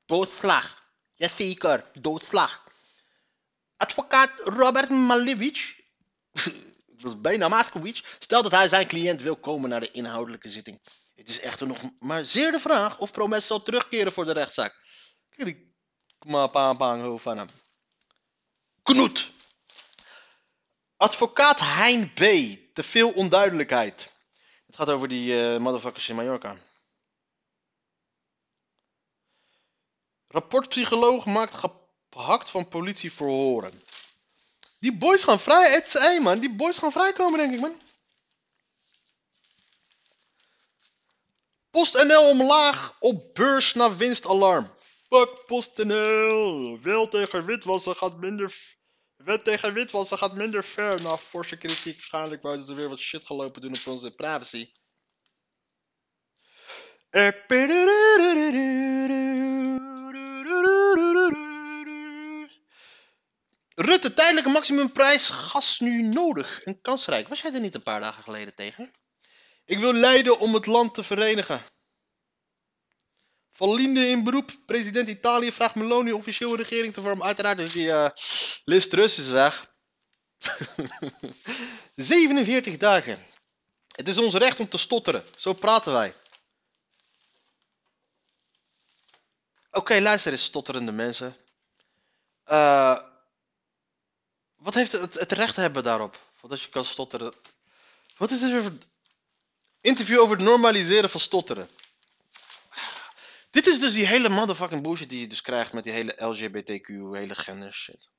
doodslag. 0.06 0.84
Jazeker, 1.14 1.92
doodslag. 1.94 2.64
Advocaat 3.78 4.32
Robert 4.44 4.90
Malevich, 4.90 5.76
dat 7.00 7.12
is 7.12 7.22
bijna 7.22 7.48
Maskowicz, 7.48 8.04
stelt 8.20 8.44
dat 8.44 8.52
hij 8.52 8.68
zijn 8.68 8.88
cliënt 8.88 9.22
wil 9.22 9.36
komen 9.36 9.70
naar 9.70 9.80
de 9.80 9.92
inhoudelijke 9.92 10.50
zitting. 10.50 10.80
Het 11.16 11.30
is 11.30 11.40
echter 11.40 11.68
nog 11.68 11.80
maar 12.00 12.24
zeer 12.24 12.52
de 12.52 12.60
vraag 12.60 12.98
of 12.98 13.12
Promes 13.12 13.48
zal 13.48 13.64
terugkeren 13.64 14.12
voor 14.12 14.26
de 14.26 14.34
rechtszaak. 14.34 14.76
Kijk 15.30 15.48
die 15.48 15.74
paan 16.52 17.20
van 17.20 17.38
hem. 17.38 17.48
Knoet. 18.84 19.32
Advocaat 20.98 21.60
Hein 21.60 22.14
B. 22.14 22.20
Te 22.74 22.84
veel 22.84 23.12
onduidelijkheid. 23.12 24.12
Het 24.66 24.76
gaat 24.76 24.90
over 24.90 25.08
die 25.08 25.42
eh, 25.42 25.58
motherfuckers 25.58 26.10
in 26.10 26.16
Mallorca. 26.16 26.58
Rapportpsycholoog 30.28 31.26
maakt 31.26 31.54
gehakt 32.10 32.50
van 32.50 32.68
politie 32.68 33.12
verhoren. 33.12 33.82
Die 34.80 34.98
boys 34.98 35.24
gaan 35.24 35.40
vrij. 35.40 35.72
Het, 35.72 35.94
hey 35.94 36.22
man, 36.22 36.40
die 36.40 36.56
boys 36.56 36.78
gaan 36.78 36.92
vrijkomen 36.92 37.40
denk 37.40 37.54
ik 37.54 37.60
man. 37.60 37.82
PostNL 41.70 42.30
omlaag 42.30 42.96
op 43.00 43.34
beurs 43.34 43.74
na 43.74 43.96
winstalarm. 43.96 44.74
Fuck 45.10 45.46
PostNL. 45.46 46.80
Wel 46.82 47.08
tegen 47.08 47.46
witwassen 47.46 47.96
gaat 47.96 48.18
minder... 48.18 48.56
Wet 49.16 49.44
tegen 49.44 49.74
witwassen 49.74 50.18
gaat 50.18 50.34
minder 50.34 50.64
ver. 50.64 51.02
Na 51.02 51.18
forse 51.18 51.58
kritiek 51.58 51.96
waarschijnlijk 51.96 52.42
wouden 52.42 52.66
ze 52.66 52.74
weer 52.74 52.90
wat 52.90 53.00
shit 53.00 53.26
gelopen 53.26 53.62
doen 53.62 53.74
op 53.76 53.88
onze 53.88 54.12
privacy. 54.12 54.70
Rutte, 63.76 64.14
tijdelijke 64.14 64.50
maximumprijs, 64.50 65.30
gas 65.30 65.80
nu 65.80 66.02
nodig 66.02 66.64
en 66.64 66.82
kansrijk. 66.82 67.28
Was 67.28 67.42
jij 67.42 67.54
er 67.54 67.60
niet 67.60 67.76
een 67.76 67.84
paar 67.84 68.00
dagen 68.00 68.24
geleden 68.24 68.56
tegen? 68.56 68.94
Ik 69.66 69.80
wil 69.80 69.94
Leiden 69.94 70.40
om 70.40 70.54
het 70.54 70.66
land 70.66 70.94
te 70.94 71.04
verenigen. 71.04 71.64
Van 73.52 73.74
Linde 73.74 74.08
in 74.08 74.24
beroep. 74.24 74.52
President 74.66 75.10
Italië 75.10 75.52
vraagt 75.52 75.76
Meloni 75.76 76.12
officieel 76.12 76.52
een 76.52 76.58
regering 76.58 76.94
te 76.94 77.02
vormen. 77.02 77.26
Uiteraard 77.26 77.60
is 77.60 77.72
die 77.72 77.92
eh 77.92 78.10
Liz 78.66 78.88
Truss 78.88 79.20
is 79.20 79.28
weg. 79.28 79.74
47 81.96 82.78
dagen. 82.78 83.26
Het 83.96 84.08
is 84.08 84.18
ons 84.18 84.34
recht 84.34 84.60
om 84.60 84.70
te 84.70 84.78
stotteren. 84.78 85.24
Zo 85.36 85.54
praten 85.54 85.94
wij. 85.94 86.14
Oké, 89.72 90.00
luister 90.00 90.32
eens, 90.32 90.44
stotterende 90.44 90.92
mensen. 90.92 91.38
Eh, 92.44 93.02
wat 94.66 94.74
heeft 94.74 94.92
het, 94.92 95.14
het 95.14 95.32
recht 95.32 95.56
hebben 95.56 95.84
daarop? 95.84 96.22
Dat 96.48 96.62
je 96.62 96.70
kan 96.70 96.86
stotteren. 96.86 97.34
Wat 98.18 98.32
is 98.32 98.40
dit 98.40 98.52
weer 98.52 98.62
voor... 98.62 98.72
Interview 99.82 100.20
over 100.20 100.36
het 100.36 100.46
normaliseren 100.46 101.10
van 101.10 101.20
stotteren. 101.20 101.70
Dit 103.52 103.68
is 103.68 103.80
dus 103.80 103.94
die 103.94 104.08
hele 104.08 104.30
motherfucking 104.30 104.82
bullshit 104.84 105.10
die 105.10 105.20
je 105.20 105.28
dus 105.28 105.42
krijgt 105.42 105.74
met 105.74 105.84
die 105.84 105.94
hele 105.94 106.14
LGBTQ, 106.18 106.88
hele 107.12 107.36
gender 107.36 107.74
shit. 107.74 108.10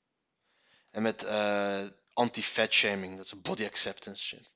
En 0.90 1.02
met 1.02 1.24
eh, 1.24 1.82
anti-fat 2.12 2.72
shaming, 2.72 3.16
dat 3.16 3.26
is 3.26 3.40
body 3.40 3.64
acceptance 3.64 4.24
shit. 4.24 4.50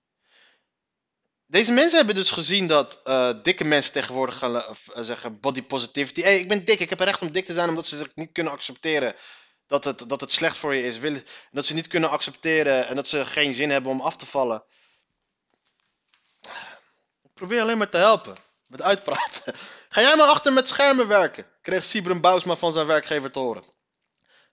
Deze 1.47 1.73
mensen 1.73 1.97
hebben 1.97 2.15
dus 2.15 2.31
gezien 2.31 2.67
dat 2.67 3.01
eh, 3.05 3.43
dikke 3.43 3.65
mensen 3.65 3.93
tegenwoordig 3.93 4.39
gaan 4.39 4.57
eh, 4.57 4.75
zeggen 4.95 5.41
body 5.41 5.63
positivity. 5.63 6.23
Hé, 6.23 6.31
ik 6.31 6.49
ben 6.49 6.65
dik, 6.65 6.81
ik 6.81 6.91
heb 6.91 7.01
recht 7.01 7.21
om 7.21 7.33
dik 7.33 7.47
te 7.47 7.55
zijn 7.55 7.69
omdat 7.69 7.89
ze 7.89 7.97
zich 7.97 8.15
niet 8.15 8.33
kunnen 8.33 8.53
accepteren 8.53 9.15
dat 9.71 9.85
het, 9.85 10.09
dat 10.09 10.21
het 10.21 10.33
slecht 10.33 10.57
voor 10.57 10.75
je 10.75 10.83
is. 10.83 10.99
Willen, 10.99 11.25
dat 11.51 11.67
ze 11.67 11.75
niet 11.75 11.87
kunnen 11.87 12.11
accepteren 12.11 12.87
en 12.87 12.97
dat 12.97 13.09
ze 13.09 13.27
geen 13.27 13.55
zin 13.55 13.71
hebben 13.71 13.91
om 13.91 14.01
af 14.01 14.17
te 14.17 14.27
vallen. 14.27 14.63
Ik 17.23 17.35
probeer 17.35 17.61
alleen 17.61 17.79
maar 17.79 17.89
te 17.89 17.97
helpen. 17.97 18.37
Met 18.67 18.83
uitpraten. 18.83 19.55
Ga 19.89 20.01
jij 20.01 20.17
maar 20.17 20.27
achter 20.27 20.53
met 20.53 20.69
schermen 20.69 21.07
werken, 21.07 21.47
kreeg 21.63 21.85
Sibren 21.85 22.21
Bousma 22.21 22.57
van 22.57 22.73
zijn 22.73 22.87
werkgever 22.87 23.31
te 23.31 23.39
horen. 23.39 23.65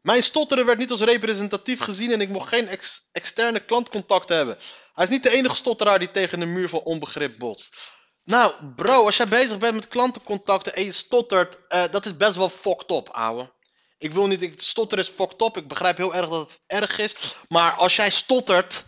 Mijn 0.02 0.24
stotteren 0.24 0.66
werd 0.66 0.78
niet 0.78 0.92
als 0.92 1.02
representatief 1.02 1.80
gezien 1.80 2.12
en 2.12 2.22
ik 2.22 2.30
mocht 2.30 2.48
geen 2.48 2.68
ex- 2.68 3.10
externe 3.12 3.60
klantcontact 3.60 4.30
hebben. 4.30 4.58
Hij 4.94 5.04
is 5.04 5.10
niet 5.10 5.24
de 5.24 5.32
enige 5.32 5.56
stotteraar 5.56 6.00
die 6.00 6.12
tegen 6.12 6.42
een 6.42 6.54
muur 6.54 6.70
van 6.70 6.80
onbegrip 6.80 7.38
botst. 7.38 7.76
Nou, 8.24 8.54
bro, 8.76 9.06
als 9.06 9.18
jij 9.18 9.28
bezig 9.28 9.58
bent 9.58 9.74
met 9.74 9.88
klantencontacten 9.88 10.76
en 10.76 10.84
je 10.84 10.92
stottert, 10.92 11.68
eh, 11.68 11.84
dat 11.92 12.06
is 12.06 12.18
best 12.18 12.36
wel 12.36 12.50
fucked 12.50 12.92
up, 12.92 13.10
ouwe. 13.10 13.56
Ik 13.98 14.12
wil 14.12 14.28
niet, 14.28 14.42
ik, 14.42 14.54
stotteren 14.62 15.04
is 15.04 15.12
fucked 15.12 15.42
up. 15.42 15.58
Ik 15.58 15.68
begrijp 15.68 15.98
heel 15.98 16.16
erg 16.16 16.30
dat 16.30 16.50
het 16.50 16.62
erg 16.68 16.98
is. 16.98 17.16
Maar 17.48 17.72
als 17.72 17.96
jij 17.96 18.10
stottert 18.10 18.86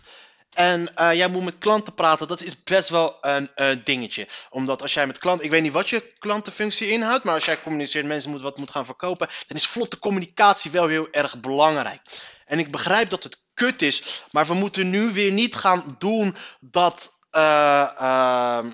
en 0.50 0.94
eh, 0.94 1.14
jij 1.14 1.28
moet 1.28 1.44
met 1.44 1.58
klanten 1.58 1.94
praten, 1.94 2.28
dat 2.28 2.40
is 2.40 2.62
best 2.62 2.88
wel 2.88 3.16
een, 3.20 3.50
een 3.54 3.84
dingetje. 3.84 4.28
Omdat 4.50 4.82
als 4.82 4.94
jij 4.94 5.06
met 5.06 5.18
klanten, 5.18 5.44
ik 5.44 5.50
weet 5.50 5.62
niet 5.62 5.72
wat 5.72 5.88
je 5.88 6.12
klantenfunctie 6.18 6.90
inhoudt, 6.90 7.24
maar 7.24 7.34
als 7.34 7.44
jij 7.44 7.62
communiceert, 7.62 8.06
mensen 8.06 8.30
moet 8.30 8.40
wat 8.40 8.58
moet 8.58 8.70
gaan 8.70 8.84
verkopen, 8.84 9.28
dan 9.46 9.56
is 9.56 9.66
vlotte 9.66 9.98
communicatie 9.98 10.70
wel 10.70 10.86
heel 10.86 11.08
erg 11.10 11.40
belangrijk. 11.40 12.00
En 12.46 12.58
ik 12.58 12.70
begrijp 12.70 13.10
dat 13.10 13.22
het 13.22 13.42
kut 13.54 13.82
is, 13.82 14.22
maar 14.30 14.46
we 14.46 14.54
moeten 14.54 14.90
nu 14.90 15.12
weer 15.12 15.32
niet 15.32 15.54
gaan 15.54 15.96
doen 15.98 16.36
dat 16.60 17.12
eh, 17.30 17.90
ehm, 17.98 18.70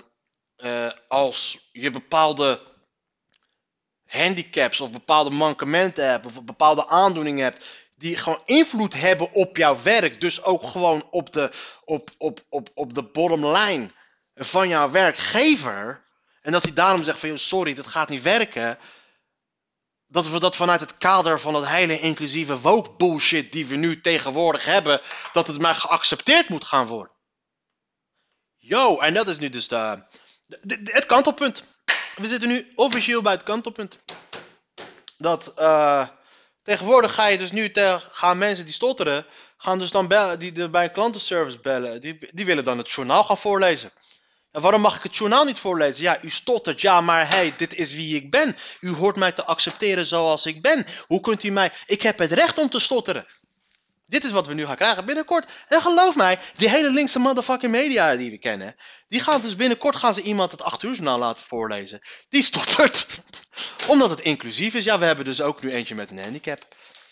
eh, 0.55 0.91
als 1.07 1.69
je 1.71 1.89
bepaalde 1.89 2.61
handicaps 4.07 4.81
of 4.81 4.91
bepaalde 4.91 5.29
mankementen 5.29 6.09
hebt 6.09 6.25
of 6.25 6.43
bepaalde 6.43 6.87
aandoeningen 6.87 7.43
hebt 7.43 7.65
die 7.97 8.17
gewoon 8.17 8.41
invloed 8.45 8.93
hebben 8.93 9.31
op 9.31 9.57
jouw 9.57 9.81
werk, 9.81 10.21
dus 10.21 10.43
ook 10.43 10.63
gewoon 10.63 11.07
op 11.11 11.33
de, 11.33 11.51
op, 11.85 12.09
op, 12.17 12.45
op, 12.49 12.69
op 12.73 12.93
de 12.93 13.03
bottom 13.03 13.45
line 13.47 13.91
van 14.35 14.67
jouw 14.67 14.91
werkgever, 14.91 16.05
en 16.41 16.51
dat 16.51 16.63
hij 16.63 16.73
daarom 16.73 17.03
zegt 17.03 17.19
van, 17.19 17.37
sorry, 17.37 17.73
dat 17.73 17.87
gaat 17.87 18.09
niet 18.09 18.21
werken, 18.21 18.77
dat 20.07 20.29
we 20.29 20.39
dat 20.39 20.55
vanuit 20.55 20.79
het 20.79 20.97
kader 20.97 21.39
van 21.39 21.53
het 21.53 21.67
hele 21.67 21.99
inclusieve 21.99 22.59
woke 22.59 22.89
bullshit 22.97 23.51
die 23.51 23.65
we 23.65 23.75
nu 23.75 24.01
tegenwoordig 24.01 24.65
hebben, 24.65 25.01
dat 25.33 25.47
het 25.47 25.59
maar 25.59 25.75
geaccepteerd 25.75 26.49
moet 26.49 26.65
gaan 26.65 26.87
worden. 26.87 27.15
Yo, 28.55 28.99
en 28.99 29.13
dat 29.13 29.27
is 29.27 29.39
nu 29.39 29.49
dus 29.49 29.67
de- 29.67 30.03
het 30.83 31.05
kantelpunt. 31.05 31.63
We 32.17 32.27
zitten 32.27 32.49
nu 32.49 32.71
officieel 32.75 33.21
bij 33.21 33.33
het 33.33 33.43
kantelpunt. 33.43 33.99
Dat, 35.17 35.53
eh, 35.55 36.07
Tegenwoordig 36.67 37.13
ga 37.13 37.27
je 37.27 37.37
dus 37.37 37.51
nu 37.51 37.71
gaan 38.11 38.37
mensen 38.37 38.65
die 38.65 38.73
stotteren, 38.73 39.25
gaan 39.57 39.79
dus 39.79 39.91
dan 39.91 40.07
bellen, 40.07 40.39
die, 40.39 40.69
bij 40.69 40.83
een 40.83 40.91
klantenservice 40.91 41.59
bellen. 41.59 42.01
Die, 42.01 42.17
die 42.31 42.45
willen 42.45 42.63
dan 42.63 42.77
het 42.77 42.91
journaal 42.91 43.23
gaan 43.23 43.37
voorlezen. 43.37 43.91
En 44.51 44.61
waarom 44.61 44.81
mag 44.81 44.95
ik 44.95 45.03
het 45.03 45.17
journaal 45.17 45.43
niet 45.43 45.59
voorlezen? 45.59 46.03
Ja, 46.03 46.21
u 46.21 46.29
stottert. 46.29 46.81
Ja, 46.81 47.01
maar 47.01 47.29
hey, 47.29 47.53
dit 47.57 47.73
is 47.73 47.93
wie 47.93 48.15
ik 48.15 48.31
ben. 48.31 48.57
U 48.79 48.93
hoort 48.93 49.15
mij 49.15 49.31
te 49.31 49.43
accepteren 49.43 50.05
zoals 50.05 50.45
ik 50.45 50.61
ben. 50.61 50.85
Hoe 51.07 51.21
kunt 51.21 51.43
u 51.43 51.49
mij... 51.49 51.71
Ik 51.85 52.01
heb 52.01 52.19
het 52.19 52.31
recht 52.31 52.57
om 52.57 52.69
te 52.69 52.79
stotteren. 52.79 53.27
Dit 54.07 54.23
is 54.23 54.31
wat 54.31 54.47
we 54.47 54.53
nu 54.53 54.65
gaan 54.65 54.75
krijgen 54.75 55.05
binnenkort. 55.05 55.51
En 55.67 55.81
geloof 55.81 56.15
mij, 56.15 56.39
die 56.55 56.69
hele 56.69 56.91
linkse 56.91 57.19
motherfucking 57.19 57.71
media 57.71 58.15
die 58.15 58.31
we 58.31 58.37
kennen, 58.37 58.75
die 59.07 59.21
gaan 59.21 59.41
dus 59.41 59.55
binnenkort 59.55 59.95
gaan 59.95 60.13
ze 60.13 60.21
iemand 60.21 60.51
het 60.51 60.61
8 60.61 60.83
uur 60.83 60.91
journaal 60.91 61.19
laten 61.19 61.45
voorlezen. 61.45 62.01
Die 62.29 62.43
stottert. 62.43 63.07
Omdat 63.87 64.09
het 64.09 64.19
inclusief 64.19 64.73
is. 64.73 64.83
Ja, 64.83 64.99
we 64.99 65.05
hebben 65.05 65.25
dus 65.25 65.41
ook 65.41 65.61
nu 65.61 65.71
eentje 65.71 65.95
met 65.95 66.11
een 66.11 66.19
handicap. 66.19 66.67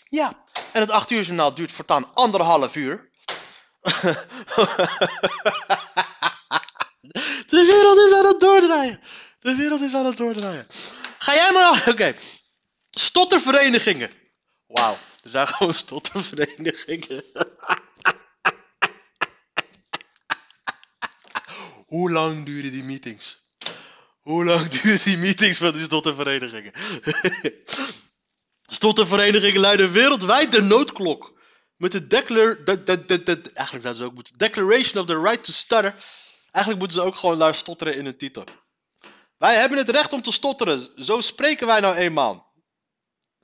Ja, 0.08 0.44
en 0.72 0.80
het 0.80 0.90
8 0.90 1.10
uur 1.10 1.22
journaal 1.22 1.54
duurt 1.54 1.72
voortaan 1.72 2.14
anderhalf 2.14 2.76
uur. 2.76 3.10
De 7.46 7.64
wereld 7.64 7.98
is 7.98 8.12
aan 8.12 8.26
het 8.26 8.40
doordraaien. 8.40 9.00
De 9.40 9.54
wereld 9.54 9.80
is 9.80 9.94
aan 9.94 10.06
het 10.06 10.16
doordraaien. 10.16 10.66
Ga 11.18 11.34
jij 11.34 11.52
maar... 11.52 11.84
Oké. 11.92 12.14
Stotterverenigingen. 12.90 14.10
Wauw. 14.66 14.96
Er 15.26 15.32
zijn 15.32 15.48
gewoon 15.48 15.74
stotterverenigingen. 15.74 17.24
Hoe 21.86 22.10
lang 22.10 22.46
duren 22.46 22.70
die 22.70 22.84
meetings? 22.84 23.44
Hoe 24.20 24.44
lang 24.44 24.68
duren 24.80 25.00
die 25.04 25.16
meetings 25.16 25.58
van 25.58 25.72
die 25.72 25.80
stotterverenigingen? 25.80 26.72
stotterverenigingen 28.66 29.60
luiden 29.68 29.92
wereldwijd 29.92 30.52
de 30.52 30.62
noodklok. 30.62 31.34
Met 31.76 31.92
de 31.92 32.06
declar... 32.06 32.64
De, 32.64 32.82
de, 32.82 33.04
de, 33.04 33.22
de- 33.22 33.40
eigenlijk 33.54 33.84
zouden 33.84 33.96
ze 33.96 34.04
ook 34.04 34.14
moeten... 34.14 34.38
Declaration 34.38 35.02
of 35.02 35.06
the 35.06 35.20
right 35.20 35.44
to 35.44 35.52
stutter. 35.52 35.94
Eigenlijk 36.50 36.78
moeten 36.78 37.00
ze 37.02 37.06
ook 37.06 37.16
gewoon 37.16 37.38
daar 37.38 37.54
stotteren 37.54 37.96
in 37.96 38.04
hun 38.04 38.16
titel. 38.16 38.44
Wij 39.38 39.54
hebben 39.54 39.78
het 39.78 39.88
recht 39.90 40.12
om 40.12 40.22
te 40.22 40.32
stotteren. 40.32 41.04
Zo 41.04 41.20
spreken 41.20 41.66
wij 41.66 41.80
nou 41.80 41.94
eenmaal. 41.96 42.45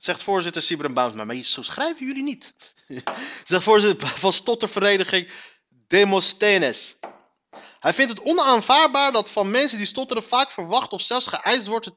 Zegt 0.03 0.23
voorzitter 0.23 0.61
Sibren 0.61 0.93
Baumsma. 0.93 1.23
Maar 1.23 1.35
zo 1.35 1.61
schrijven 1.61 2.05
jullie 2.05 2.23
niet. 2.23 2.53
Zegt 3.43 3.63
voorzitter 3.63 4.07
van 4.07 4.33
stottervereniging 4.33 5.29
Demosthenes. 5.67 6.95
Hij 7.79 7.93
vindt 7.93 8.11
het 8.11 8.21
onaanvaardbaar 8.21 9.11
dat 9.11 9.29
van 9.29 9.51
mensen 9.51 9.77
die 9.77 9.87
stotteren 9.87 10.23
vaak 10.23 10.51
verwacht 10.51 10.91
of 10.91 11.01
zelfs 11.01 11.27
geëist 11.27 11.67
wordt 11.67 11.91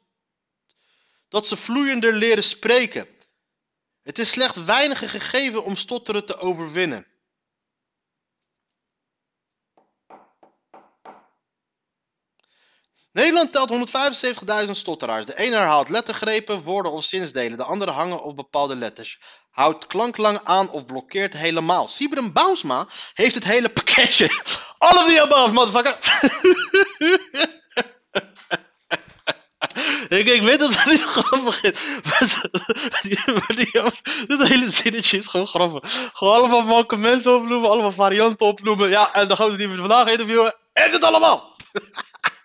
dat 1.28 1.48
ze 1.48 1.56
vloeiender 1.56 2.12
leren 2.12 2.44
spreken. 2.44 3.08
Het 4.02 4.18
is 4.18 4.30
slechts 4.30 4.58
weinige 4.58 5.08
gegeven 5.08 5.64
om 5.64 5.76
stotteren 5.76 6.26
te 6.26 6.38
overwinnen. 6.38 7.06
Nederland 13.16 13.52
telt 13.52 13.70
175.000 14.66 14.70
stotteraars. 14.70 15.24
De 15.24 15.38
ene 15.38 15.56
herhaalt 15.56 15.88
lettergrepen, 15.88 16.60
woorden 16.62 16.92
of 16.92 17.04
zinsdelen. 17.04 17.58
De 17.58 17.64
andere 17.64 17.90
hangen 17.90 18.22
op 18.22 18.36
bepaalde 18.36 18.76
letters. 18.76 19.18
Houdt 19.50 19.86
klanklang 19.86 20.40
aan 20.44 20.70
of 20.70 20.86
blokkeert 20.86 21.32
helemaal. 21.32 21.88
Sibren 21.88 22.32
Bausma 22.32 22.86
heeft 23.14 23.34
het 23.34 23.44
hele 23.44 23.68
pakketje. 23.68 24.30
All 24.78 24.96
of 24.96 25.12
the 25.12 25.22
above, 25.22 25.52
motherfucker. 25.52 25.96
ik, 30.18 30.26
ik 30.26 30.42
weet 30.42 30.58
dat 30.58 30.74
het 30.74 30.86
niet 30.86 31.02
grappig 31.02 31.62
is. 31.62 31.78
Maar, 32.04 34.00
dit 34.26 34.48
hele 34.48 34.70
zinnetje 34.70 35.16
is 35.16 35.26
gewoon 35.26 35.46
grappig. 35.46 36.10
Gewoon 36.12 36.34
allemaal 36.34 36.62
mankementen 36.62 37.36
opnoemen, 37.36 37.70
allemaal 37.70 37.92
varianten 37.92 38.46
opnoemen. 38.46 38.88
Ja, 38.88 39.14
en 39.14 39.28
de 39.28 39.36
gozer 39.36 39.58
die 39.58 39.68
we 39.68 39.76
vandaag 39.76 40.10
interviewen, 40.10 40.54
is 40.72 40.92
het 40.92 41.04
allemaal. 41.04 41.54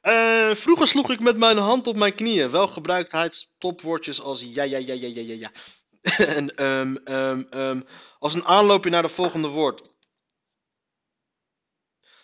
Eh, 0.00 0.54
vroeger 0.54 0.88
sloeg 0.88 1.10
ik 1.10 1.20
met 1.20 1.36
mijn 1.36 1.56
hand 1.56 1.86
op 1.86 1.96
mijn 1.96 2.14
knieën. 2.14 2.50
Wel 2.50 2.68
gebruikt 2.68 3.12
hij 3.12 3.28
stopwoordjes 3.30 4.20
als 4.20 4.40
ja, 4.40 4.62
ja, 4.62 4.78
ja, 4.78 4.94
ja, 4.94 5.08
ja, 5.08 5.20
ja, 5.20 5.34
ja. 5.34 5.52
en 6.36 6.54
ehm, 6.54 6.96
ehm, 7.50 7.80
als 8.18 8.34
een 8.34 8.44
aanloopje 8.44 8.90
naar 8.90 9.02
de 9.02 9.08
volgende 9.08 9.48
woord. 9.48 9.88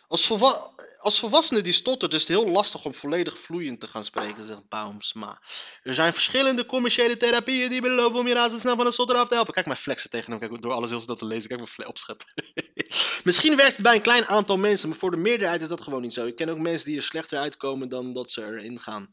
Als, 0.09 0.27
volwa 0.27 0.73
als 0.99 1.19
volwassene 1.19 1.61
die 1.61 1.73
stottert 1.73 2.15
is 2.15 2.21
het 2.21 2.29
heel 2.29 2.49
lastig 2.49 2.85
om 2.85 2.95
volledig 2.95 3.39
vloeiend 3.39 3.81
te 3.81 3.87
gaan 3.87 4.05
spreken, 4.05 4.43
zegt 4.43 4.69
Baumsma. 4.69 5.43
Er 5.83 5.95
zijn 5.95 6.13
verschillende 6.13 6.67
commerciële 6.67 7.17
therapieën 7.17 7.71
die 7.71 7.81
beloven 7.81 8.19
om 8.19 8.27
je 8.29 8.35
razendsnel 8.35 8.77
van 8.77 8.87
een 8.87 8.93
stotter 8.93 9.17
af 9.17 9.29
te 9.29 9.35
helpen. 9.35 9.55
Kijk 9.55 9.67
mijn 9.67 9.79
flexen 9.79 10.11
tegen 10.11 10.31
hem, 10.31 10.39
kijk 10.39 10.63
door 10.63 10.73
alles 10.73 10.91
heel 10.91 11.01
snel 11.01 11.17
te 11.17 11.27
lezen, 11.27 11.49
kijk 11.49 11.77
mijn 11.77 11.89
opscheppen. 11.89 12.27
Misschien 13.27 13.57
werkt 13.57 13.73
het 13.73 13.83
bij 13.83 13.95
een 13.95 14.01
klein 14.01 14.27
aantal 14.27 14.59
mensen, 14.59 14.89
maar 14.89 14.99
voor 14.99 15.11
de 15.11 15.17
meerderheid 15.17 15.61
is 15.61 15.69
dat 15.69 15.81
gewoon 15.81 16.03
niet 16.03 16.15
zo. 16.15 16.27
Ik 16.27 16.37
ken 16.37 16.49
ook 16.49 16.59
mensen 16.59 16.87
die 16.87 16.97
er 16.97 17.03
slechter 17.03 17.39
uitkomen 17.39 17.89
dan 17.89 18.13
dat 18.13 18.31
ze 18.31 18.45
erin 18.45 18.81
gaan. 18.81 19.09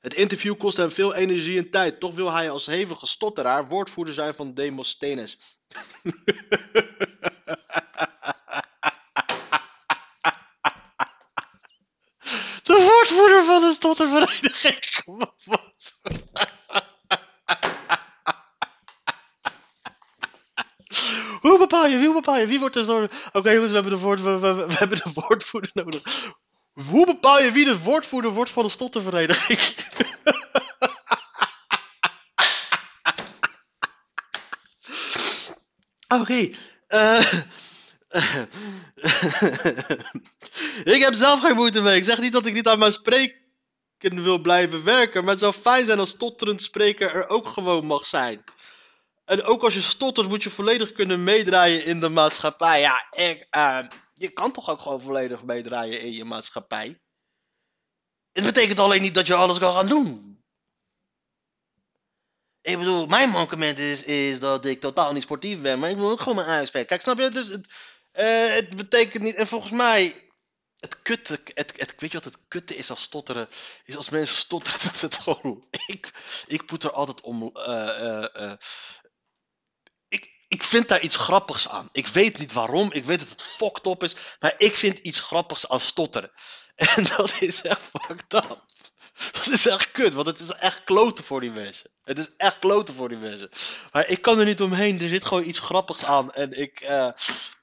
Het 0.00 0.14
interview 0.14 0.56
kost 0.56 0.76
hem 0.76 0.90
veel 0.90 1.14
energie 1.14 1.58
en 1.58 1.70
tijd. 1.70 2.00
Toch 2.00 2.14
wil 2.14 2.32
hij 2.32 2.50
als 2.50 2.66
hevige 2.66 3.06
stotteraar 3.06 3.68
woordvoerder 3.68 4.14
zijn 4.14 4.34
van 4.34 4.54
Demosthenes. 4.54 5.38
De 12.62 12.90
woordvoerder 12.90 13.44
van 13.44 13.60
de 13.60 13.72
stottervereniging. 13.74 15.04
Hoe 21.40 21.58
Wie 21.80 22.12
bepaal 22.12 22.38
je? 22.38 22.46
Wie 22.46 22.58
wordt 22.58 22.76
er 22.76 22.84
zo... 22.84 23.08
Oké 23.32 23.50
jongens, 23.50 23.70
we 23.70 23.74
hebben, 23.74 23.92
de 23.92 23.98
woord, 23.98 24.22
we, 24.22 24.28
hebben 24.68 24.98
de 25.04 25.10
woordvoerder 25.14 25.70
nodig. 25.74 26.02
Hoe 26.72 27.06
bepaal 27.06 27.42
je 27.42 27.52
wie 27.52 27.64
de 27.64 27.78
woordvoerder 27.78 28.30
wordt 28.30 28.50
van 28.50 28.62
de 28.62 28.70
stottervereniging? 28.70 29.58
Oké. 36.20 36.50
eh, 36.86 37.32
ik 40.94 41.02
heb 41.02 41.14
zelf 41.14 41.40
geen 41.40 41.56
moeite 41.56 41.80
mee. 41.80 41.96
Ik 41.96 42.04
zeg 42.04 42.20
niet 42.20 42.32
dat 42.32 42.46
ik 42.46 42.52
niet 42.52 42.68
aan 42.68 42.78
mijn 42.78 42.92
spreken 42.92 43.40
wil 44.00 44.38
blijven 44.38 44.84
werken. 44.84 45.22
Maar 45.22 45.30
het 45.30 45.40
zou 45.40 45.52
fijn 45.52 45.84
zijn 45.84 45.98
als 45.98 46.10
stotterend 46.10 46.62
spreken 46.62 47.12
er 47.12 47.28
ook 47.28 47.48
gewoon 47.48 47.86
mag 47.86 48.06
zijn. 48.06 48.44
En 49.32 49.42
ook 49.42 49.62
als 49.62 49.74
je 49.74 49.80
stottert 49.80 50.28
moet 50.28 50.42
je 50.42 50.50
volledig 50.50 50.92
kunnen 50.92 51.24
meedraaien 51.24 51.84
in 51.84 52.00
de 52.00 52.08
maatschappij. 52.08 52.80
Ja, 52.80 53.06
ik, 53.10 53.46
eh, 53.50 53.78
je 54.14 54.28
kan 54.28 54.52
toch 54.52 54.70
ook 54.70 54.80
gewoon 54.80 55.00
volledig 55.00 55.42
meedraaien 55.42 56.00
in 56.00 56.12
je 56.12 56.24
maatschappij? 56.24 57.00
Het 58.32 58.44
betekent 58.44 58.78
alleen 58.78 59.02
niet 59.02 59.14
dat 59.14 59.26
je 59.26 59.34
alles 59.34 59.58
kan 59.58 59.74
gaan 59.74 59.88
doen. 59.88 60.40
Ik 62.60 62.78
bedoel, 62.78 63.06
mijn 63.06 63.28
mankement 63.28 63.78
is, 63.78 64.02
is 64.04 64.40
dat 64.40 64.66
ik 64.66 64.80
totaal 64.80 65.12
niet 65.12 65.22
sportief 65.22 65.60
ben, 65.60 65.78
maar 65.78 65.90
ik 65.90 65.96
wil 65.96 66.10
ook 66.10 66.20
gewoon 66.20 66.36
mijn 66.36 66.48
uitspreken. 66.48 66.88
Kijk, 66.88 67.00
snap 67.00 67.18
je? 67.18 67.30
Dus 67.30 67.48
het, 67.48 67.66
eh, 68.12 68.54
het 68.54 68.76
betekent 68.76 69.22
niet, 69.22 69.34
en 69.34 69.46
volgens 69.46 69.72
mij, 69.72 70.30
het 70.78 71.02
kutte, 71.02 71.40
het, 71.44 71.72
het, 71.76 71.94
weet 71.98 72.10
je 72.10 72.20
wat 72.20 72.32
het 72.32 72.38
kutte 72.48 72.76
is 72.76 72.90
als 72.90 73.02
stotteren? 73.02 73.48
Is 73.84 73.96
als 73.96 74.08
mensen 74.08 74.36
stotteren, 74.36 74.80
dat 74.92 75.00
het 75.00 75.14
gewoon, 75.14 75.66
ik, 75.86 76.10
ik 76.46 76.70
moet 76.70 76.82
er 76.82 76.92
altijd 76.92 77.20
om, 77.20 77.50
eh, 77.54 78.24
eh, 78.24 78.58
ik, 80.52 80.62
vind 80.62 80.88
daar 80.88 81.00
iets 81.00 81.16
grappigs 81.16 81.68
aan. 81.68 81.88
Ik 81.92 82.06
weet 82.06 82.38
niet 82.38 82.52
waarom, 82.52 82.92
ik 82.92 83.04
weet 83.04 83.18
dat 83.18 83.28
het 83.28 83.42
fucked 83.42 83.86
up 83.86 84.02
is, 84.02 84.16
maar 84.40 84.54
ik 84.58 84.76
vind 84.76 84.98
iets 84.98 85.20
grappigs 85.20 85.68
aan 85.68 85.80
stotteren. 85.80 86.30
En 86.96 87.04
dat 87.16 87.32
is 87.40 87.62
echt 87.62 87.80
fucked 87.92 88.34
up. 88.34 88.64
Dat 89.32 89.46
is 89.46 89.66
echt 89.66 89.90
kut, 89.90 90.14
want 90.14 90.26
het 90.26 90.40
is 90.40 90.50
echt 90.50 90.84
kloten 90.84 91.24
voor 91.24 91.40
die 91.40 91.50
mensen. 91.50 91.90
Het 92.04 92.18
is 92.18 92.30
echt 92.36 92.58
kloten 92.58 92.94
voor 92.94 93.08
die 93.08 93.18
mensen. 93.18 93.50
Maar 93.92 94.08
ik 94.08 94.22
kan 94.22 94.38
er 94.38 94.44
niet 94.44 94.60
omheen, 94.60 95.00
er 95.00 95.08
zit 95.08 95.24
gewoon 95.24 95.44
iets 95.44 95.58
grappigs 95.58 96.04
aan. 96.04 96.32
En 96.32 96.60
ik, 96.60 96.80
eh, 96.80 97.08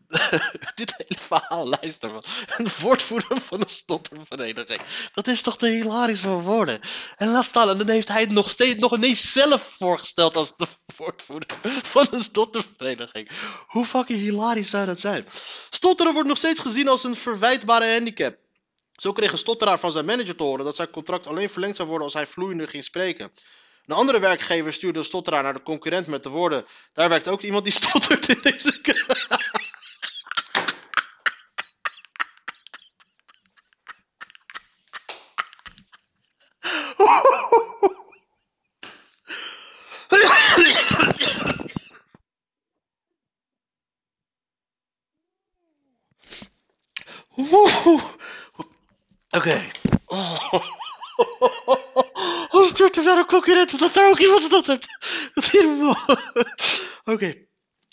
dit 0.76 0.94
hele 0.98 1.20
verhaal, 1.20 1.68
luister 1.68 2.12
man. 2.12 2.24
Een 2.58 2.68
woordvoerder 2.80 3.42
van 3.42 3.62
een 3.62 3.70
stottervereniging. 3.70 4.82
Dat 5.14 5.28
is 5.28 5.42
toch 5.42 5.58
te 5.58 5.68
hilarisch 5.68 6.20
voor 6.20 6.42
woorden. 6.42 6.80
En 7.18 7.32
laat 7.32 7.46
staan, 7.46 7.70
en 7.70 7.78
dan 7.78 7.90
heeft 7.90 8.08
hij 8.08 8.22
het 8.22 8.30
nog 8.30 8.50
steeds, 8.50 8.80
nog 8.80 8.96
ineens 8.96 9.32
zelf 9.32 9.76
voorgesteld 9.78 10.36
als 10.36 10.58
de 10.58 10.68
woordvoerder 10.96 11.58
van 11.84 12.08
een 12.12 12.24
stottervereniging. 12.24 13.30
Hoe 13.68 13.86
fucking 13.86 14.20
hilarisch 14.20 14.70
zou 14.70 14.86
dat 14.86 15.00
zijn? 15.00 15.26
Stotteren 15.70 16.14
wordt 16.14 16.28
nog 16.28 16.38
steeds 16.38 16.60
gezien 16.60 16.88
als 16.88 17.04
een 17.04 17.16
verwijtbare 17.16 17.94
handicap. 17.94 18.38
Zo 18.96 19.12
kreeg 19.12 19.32
een 19.32 19.38
stotteraar 19.38 19.80
van 19.80 19.92
zijn 19.92 20.06
manager 20.06 20.36
te 20.36 20.44
horen 20.44 20.66
dat 20.66 20.76
zijn 20.76 20.90
contract 20.90 21.28
alleen 21.28 21.50
verlengd 21.50 21.76
zou 21.76 21.88
worden 21.88 22.06
als 22.06 22.16
hij 22.16 22.28
vloeiender 22.28 22.68
ging 22.68 22.84
spreken. 22.84 23.32
Een 23.86 23.96
andere 23.96 24.20
werkgever 24.20 24.74
stuurde 24.74 25.00
een 25.00 25.06
stotteraar 25.06 25.44
naar 25.44 25.54
de 25.54 25.64
concurrent 25.64 26.08
met 26.08 26.24
de 26.24 26.30
woorden: 26.30 26.66
Daar 26.94 27.10
werkt 27.10 27.28
ook 27.28 27.42
iemand 27.42 27.64
die 27.64 27.74
stottert 27.74 28.28
in 28.28 28.40
deze. 28.42 28.80
Woe. 47.50 48.00
Oké. 49.30 49.66
Oh. 50.06 50.54
Als 52.50 52.70
het 52.70 52.80
wordt 52.80 52.98
er 52.98 53.04
wel 53.04 53.18
een 53.18 53.26
concurrent, 53.42 53.80
dat 53.80 53.96
er 53.96 54.10
ook 54.10 54.20
iemand 54.20 54.42
stottert. 54.42 54.98
Dat 55.34 55.46
hier 55.46 55.96
Oké. 57.04 57.36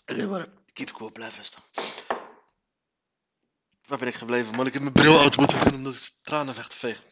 Oké, 0.06 0.26
maar 0.26 0.46
keep 0.72 0.92
cool, 0.92 1.12
blijf 1.12 1.36
rustig. 1.36 1.60
Waar 3.86 3.98
ben 3.98 4.08
ik 4.08 4.14
gebleven? 4.14 4.56
Man, 4.56 4.66
ik 4.66 4.72
heb 4.72 4.82
mijn 4.82 4.94
bril 4.94 5.20
uit 5.20 5.36
moeten 5.36 5.60
doen 5.60 5.74
omdat 5.74 5.94
ik 5.94 6.10
tranen 6.22 6.54
weg 6.54 6.68
te 6.68 6.76
vegen. 6.76 7.04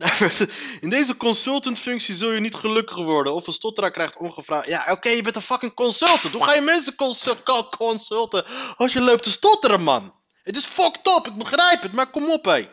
In 0.80 0.90
deze 0.90 1.16
consultantfunctie 1.16 2.14
zul 2.14 2.30
je 2.30 2.40
niet 2.40 2.54
gelukkiger 2.54 3.04
worden. 3.04 3.34
Of 3.34 3.46
een 3.46 3.52
stotteraar 3.52 3.90
krijgt 3.90 4.16
ongevraagd. 4.16 4.66
Ja, 4.66 4.86
oké, 4.90 5.08
je 5.08 5.22
bent 5.22 5.36
een 5.36 5.42
fucking 5.42 5.74
consultant. 5.74 6.34
Hoe 6.34 6.44
ga 6.44 6.54
je 6.54 6.60
mensen 6.60 6.94
consul- 6.94 7.42
co- 7.42 7.68
consulten 7.68 8.44
als 8.76 8.92
je 8.92 9.00
loopt 9.00 9.22
te 9.22 9.30
stotteren, 9.30 9.82
man? 9.82 10.14
Het 10.42 10.56
is 10.56 10.64
fucked 10.64 11.16
up, 11.16 11.26
ik 11.26 11.38
begrijp 11.38 11.82
het, 11.82 11.92
maar 11.92 12.10
kom 12.10 12.30
op, 12.30 12.44
hé. 12.44 12.68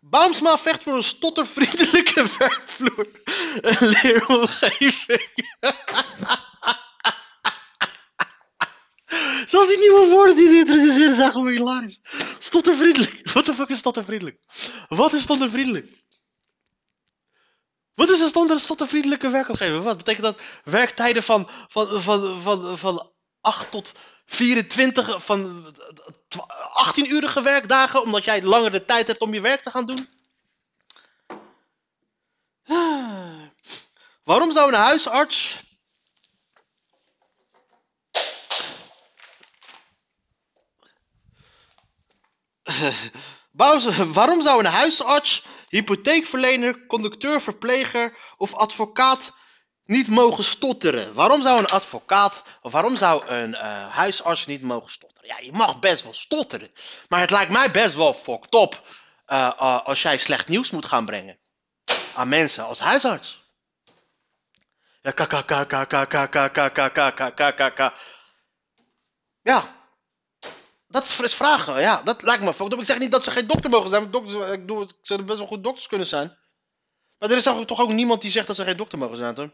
Baumsma 0.00 0.58
vecht 0.58 0.82
voor 0.82 0.94
een 0.94 1.02
stottervriendelijke 1.02 2.26
werkvloer 2.38 3.08
en 3.60 3.86
leeromgeving. 3.86 5.28
Zelfs 9.46 9.68
die 9.68 9.78
nieuwe 9.78 10.06
woorden 10.10 10.36
die 10.36 10.48
ze 10.48 10.56
introduceren 10.56 11.14
zijn 11.14 11.30
gewoon 11.30 11.48
hilarisch. 11.48 12.00
Stottervriendelijk. 12.38 13.20
What 13.30 13.44
the 13.44 13.54
fuck 13.54 13.68
is 13.68 13.78
stottervriendelijk? 13.78 14.38
Wat 14.88 15.12
is 15.12 15.22
stottervriendelijk? 15.22 16.04
Wat 17.94 18.10
is 18.10 18.20
een 18.20 18.28
standaard 18.28 18.60
stottervriendelijke 18.60 19.30
werkomgeving? 19.30 19.82
Wat 19.82 19.96
betekent 19.96 20.24
dat 20.24 20.40
werktijden 20.64 21.22
van, 21.22 21.48
van, 21.68 22.02
van, 22.02 22.40
van, 22.42 22.78
van 22.78 23.12
8 23.40 23.70
tot 23.70 23.94
24, 24.26 25.24
van 25.24 25.74
18-urige 26.86 27.42
werkdagen, 27.42 28.02
omdat 28.02 28.24
jij 28.24 28.42
langer 28.42 28.70
de 28.70 28.84
tijd 28.84 29.06
hebt 29.06 29.20
om 29.20 29.34
je 29.34 29.40
werk 29.40 29.62
te 29.62 29.70
gaan 29.70 29.86
doen? 29.86 30.08
Waarom 34.24 34.52
zou 34.52 34.68
een 34.68 34.80
huisarts 34.80 35.64
Waarom 44.12 44.42
zou 44.42 44.58
een 44.58 44.70
huisarts, 44.70 45.44
hypotheekverlener, 45.68 46.86
conducteur, 46.86 47.40
verpleger 47.40 48.18
of 48.36 48.54
advocaat 48.54 49.32
niet 49.86 50.08
mogen 50.08 50.44
stotteren? 50.44 51.14
Waarom 51.14 51.42
zou 51.42 51.58
een 51.58 51.66
advocaat 51.66 52.42
of 52.62 52.72
waarom 52.72 52.96
zou 52.96 53.26
een 53.26 53.54
eh, 53.54 53.88
huisarts 53.88 54.46
niet 54.46 54.62
mogen 54.62 54.90
stotteren? 54.90 55.28
Ja, 55.28 55.38
je 55.38 55.52
mag 55.52 55.78
best 55.78 56.02
wel 56.02 56.14
stotteren, 56.14 56.70
maar 57.08 57.20
het 57.20 57.30
lijkt 57.30 57.50
mij 57.50 57.70
best 57.70 57.94
wel 57.94 58.12
fucked 58.14 58.54
up 58.54 58.82
eh, 59.26 59.46
eh, 59.46 59.86
als 59.86 60.02
jij 60.02 60.18
slecht 60.18 60.48
nieuws 60.48 60.70
moet 60.70 60.86
gaan 60.86 61.04
brengen 61.06 61.38
aan 62.14 62.28
mensen 62.28 62.64
als 62.64 62.78
huisarts. 62.78 63.44
Ja, 65.02 65.10
k, 65.10 65.28
k, 65.28 65.46
k, 65.46 65.68
k, 65.68 65.88
k, 65.88 66.08
k, 66.08 66.30
k, 66.30 66.52
k, 66.52 66.72
k, 66.72 67.14
k, 67.14 67.36
k, 67.36 67.56
k, 67.56 67.74
k. 67.74 67.92
Ja, 69.42 69.76
dat 70.88 71.20
is 71.22 71.34
vragen. 71.34 71.80
Ja, 71.80 72.02
dat 72.04 72.22
lijkt 72.22 72.42
me 72.42 72.54
fucked 72.54 72.72
up. 72.72 72.78
Ik 72.78 72.84
zeg 72.84 72.98
niet 72.98 73.10
dat 73.10 73.24
ze 73.24 73.30
geen 73.30 73.46
dokter 73.46 73.70
mogen 73.70 73.90
zijn. 73.90 74.10
Dokters, 74.10 74.52
ik 74.52 74.60
bedoel, 74.60 74.80
het 74.80 74.94
zouden 75.02 75.26
best 75.26 75.38
wel 75.38 75.48
goed 75.48 75.64
dokters 75.64 75.86
kunnen 75.86 76.06
zijn. 76.06 76.36
Maar 77.18 77.30
er 77.30 77.36
is 77.36 77.42
toch 77.42 77.80
ook 77.80 77.92
niemand 77.92 78.22
die 78.22 78.30
zegt 78.30 78.46
dat 78.46 78.56
ze 78.56 78.64
geen 78.64 78.76
dokter 78.76 78.98
mogen 78.98 79.16
zijn, 79.16 79.34
toch? 79.34 79.48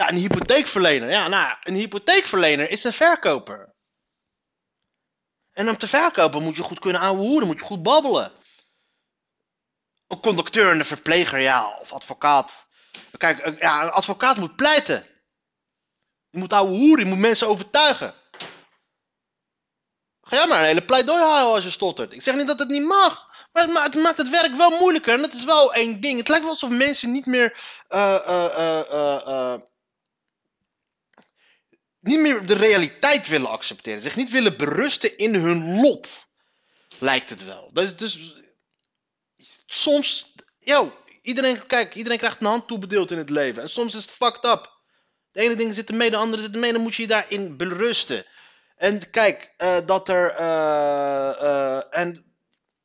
Ja, 0.00 0.08
een 0.08 0.16
hypotheekverlener. 0.16 1.10
Ja, 1.10 1.28
nou, 1.28 1.56
een 1.62 1.74
hypotheekverlener 1.74 2.70
is 2.70 2.84
een 2.84 2.92
verkoper. 2.92 3.74
En 5.52 5.68
om 5.68 5.76
te 5.76 5.88
verkopen 5.88 6.42
moet 6.42 6.56
je 6.56 6.62
goed 6.62 6.78
kunnen 6.78 7.00
aanhoeren, 7.00 7.46
moet 7.46 7.58
je 7.58 7.64
goed 7.64 7.82
babbelen. 7.82 8.32
Een 10.06 10.20
conducteur 10.20 10.70
en 10.72 10.78
een 10.78 10.84
verpleger, 10.84 11.38
ja, 11.38 11.76
of 11.80 11.92
advocaat. 11.92 12.66
Kijk, 13.16 13.44
een- 13.46 13.56
ja, 13.58 13.82
een 13.82 13.90
advocaat 13.90 14.36
moet 14.36 14.56
pleiten. 14.56 15.06
Je 16.30 16.38
moet 16.38 16.52
ouwe 16.52 16.98
je 16.98 17.04
moet 17.04 17.18
mensen 17.18 17.48
overtuigen. 17.48 18.14
Ga 20.22 20.36
jij 20.36 20.46
maar 20.46 20.58
een 20.60 20.64
hele 20.66 20.84
pleidooi 20.84 21.22
houden 21.22 21.54
als 21.54 21.64
je 21.64 21.70
stottert. 21.70 22.12
Ik 22.12 22.22
zeg 22.22 22.34
niet 22.34 22.46
dat 22.46 22.58
het 22.58 22.68
niet 22.68 22.84
mag. 22.84 23.28
Maar 23.52 23.66
het, 23.66 23.82
het 23.82 23.94
maakt 23.94 24.16
het 24.18 24.30
werk 24.30 24.54
wel 24.56 24.70
moeilijker. 24.70 25.14
En 25.14 25.20
dat 25.22 25.32
is 25.32 25.44
wel 25.44 25.74
één 25.74 26.00
ding. 26.00 26.18
Het 26.18 26.28
lijkt 26.28 26.42
wel 26.44 26.52
alsof 26.52 26.70
mensen 26.70 27.12
niet 27.12 27.26
meer. 27.26 27.60
eh, 27.88 28.14
eh, 28.14 28.44
eh, 28.44 28.90
eh, 28.92 29.26
eh, 29.26 29.60
niet 32.00 32.20
meer 32.20 32.46
de 32.46 32.54
realiteit 32.54 33.28
willen 33.28 33.50
accepteren. 33.50 34.02
Zich 34.02 34.16
niet 34.16 34.30
willen 34.30 34.56
berusten 34.56 35.18
in 35.18 35.34
hun 35.34 35.80
lot. 35.80 36.26
Lijkt 36.98 37.30
het 37.30 37.44
wel. 37.44 37.70
Dus, 37.72 37.96
dus 37.96 38.34
soms. 39.66 40.32
Yo, 40.58 40.92
iedereen, 41.22 41.66
kijk, 41.66 41.94
iedereen 41.94 42.18
krijgt 42.18 42.40
een 42.40 42.46
hand 42.46 42.66
toebedeeld 42.66 43.10
in 43.10 43.18
het 43.18 43.30
leven. 43.30 43.62
En 43.62 43.70
soms 43.70 43.94
is 43.94 44.02
het 44.02 44.10
fucked 44.10 44.44
up. 44.44 44.78
De 45.32 45.40
ene 45.40 45.56
ding 45.56 45.74
zit 45.74 45.88
ermee, 45.88 46.10
de 46.10 46.16
andere 46.16 46.42
zit 46.42 46.54
ermee. 46.54 46.72
Dan 46.72 46.82
moet 46.82 46.94
je 46.94 47.02
je 47.02 47.08
daarin 47.08 47.56
berusten. 47.56 48.24
En 48.76 49.10
kijk, 49.10 49.54
eh, 49.56 49.76
dat 49.86 50.08
er. 50.08 50.30
eh, 50.30 51.42
eh, 51.42 51.82
en 51.90 52.34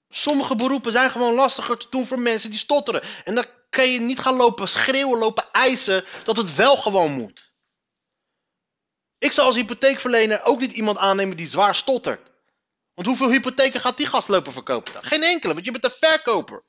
sommige 0.10 0.56
beroepen 0.56 0.92
zijn 0.92 1.10
gewoon 1.12 1.34
lastiger 1.34 1.78
te 1.78 1.88
doen 1.90 2.06
voor 2.06 2.20
mensen 2.20 2.50
die 2.50 2.60
stotteren. 2.60 3.02
En 3.24 3.36
dan 3.36 3.46
kan 3.70 3.92
je 3.92 4.00
niet 4.00 4.20
gaan 4.20 4.36
lopen 4.36 4.70
schreeuwen, 4.70 5.20
lopen 5.20 5.52
eisen 5.52 6.04
dat 6.24 6.38
het 6.38 6.56
wel 6.56 6.78
gewoon 6.78 7.12
moet. 7.12 7.55
Ik 9.20 9.32
zou 9.32 9.48
als 9.48 9.56
hypotheekverlener 9.56 10.44
ook 10.44 10.60
niet 10.60 10.72
iemand 10.72 10.98
aannemen 10.98 11.38
die 11.38 11.48
zwaar 11.48 11.76
stottert. 11.76 12.30
Want 12.94 13.08
hoeveel 13.08 13.30
hypotheken 13.30 13.82
gaat 13.82 13.98
die 13.98 14.08
gast 14.08 14.28
lopen 14.28 14.54
verkopen? 14.54 14.94
dan? 14.94 15.04
Geen 15.04 15.24
enkele, 15.24 15.54
want 15.54 15.66
je 15.66 15.72
bent 15.72 15.84
een 15.84 15.92
verkoper. 16.00 16.64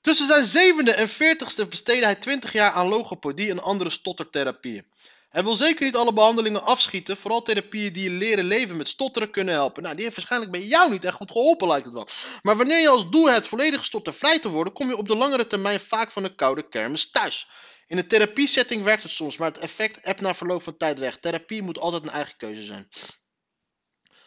Tussen 0.00 0.26
zijn 0.26 0.44
zevende 0.44 0.92
en 0.92 1.08
veertigste 1.08 1.66
besteedde 1.66 2.04
hij 2.04 2.14
20 2.14 2.52
jaar 2.52 2.72
aan 2.72 2.88
logopedie 2.88 3.50
en 3.50 3.62
andere 3.62 3.90
stottertherapieën. 3.90 4.86
Hij 5.28 5.44
wil 5.44 5.54
zeker 5.54 5.84
niet 5.84 5.96
alle 5.96 6.12
behandelingen 6.12 6.62
afschieten, 6.62 7.16
vooral 7.16 7.42
therapieën 7.42 7.92
die 7.92 8.02
je 8.02 8.10
leren 8.10 8.44
leven 8.44 8.76
met 8.76 8.88
stotteren 8.88 9.30
kunnen 9.30 9.54
helpen. 9.54 9.82
Nou, 9.82 9.94
die 9.94 10.04
heeft 10.04 10.16
waarschijnlijk 10.16 10.52
bij 10.52 10.62
jou 10.62 10.90
niet 10.90 11.04
echt 11.04 11.14
goed 11.14 11.30
geholpen, 11.30 11.68
lijkt 11.68 11.84
het 11.84 11.94
wel. 11.94 12.08
Maar 12.42 12.56
wanneer 12.56 12.80
je 12.80 12.88
als 12.88 13.10
doel 13.10 13.30
hebt 13.30 13.46
volledig 13.46 13.84
stottervrij 13.84 14.38
te 14.38 14.48
worden, 14.48 14.72
kom 14.72 14.88
je 14.88 14.96
op 14.96 15.08
de 15.08 15.16
langere 15.16 15.46
termijn 15.46 15.80
vaak 15.80 16.10
van 16.10 16.22
de 16.22 16.34
koude 16.34 16.68
kermis 16.68 17.10
thuis. 17.10 17.48
In 17.88 17.98
een 17.98 18.08
therapiesetting 18.08 18.82
werkt 18.82 19.02
het 19.02 19.12
soms, 19.12 19.36
maar 19.36 19.48
het 19.48 19.58
effect 19.58 20.00
ebt 20.00 20.20
na 20.20 20.34
verloop 20.34 20.62
van 20.62 20.76
tijd 20.76 20.98
weg. 20.98 21.18
Therapie 21.18 21.62
moet 21.62 21.78
altijd 21.78 22.02
een 22.02 22.08
eigen 22.08 22.36
keuze 22.36 22.62
zijn. 22.62 22.88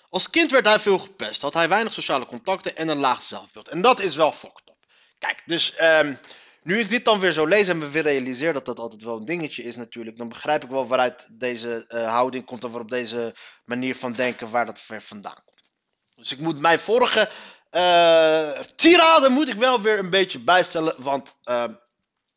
Als 0.09 0.30
kind 0.30 0.51
werd 0.51 0.66
hij 0.66 0.80
veel 0.80 0.97
gepest, 0.97 1.41
had 1.41 1.53
hij 1.53 1.70
weinig 1.70 1.93
sociale 1.93 2.26
contacten 2.26 2.76
en 2.76 2.88
een 2.88 2.97
laag 2.97 3.24
zelfbeeld. 3.24 3.68
En 3.68 3.82
dat 3.82 3.99
is 3.99 4.16
wel 4.16 4.32
fucked 4.32 4.70
up. 4.70 4.86
Kijk, 5.20 5.41
dus 5.45 5.76
ehm, 5.76 6.16
nu 6.64 6.80
ik 6.80 6.89
dit 6.89 7.05
dan 7.05 7.20
weer 7.20 7.32
zo 7.32 7.45
lees 7.45 7.68
en 7.68 7.78
me 7.78 7.89
weer 7.89 8.03
realiseer 8.03 8.53
dat 8.53 8.66
dat 8.66 8.80
altijd 8.80 9.03
wel 9.03 9.18
een 9.18 9.26
dingetje 9.26 9.64
is 9.64 9.76
natuurlijk, 9.76 10.18
dan 10.18 10.30
begrijp 10.30 10.64
ik 10.64 10.70
wel 10.70 10.88
waaruit 10.88 11.39
deze 11.39 11.86
eh, 11.88 12.07
houding 12.07 12.45
komt 12.45 12.64
en 12.64 12.70
waarop 12.70 12.89
deze 12.89 13.36
manier 13.66 13.95
van 13.95 14.14
denken, 14.14 14.49
waar 14.49 14.66
dat 14.66 14.88
weer 14.88 15.01
vandaan 15.01 15.43
komt. 15.45 15.72
Dus 16.16 16.32
ik 16.32 16.39
moet 16.39 16.59
mijn 16.59 16.80
vorige 16.80 17.30
eh 17.70 18.59
tirade 18.76 19.30
moet 19.30 19.47
ik 19.47 19.57
wel 19.57 19.82
weer 19.82 19.99
een 19.99 20.09
beetje 20.09 20.39
bijstellen, 20.39 20.95
want 20.97 21.36
ehm, 21.43 21.74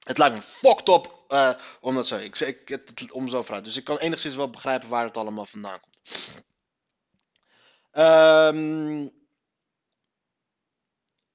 het 0.04 0.18
lijkt 0.18 0.34
me 0.34 0.42
fucked 0.42 0.88
up 0.88 1.14
eh, 1.28 1.50
om 1.80 1.94
dat 1.94 2.06
zo, 2.06 2.16
ik, 2.16 2.40
ik, 2.40 2.68
het, 2.68 3.12
om 3.12 3.28
zo 3.28 3.42
vooruit. 3.42 3.64
Dus 3.64 3.76
ik 3.76 3.84
kan 3.84 3.98
enigszins 3.98 4.34
wel 4.34 4.50
begrijpen 4.50 4.88
waar 4.88 5.04
het 5.04 5.16
allemaal 5.16 5.46
vandaan 5.46 5.80
komt. 5.80 6.02
Ehm, 7.90 9.08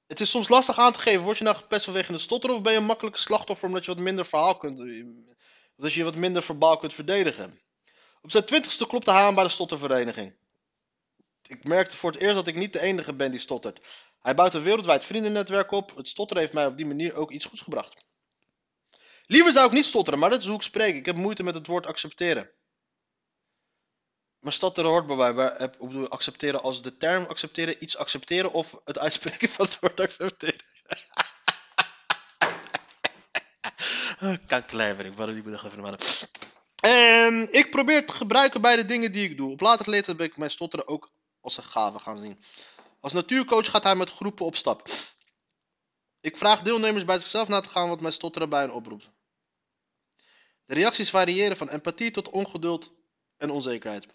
het 0.07 0.20
is 0.20 0.30
soms 0.30 0.49
lastig 0.49 0.80
aan 0.80 0.93
te 0.93 0.99
geven. 0.99 1.22
Word 1.22 1.38
je 1.38 1.43
nou 1.43 1.55
gepest 1.55 1.86
vanwege 1.86 2.13
een 2.13 2.20
stotter 2.20 2.49
of 2.49 2.61
ben 2.61 2.72
je 2.72 2.78
een 2.78 2.86
makkelijke 2.86 3.20
slachtoffer 3.20 3.67
omdat 3.67 3.86
je 3.86 3.93
wat 3.93 4.03
minder 4.03 4.26
verhaal 4.26 4.57
kunt. 4.57 4.78
Dat 5.76 5.93
je 5.93 6.03
wat 6.03 6.15
minder 6.15 6.43
verbaal 6.43 6.78
kunt 6.78 6.93
verdedigen. 6.93 7.61
Op 8.22 8.32
zijn 8.32 8.45
twintigste 8.45 8.88
klopte 8.88 9.11
hij 9.11 9.22
aan 9.22 9.36
bij 9.36 9.43
de 9.43 9.49
stottervereniging. 9.49 10.36
Ik 11.47 11.63
merkte 11.63 11.97
voor 11.97 12.11
het 12.11 12.22
eerst 12.22 12.36
dat 12.36 12.47
ik 12.47 12.55
niet 12.55 12.74
de 12.74 12.82
enige 12.82 13.13
ben 13.13 13.32
die 13.32 13.39
stottert. 13.39 13.88
Hij 14.20 14.36
bouwt 14.36 14.53
een 14.53 14.63
wereldwijd 14.63 15.03
vriendennetwerk 15.03 15.72
op. 15.72 15.95
Het 15.95 16.07
stotteren 16.07 16.41
heeft 16.41 16.53
mij 16.53 16.65
op 16.65 16.78
die 16.78 16.86
manier 16.86 17.15
ook 17.15 17.32
iets 17.32 17.45
goeds 17.45 17.61
gebracht. 17.61 18.09
Liever 19.32 19.51
zou 19.51 19.65
ik 19.65 19.71
niet 19.71 19.86
stotteren, 19.86 20.19
maar 20.19 20.30
dat 20.30 20.41
is 20.41 20.47
hoe 20.47 20.55
ik 20.55 20.61
spreek. 20.61 20.95
Ik 20.95 21.05
heb 21.05 21.15
moeite 21.15 21.43
met 21.43 21.55
het 21.55 21.67
woord 21.67 21.86
accepteren. 21.86 22.49
Maar 24.39 24.53
stotteren 24.53 24.89
hoort 24.89 25.05
bij 25.05 25.34
mij. 25.34 25.73
Hoe 25.77 25.88
bedoel 25.88 26.07
accepteren 26.07 26.61
als 26.61 26.82
de 26.82 26.97
term 26.97 27.25
accepteren, 27.25 27.84
iets 27.84 27.97
accepteren 27.97 28.51
of 28.51 28.82
het 28.86 28.99
uitspreken 28.99 29.49
van 29.49 29.65
het 29.65 29.80
woord 29.80 29.99
accepteren? 29.99 30.65
Kankerlijver, 34.47 35.05
ik 35.05 35.13
wou 35.13 35.34
die 35.34 35.43
moet 35.43 35.51
nog 35.51 35.65
even. 35.65 35.97
Ehm, 36.75 37.47
ik 37.51 37.71
probeer 37.71 37.95
het 37.95 38.07
te 38.07 38.13
gebruiken 38.13 38.61
bij 38.61 38.75
de 38.75 38.86
dingen 38.86 39.11
die 39.11 39.30
ik 39.30 39.38
doe. 39.38 39.51
Op 39.51 39.59
later 39.59 39.89
leeftijd 39.89 40.17
ben 40.17 40.25
ik 40.25 40.38
mijn 40.38 40.51
stotteren 40.51 40.88
ook 40.88 41.11
als 41.41 41.57
een 41.57 41.63
gave 41.63 41.99
gaan 41.99 42.17
zien. 42.17 42.43
Als 42.99 43.13
natuurcoach 43.13 43.69
gaat 43.69 43.84
hij 43.84 43.95
met 43.95 44.09
groepen 44.09 44.45
op 44.45 44.55
stap. 44.55 44.88
Ik 46.21 46.38
vraag 46.38 46.61
deelnemers 46.61 47.05
bij 47.05 47.19
zichzelf 47.19 47.47
na 47.47 47.59
te 47.59 47.69
gaan 47.69 47.89
wat 47.89 48.01
mijn 48.01 48.13
stotteren 48.13 48.49
bij 48.49 48.61
hen 48.61 48.73
oproept. 48.73 49.17
De 50.70 50.76
reacties 50.76 51.09
variëren 51.09 51.57
van 51.57 51.70
empathie 51.70 52.11
tot 52.11 52.30
ongeduld 52.30 52.93
en 53.38 53.49
onzekerheid. 53.49 54.07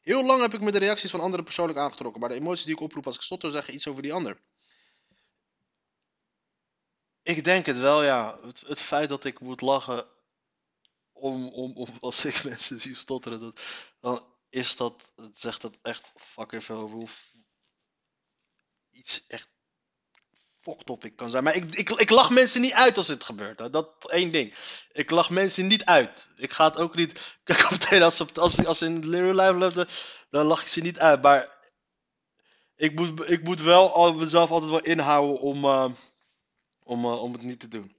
Heel 0.00 0.24
lang 0.24 0.40
heb 0.40 0.54
ik 0.54 0.60
me 0.60 0.72
de 0.72 0.78
reacties 0.78 1.10
van 1.10 1.20
anderen 1.20 1.44
persoonlijk 1.44 1.78
aangetrokken, 1.78 2.20
maar 2.20 2.28
de 2.28 2.34
emoties 2.34 2.64
die 2.64 2.74
ik 2.74 2.80
oproep 2.80 3.06
als 3.06 3.14
ik 3.14 3.22
stotter 3.22 3.50
zeggen 3.52 3.74
iets 3.74 3.86
over 3.86 4.02
die 4.02 4.12
ander. 4.12 4.40
Ik 7.22 7.44
denk 7.44 7.66
het 7.66 7.78
wel, 7.78 8.02
ja. 8.02 8.38
Het, 8.42 8.60
het 8.60 8.80
feit 8.80 9.08
dat 9.08 9.24
ik 9.24 9.40
moet 9.40 9.60
lachen 9.60 10.06
om, 11.12 11.48
om, 11.48 11.88
als 12.00 12.24
ik 12.24 12.44
mensen 12.44 12.80
zie 12.80 12.96
stotteren, 12.96 13.40
dat, 13.40 13.60
dan 14.00 14.34
is 14.48 14.76
dat, 14.76 15.12
zegt 15.32 15.60
dat 15.60 15.78
echt 15.82 16.12
fucking 16.16 16.64
veel 16.64 16.76
over 16.76 16.96
hoe 16.96 17.08
iets 18.90 19.26
echt 19.26 19.48
ik 21.00 21.16
kan 21.16 21.30
zijn. 21.30 21.44
Maar 21.44 21.54
ik, 21.54 21.74
ik, 21.74 21.90
ik 21.90 22.10
lach 22.10 22.30
mensen 22.30 22.60
niet 22.60 22.72
uit 22.72 22.96
als 22.96 23.08
het 23.08 23.24
gebeurt. 23.24 23.58
hè. 23.58 23.70
Dat 23.70 24.10
één 24.10 24.30
ding. 24.30 24.54
Ik 24.92 25.10
lach 25.10 25.30
mensen 25.30 25.66
niet 25.66 25.84
uit. 25.84 26.28
Ik 26.36 26.52
ga 26.52 26.64
het 26.64 26.76
ook 26.76 26.96
niet. 26.96 27.20
Kijk, 27.44 27.70
meteen 27.70 28.02
als 28.02 28.16
ze, 28.16 28.26
als, 28.34 28.66
als 28.66 28.82
in 28.82 29.10
real 29.10 29.34
life 29.34 29.54
leven, 29.54 29.88
dan 30.30 30.46
lach 30.46 30.60
ik 30.60 30.68
ze 30.68 30.80
niet 30.80 30.98
uit. 30.98 31.22
Maar 31.22 31.56
ik 32.76 32.94
moet, 32.94 33.30
ik 33.30 33.42
moet 33.42 33.60
wel 33.60 34.12
mezelf 34.12 34.50
altijd 34.50 34.70
wel 34.70 34.82
inhouden 34.82 35.40
om, 35.40 35.64
eh, 35.64 35.90
om, 36.82 37.04
eh, 37.04 37.22
om 37.22 37.32
het 37.32 37.42
niet 37.42 37.60
te 37.60 37.68
doen. 37.68 37.96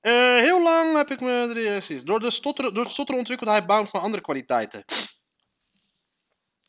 Eh, 0.00 0.36
heel 0.36 0.62
lang 0.62 0.96
heb 0.96 1.10
ik 1.10 1.20
me. 1.20 2.02
Door, 2.04 2.20
de 2.20 2.30
stotteren, 2.30 2.74
door 2.74 2.84
het 2.84 2.92
stotteren 2.92 3.20
ontwikkelde 3.20 3.52
hij 3.52 3.86
van 3.86 4.00
andere 4.00 4.22
kwaliteiten. 4.22 4.84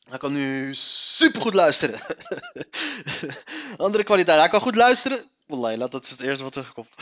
Hij 0.10 0.18
kan 0.18 0.34
nu 0.34 0.76
supergoed 0.76 1.54
luisteren. 1.54 2.00
andere 3.78 4.04
kwaliteit. 4.04 4.40
Hij 4.40 4.50
kan 4.50 4.62
goed 4.62 4.76
luisteren. 4.76 5.26
Wallahi, 5.48 5.78
dat 5.78 6.04
is 6.04 6.10
het 6.10 6.22
eerste 6.22 6.44
wat 6.44 6.54
terugkomt. 6.54 6.96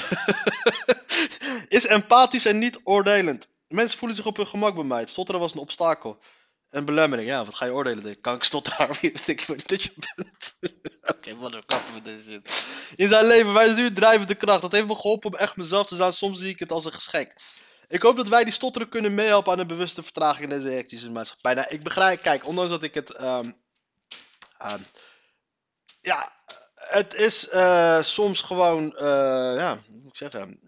is 1.68 1.86
empathisch 1.86 2.46
en 2.46 2.60
niet 2.60 2.80
oordelend. 2.84 3.48
Mensen 3.68 3.98
voelen 3.98 4.18
zich 4.18 4.26
op 4.26 4.38
hun 4.38 4.48
gemak 4.48 4.76
bij 4.76 4.84
mij. 4.84 5.00
Het 5.00 5.10
stotteren 5.10 5.42
was 5.42 5.54
een 5.54 5.60
obstakel. 5.60 6.20
Een 6.70 6.86
belemmering. 6.86 7.28
Ja, 7.28 7.46
wat 7.46 7.56
ga 7.56 7.66
je 7.66 7.74
oordelen? 7.74 8.04
denk? 8.04 8.22
Kan 8.22 8.36
ik 8.36 8.44
stotteren? 8.44 8.90
Wie 9.02 9.12
ik 9.26 9.46
wat 9.48 9.68
dat 9.68 9.84
je 9.84 9.94
bent? 10.16 10.56
Oké, 11.06 11.36
wat 11.36 11.54
een 11.54 11.66
kappen 11.66 11.94
met 11.94 12.06
deze 12.06 12.30
shit. 12.30 12.66
In 12.96 13.08
zijn 13.08 13.26
leven, 13.26 13.54
wij 13.54 13.66
zijn 13.66 13.82
nu 13.82 13.94
drijvende 13.94 14.36
kracht. 14.36 14.62
Dat 14.62 14.72
heeft 14.72 14.88
me 14.88 14.96
geholpen 14.96 15.34
om 15.34 15.38
echt 15.38 15.56
mezelf 15.56 15.88
te 15.88 15.96
zijn. 15.96 16.14
Soms 16.14 16.40
zie 16.40 16.50
ik 16.50 16.60
het 16.60 16.72
als 16.72 16.86
een 16.86 16.92
geschenk. 16.94 17.34
Ik 17.88 18.02
hoop 18.02 18.16
dat 18.16 18.28
wij 18.28 18.44
die 18.44 18.54
stotteren 18.54 18.90
kunnen 18.90 19.14
meehelpen 19.14 19.52
aan 19.54 19.60
een 19.60 19.68
bewuste 19.68 20.04
vertraging 20.04 20.44
in 20.44 20.50
deze 20.50 20.70
hectische 20.76 21.12
maatschappij. 21.12 21.54
Nou, 21.54 21.68
ik 21.70 21.84
begrijp, 21.84 22.22
kijk, 22.22 22.48
ondanks 22.48 22.72
dat 22.72 22.84
ik 22.84 22.94
het. 22.94 23.10
ehm, 23.12 23.52
ehm, 24.58 24.82
ja, 26.02 26.32
het 26.76 27.14
is 27.14 27.50
eh, 27.50 28.02
soms 28.02 28.42
gewoon. 28.42 28.96
eh, 28.96 29.06
ja, 29.58 29.80
hoe 29.88 29.98
moet 30.02 30.12
ik 30.12 30.18
zeggen. 30.18 30.60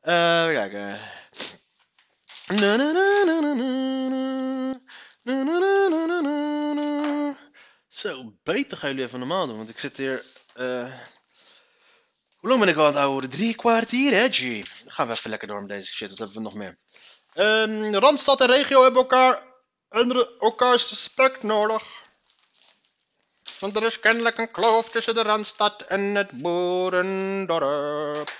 Eh, 0.00 0.42
even 0.42 0.54
kijken. 0.54 0.98
Zo, 7.88 8.32
beter 8.42 8.76
gaan 8.76 8.90
jullie 8.90 9.04
even 9.04 9.18
normaal 9.18 9.46
doen, 9.46 9.56
want 9.56 9.68
ik 9.68 9.78
zit 9.78 9.96
hier. 9.96 10.24
eh, 10.54 10.92
ben 12.56 12.68
ik 12.68 12.76
al 12.76 12.92
houden? 12.92 13.30
Drie 13.30 13.54
kwartier, 13.54 14.12
hè, 14.12 14.28
G? 14.30 14.62
Gaan 14.86 15.06
we 15.06 15.12
even 15.12 15.30
lekker 15.30 15.48
door 15.48 15.60
met 15.60 15.68
deze 15.68 15.92
shit, 15.92 16.08
wat 16.08 16.18
hebben 16.18 16.36
we 16.36 16.42
nog 16.42 16.54
meer? 16.54 16.76
Ehm, 17.32 17.94
Randstad 17.94 18.40
en 18.40 18.46
regio 18.46 18.82
hebben 18.82 19.00
elkaar, 19.00 19.42
elkaars 20.40 20.88
respect 20.88 21.42
nodig. 21.42 22.06
Want 23.60 23.76
er 23.76 23.82
is 23.82 24.00
kennelijk 24.00 24.38
een 24.38 24.50
kloof 24.50 24.90
tussen 24.90 25.14
de 25.14 25.22
Randstad 25.22 25.82
en 25.82 26.00
het 26.00 26.30
boerendorp. 26.30 28.30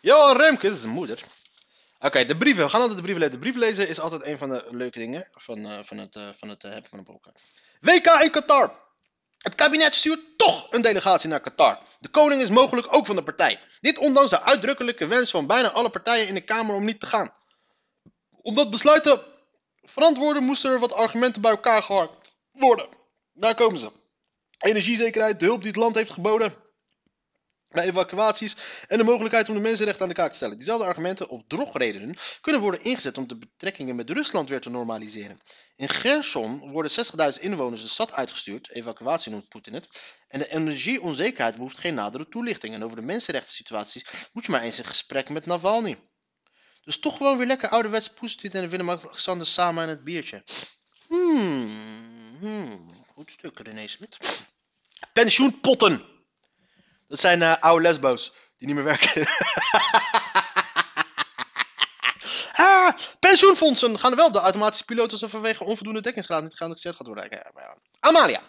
Johan 0.00 0.36
Remkes, 0.36 0.84
moeder. 0.84 1.22
Oké, 2.00 2.24
de 2.24 2.36
brieven. 2.36 2.64
We 2.64 2.70
gaan 2.70 2.80
altijd 2.80 2.98
de 2.98 3.04
brieven 3.04 3.24
lezen. 3.24 3.40
De 3.40 3.50
brieven 3.50 3.60
lezen 3.60 3.88
is 3.88 4.00
altijd 4.00 4.26
een 4.26 4.38
van 4.38 4.48
de 4.48 4.64
leuke 4.70 4.98
dingen 4.98 5.28
van, 5.34 5.66
eh, 5.66 5.78
van 5.82 5.98
het, 5.98 6.16
eh, 6.16 6.28
van 6.38 6.48
het 6.48 6.64
eh, 6.64 6.70
hebben 6.70 6.90
van 6.90 6.98
een 6.98 7.04
boek. 7.04 7.26
WK 7.80 8.22
in 8.22 8.30
Qatar. 8.30 8.72
Het 9.38 9.54
kabinet 9.54 9.94
stuurt 9.94 10.20
toch 10.36 10.72
een 10.72 10.82
delegatie 10.82 11.28
naar 11.28 11.40
Qatar. 11.40 11.78
De 12.00 12.08
koning 12.08 12.42
is 12.42 12.48
mogelijk 12.48 12.94
ook 12.94 13.06
van 13.06 13.16
de 13.16 13.22
partij. 13.22 13.60
Dit 13.80 13.98
ondanks 13.98 14.30
de 14.30 14.42
uitdrukkelijke 14.42 15.06
wens 15.06 15.30
van 15.30 15.46
bijna 15.46 15.70
alle 15.70 15.88
partijen 15.90 16.28
in 16.28 16.34
de 16.34 16.40
Kamer 16.40 16.74
om 16.74 16.84
niet 16.84 17.00
te 17.00 17.06
gaan. 17.06 17.32
Om 18.30 18.54
dat 18.54 18.70
besluit 18.70 19.02
te 19.02 19.20
verantwoorden 19.82 20.42
moesten 20.42 20.70
er 20.70 20.78
wat 20.78 20.92
argumenten 20.92 21.42
bij 21.42 21.50
elkaar 21.50 21.82
geharkt 21.82 22.32
worden. 22.52 22.88
Daar 23.32 23.54
komen 23.54 23.78
ze. 23.78 23.90
Energiezekerheid, 24.58 25.40
de 25.40 25.46
hulp 25.46 25.60
die 25.60 25.68
het 25.70 25.80
land 25.80 25.94
heeft 25.94 26.10
geboden 26.10 26.54
bij 27.68 27.86
evacuaties 27.86 28.56
en 28.86 28.98
de 28.98 29.04
mogelijkheid 29.04 29.48
om 29.48 29.54
de 29.54 29.60
mensenrechten 29.60 30.02
aan 30.02 30.08
de 30.08 30.14
kaak 30.14 30.30
te 30.30 30.36
stellen. 30.36 30.56
Diezelfde 30.56 30.86
argumenten 30.86 31.28
of 31.28 31.42
drogredenen 31.46 32.16
kunnen 32.40 32.60
worden 32.60 32.82
ingezet 32.82 33.18
om 33.18 33.28
de 33.28 33.36
betrekkingen 33.36 33.96
met 33.96 34.10
Rusland 34.10 34.48
weer 34.48 34.60
te 34.60 34.70
normaliseren. 34.70 35.40
In 35.76 35.88
Gerson 35.88 36.70
worden 36.70 36.92
60.000 37.34 37.40
inwoners 37.40 37.82
de 37.82 37.88
stad 37.88 38.12
uitgestuurd, 38.12 38.70
evacuatie 38.70 39.32
noemt 39.32 39.48
Poetin 39.48 39.74
het, 39.74 39.88
en 40.28 40.38
de 40.38 40.48
energieonzekerheid 40.48 41.56
behoeft 41.56 41.78
geen 41.78 41.94
nadere 41.94 42.28
toelichting. 42.28 42.74
En 42.74 42.84
over 42.84 42.96
de 42.96 43.02
mensenrechten 43.02 43.52
situaties 43.52 44.04
moet 44.32 44.44
je 44.44 44.50
maar 44.50 44.62
eens 44.62 44.78
in 44.78 44.84
gesprek 44.84 45.28
met 45.28 45.46
Navalny. 45.46 45.98
Dus 46.84 46.98
toch 46.98 47.16
gewoon 47.16 47.38
weer 47.38 47.46
lekker 47.46 47.68
ouderwets 47.68 48.08
Poetin 48.08 48.50
en 48.50 48.68
Willem-Alexander 48.68 49.46
samen 49.46 49.82
aan 49.82 49.88
het 49.88 50.04
biertje. 50.04 50.44
Hmm, 51.06 52.36
hmm, 52.40 53.04
goed 53.14 53.30
stuk 53.30 53.58
René 53.58 53.86
Smit. 53.86 54.16
Pensioenpotten! 55.12 56.17
Dat 57.08 57.20
zijn 57.20 57.42
eh, 57.42 57.54
oude 57.60 57.82
lesbo's 57.82 58.32
die 58.58 58.66
niet 58.66 58.76
meer 58.76 58.84
werken. 58.84 59.26
ah, 62.66 62.94
pensioenfondsen 63.20 63.98
gaan 63.98 64.14
wel 64.14 64.32
de 64.32 64.38
automatische 64.38 65.16
zo 65.16 65.26
vanwege 65.26 65.64
onvoldoende 65.64 66.00
dekkingsgraad 66.00 66.42
niet 66.42 66.56
geïndexeerd 66.56 66.96
gaat 66.96 67.06
worden. 67.06 67.26
Ja, 67.30 67.50
ja. 67.54 67.76
Amalia. 68.00 68.40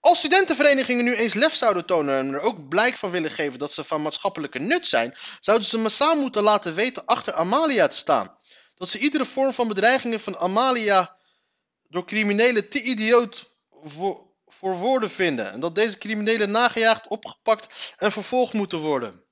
Als 0.00 0.18
studentenverenigingen 0.18 1.04
nu 1.04 1.14
eens 1.14 1.34
lef 1.34 1.54
zouden 1.54 1.84
tonen 1.84 2.18
en 2.18 2.32
er 2.32 2.40
ook 2.40 2.68
blijk 2.68 2.96
van 2.96 3.10
willen 3.10 3.30
geven 3.30 3.58
dat 3.58 3.72
ze 3.72 3.84
van 3.84 4.02
maatschappelijke 4.02 4.58
nut 4.58 4.86
zijn, 4.86 5.14
zouden 5.40 5.66
ze 5.66 5.78
massaal 5.78 6.16
moeten 6.16 6.42
laten 6.42 6.74
weten 6.74 7.06
achter 7.06 7.34
Amalia 7.34 7.88
te 7.88 7.96
staan. 7.96 8.36
Dat 8.74 8.88
ze 8.88 8.98
iedere 8.98 9.24
vorm 9.24 9.52
van 9.52 9.68
bedreigingen 9.68 10.20
van 10.20 10.38
Amalia 10.38 11.16
door 11.88 12.04
criminelen 12.04 12.68
te 12.68 12.82
idioot 12.82 13.50
voor, 13.82 14.23
voor 14.54 14.76
woorden 14.76 15.10
vinden. 15.10 15.52
En 15.52 15.60
dat 15.60 15.74
deze 15.74 15.98
criminelen 15.98 16.50
nagejaagd, 16.50 17.06
opgepakt 17.06 17.94
en 17.96 18.12
vervolgd 18.12 18.52
moeten 18.52 18.78
worden. 18.78 19.24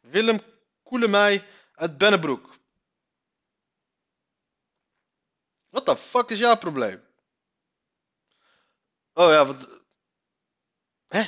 Willem 0.00 0.40
Koelemij 0.82 1.44
uit 1.74 1.98
Bennebroek. 1.98 2.58
Wat 5.68 5.86
de 5.86 5.96
fuck 5.96 6.28
is 6.28 6.38
jouw 6.38 6.56
probleem? 6.56 7.10
Oh 9.12 9.30
ja, 9.30 9.46
wat... 9.46 9.68
Hè? 11.08 11.24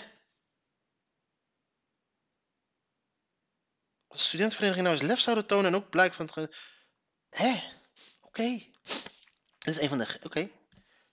Als 4.06 4.24
studentenvereniging 4.26 4.86
nou 4.86 4.98
eens 4.98 5.06
lef 5.06 5.20
zouden 5.20 5.46
tonen 5.46 5.66
en 5.66 5.74
ook 5.74 5.90
blijk 5.90 6.14
van 6.14 6.30
het... 6.34 6.56
Hè? 7.28 7.62
Oké. 8.20 8.62
Dit 9.58 9.74
is 9.74 9.80
een 9.80 9.88
van 9.88 9.98
de... 9.98 10.18
Oké. 10.22 10.50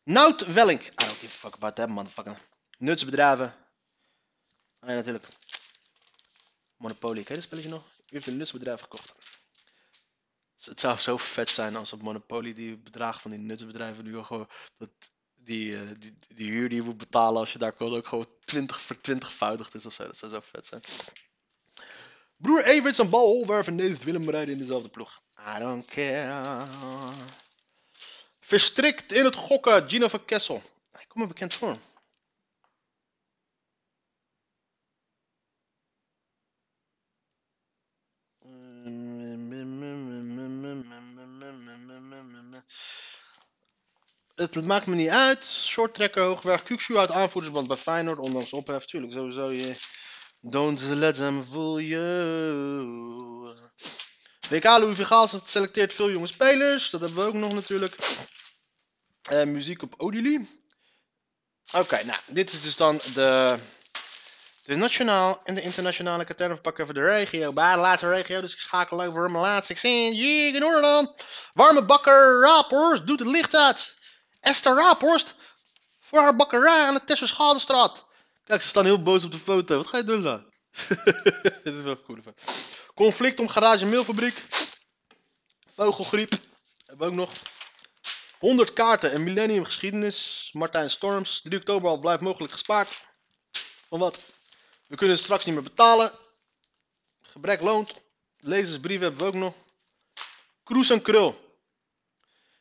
Nout 0.04 0.46
Wellink. 0.54 0.82
I 0.82 0.92
don't 0.96 1.20
give 1.20 1.34
a 1.34 1.38
fuck 1.38 1.56
about 1.56 1.76
that, 1.76 1.90
motherfucker. 1.90 2.38
Nutsbedrijven. 2.78 3.54
Ah 4.80 4.90
ja, 4.90 4.96
natuurlijk. 4.96 5.28
Monopoly. 6.78 7.24
Ken 7.24 7.36
je 7.36 7.36
dat 7.36 7.44
spelletje 7.44 7.70
nog? 7.70 7.84
Wie 7.96 8.06
heeft 8.08 8.28
een 8.28 8.38
nutsbedrijf 8.38 8.82
gekocht? 8.82 9.14
Het 10.64 10.80
zou 10.80 10.98
zo 10.98 11.18
vet 11.18 11.50
zijn 11.50 11.76
als 11.76 11.94
op 11.94 12.02
Monopoly 12.02 12.54
die 12.54 12.78
bedragen 12.78 13.22
van 13.22 13.32
die 13.32 13.40
nutsbedrijven 13.40 14.04
nu 14.04 14.24
gewoon... 14.24 14.50
Dat 14.78 14.90
die, 15.36 15.76
eh, 15.76 15.82
die, 15.98 16.18
die 16.28 16.52
huur 16.52 16.70
die 16.70 16.78
je 16.78 16.86
moet 16.86 16.98
betalen 16.98 17.40
als 17.40 17.52
je 17.52 17.60
daar 17.60 17.74
komt 17.76 17.94
ook 17.94 18.08
gewoon 18.08 18.28
20 18.46 18.82
voor 18.82 18.96
20voudigd 18.96 19.76
is 19.76 19.86
of 19.86 19.94
zo. 19.94 20.04
Dat 20.04 20.18
zou 20.18 20.32
zo 20.32 20.40
vet 20.42 20.66
zijn. 20.66 20.82
Broer 22.36 22.64
Everts 22.64 23.00
en 23.00 23.10
Bal 23.10 23.26
Holwerf 23.26 23.68
en 23.68 23.76
neef 23.76 24.04
Willem 24.04 24.30
rijden 24.30 24.54
in 24.54 24.60
dezelfde 24.60 24.90
ploeg. 24.90 25.22
I 25.56 25.60
don't 25.60 25.86
care. 25.86 26.66
Verstrikt 28.52 29.12
in 29.12 29.26
het 29.26 29.36
gokken, 29.36 29.90
Gino 29.90 30.08
van 30.08 30.26
Kessel. 30.26 30.64
Hij 30.92 31.06
komt 31.08 31.24
me 31.24 31.28
bekend 31.28 31.54
voor. 31.54 31.78
Het 44.36 44.66
maakt 44.66 44.86
me 44.86 44.96
niet 44.96 45.10
uit. 45.10 45.46
Short 45.46 45.94
tracker, 45.94 46.24
hoogwerk. 46.24 46.64
Kukshu 46.64 46.98
uit 46.98 47.12
aanvoerdersband 47.12 47.68
bij 47.68 47.78
Feyenoord. 47.78 48.20
Ondanks 48.20 48.54
ophef. 48.54 48.86
Tuurlijk, 48.86 49.14
sowieso. 49.14 49.50
Je... 49.50 49.76
Don't 50.40 50.82
let 50.82 51.16
them 51.16 51.46
fool 51.52 51.80
you. 51.80 53.56
WK 54.50 54.64
Louis 54.64 54.96
Vergaal 54.96 55.28
selecteert 55.28 55.94
veel 55.94 56.12
jonge 56.12 56.28
spelers. 56.28 56.90
Dat 56.90 57.02
hebben 57.02 57.20
we 57.20 57.28
ook 57.28 57.34
nog 57.34 57.54
natuurlijk. 57.54 57.96
Eh, 59.32 59.44
muziek 59.44 59.82
op 59.82 59.94
Odili. 59.98 60.50
Oké, 61.72 62.04
nou, 62.04 62.20
dit 62.28 62.54
is 62.54 62.62
dus 62.62 62.76
dan 62.76 63.00
de, 63.14 63.58
De 64.64 64.76
nationaal 64.76 65.42
en 65.44 65.56
de 65.56 65.62
internationale 65.62 66.26
katern 66.26 66.62
pakken 66.62 66.84
even 66.84 66.96
de 66.96 67.06
regio. 67.06 67.54
Bij 67.54 67.74
de 67.74 67.80
laatste 67.80 68.10
regio, 68.10 68.42
dus 68.42 68.54
ik 68.54 68.60
schakel 68.60 69.04
over 69.04 69.32
mijn 69.32 69.44
laatste 69.44 69.74
accent. 69.74 70.16
Jee, 70.16 70.54
in 70.54 70.60
Noorderland. 70.60 71.24
Warme 71.54 71.86
bakker 71.86 72.42
Raaphorst 72.42 73.08
doet 73.08 73.20
het 73.20 73.28
licht 73.28 73.56
uit. 73.56 73.96
Esther 74.40 74.76
Raaphorst 74.76 75.36
voor 76.00 76.20
haar 76.20 76.36
bakkerij 76.36 76.86
aan 76.86 76.94
de 76.94 77.04
Tesserschadestraat. 77.04 78.06
Kijk, 78.44 78.62
ze 78.62 78.68
staan 78.68 78.86
heel 78.86 79.04
boos 79.04 79.24
op 79.24 79.32
de 79.32 79.40
foto. 79.40 79.78
Wat 79.78 79.88
ga 79.88 79.98
je 79.98 80.04
doen 80.04 80.24
dan? 80.24 80.46
Dit 81.64 81.76
is 81.76 81.82
wel 81.82 81.98
foto. 82.06 82.34
Conflict 82.96 83.40
om 83.40 83.50
garage 83.50 83.86
mailfabriek. 83.86 84.42
Vogelgriep. 85.76 86.32
Hebben 86.86 87.06
we 87.08 87.12
ook 87.12 87.18
nog. 87.18 87.32
100 88.42 88.74
kaarten 88.74 89.12
en 89.12 89.24
millennium 89.24 89.64
geschiedenis. 89.66 90.50
Martijn 90.54 90.90
Storms. 90.90 91.42
3 91.42 91.60
oktober 91.60 91.90
al 91.90 91.98
blijft 91.98 92.22
mogelijk 92.22 92.52
gespaard. 92.52 93.02
Van 93.88 94.00
wat? 94.00 94.20
We 94.88 94.96
kunnen 94.96 95.18
straks 95.18 95.46
niet 95.46 95.54
meer 95.56 95.64
betalen. 95.64 96.12
Gebrek 97.22 97.62
loont. 97.62 97.94
Lezersbrieven 98.40 99.08
hebben 99.08 99.22
we 99.22 99.28
ook 99.28 99.44
nog. 99.44 99.54
Kroes 100.64 100.90
en 100.90 101.02
krul. 101.02 101.60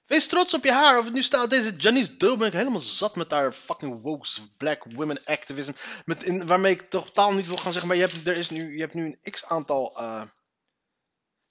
Wees 0.06 0.26
trots 0.26 0.54
op 0.54 0.64
je 0.64 0.72
haar. 0.72 0.98
Of 0.98 1.04
het 1.04 1.14
nu 1.14 1.22
staat 1.22 1.50
deze 1.50 1.76
Janice 1.76 2.16
Dul 2.16 2.36
ben 2.36 2.46
ik 2.46 2.52
helemaal 2.52 2.80
zat 2.80 3.16
met 3.16 3.30
haar 3.30 3.52
fucking 3.52 4.02
woke 4.02 4.28
black 4.58 4.84
women 4.84 5.24
activism. 5.24 5.72
Met 6.04 6.22
in, 6.22 6.46
waarmee 6.46 6.72
ik 6.72 6.90
totaal 6.90 7.32
niet 7.32 7.46
wil 7.46 7.56
gaan 7.56 7.72
zeggen. 7.72 7.88
Maar 7.88 7.96
je 7.96 8.06
hebt, 8.06 8.26
er 8.26 8.36
is 8.36 8.50
nu, 8.50 8.74
je 8.74 8.80
hebt 8.80 8.94
nu 8.94 9.04
een 9.04 9.32
x 9.32 9.44
aantal. 9.44 9.96
eh 9.96 10.22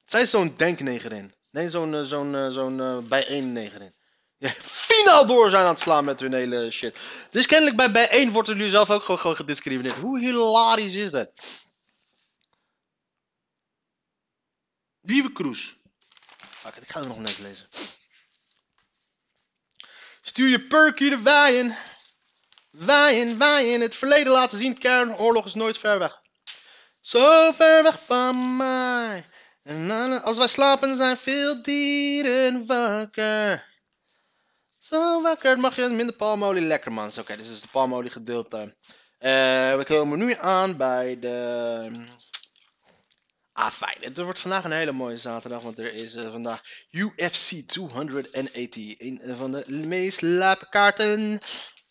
zij 0.06 0.22
is 0.22 0.30
zo'n 0.30 0.54
denknegerin. 0.58 1.34
Nee, 1.50 1.70
zo'n 1.70 1.96
eh, 1.96 2.02
zo'n 2.02 2.36
eh, 2.36 2.50
zo'n 2.50 3.08
bijeen 3.08 3.52
negerin. 3.54 3.94
Finaal 4.62 5.26
door 5.26 5.50
zijn 5.50 5.64
aan 5.64 5.70
het 5.70 5.80
slaan 5.80 6.06
met 6.06 6.20
hun 6.20 6.34
hele 6.34 6.72
shit. 6.72 6.98
Dus 7.32 7.46
kennelijk 7.46 7.78
bij 7.78 7.92
bijeen 7.92 8.32
wordt 8.32 8.50
er 8.50 8.56
nu 8.56 8.70
zelf 8.70 8.90
ook 8.90 9.04
gewoon, 9.04 9.36
gediscrimineerd. 9.36 9.96
Hoe 9.96 10.20
hilarisch 10.20 10.96
is 10.96 11.12
dat? 11.12 11.32
Lieve 15.02 15.32
Kroes. 15.32 15.78
Ik 16.82 16.90
ga 16.92 17.00
er 17.00 17.08
nog 17.08 17.18
eens 17.18 17.38
lezen. 17.38 17.68
Stuur 20.22 20.50
je 20.50 20.68
perky 20.68 21.10
de 21.10 21.22
waaien. 21.22 21.78
Waaien, 22.70 23.38
waaien. 23.38 23.82
Het 23.82 23.96
verleden 23.96 24.32
laten 24.32 24.58
zien. 24.58 24.78
Kernoorlog 24.78 25.46
is 25.46 25.54
nooit 25.54 25.78
ver 25.78 26.00
weg. 26.00 26.20
Zo 27.02 27.52
ver 27.52 27.84
weg 27.84 28.00
van 28.06 28.58
mij. 28.58 29.26
En 29.64 30.22
als 30.24 30.38
wij 30.38 30.48
slapen 30.48 30.96
zijn 30.96 31.18
veel 31.18 31.62
dieren 31.64 32.66
wakker. 32.66 33.69
Zo 34.90 35.22
wakker 35.22 35.60
mag 35.60 35.76
je 35.76 35.90
minder 35.90 36.16
palmolie. 36.16 36.62
Lekker 36.62 36.92
man. 36.92 37.12
Oké, 37.20 37.36
dit 37.36 37.46
is 37.46 37.62
de 37.62 37.68
palmolie 37.72 38.12
gedeelte. 38.12 38.76
Eh, 39.18 39.76
we 39.76 39.84
komen 39.88 40.18
nu 40.18 40.34
aan 40.34 40.78
bij 40.78 41.20
de... 41.20 41.92
Ah, 43.54 43.72
fijn. 43.72 43.98
Het 44.00 44.18
wordt 44.18 44.40
vandaag 44.40 44.64
een 44.64 44.72
hele 44.72 44.92
mooie 44.92 45.18
zaterdag, 45.18 45.62
want 45.62 45.78
er 45.78 45.94
is 45.94 46.16
eh, 46.16 46.32
vandaag 46.32 46.62
UFC 46.92 47.68
280. 47.68 49.00
Een 49.00 49.22
van 49.38 49.52
de 49.52 49.64
meest 49.68 50.22
lape 50.22 50.70
kaarten 50.70 51.40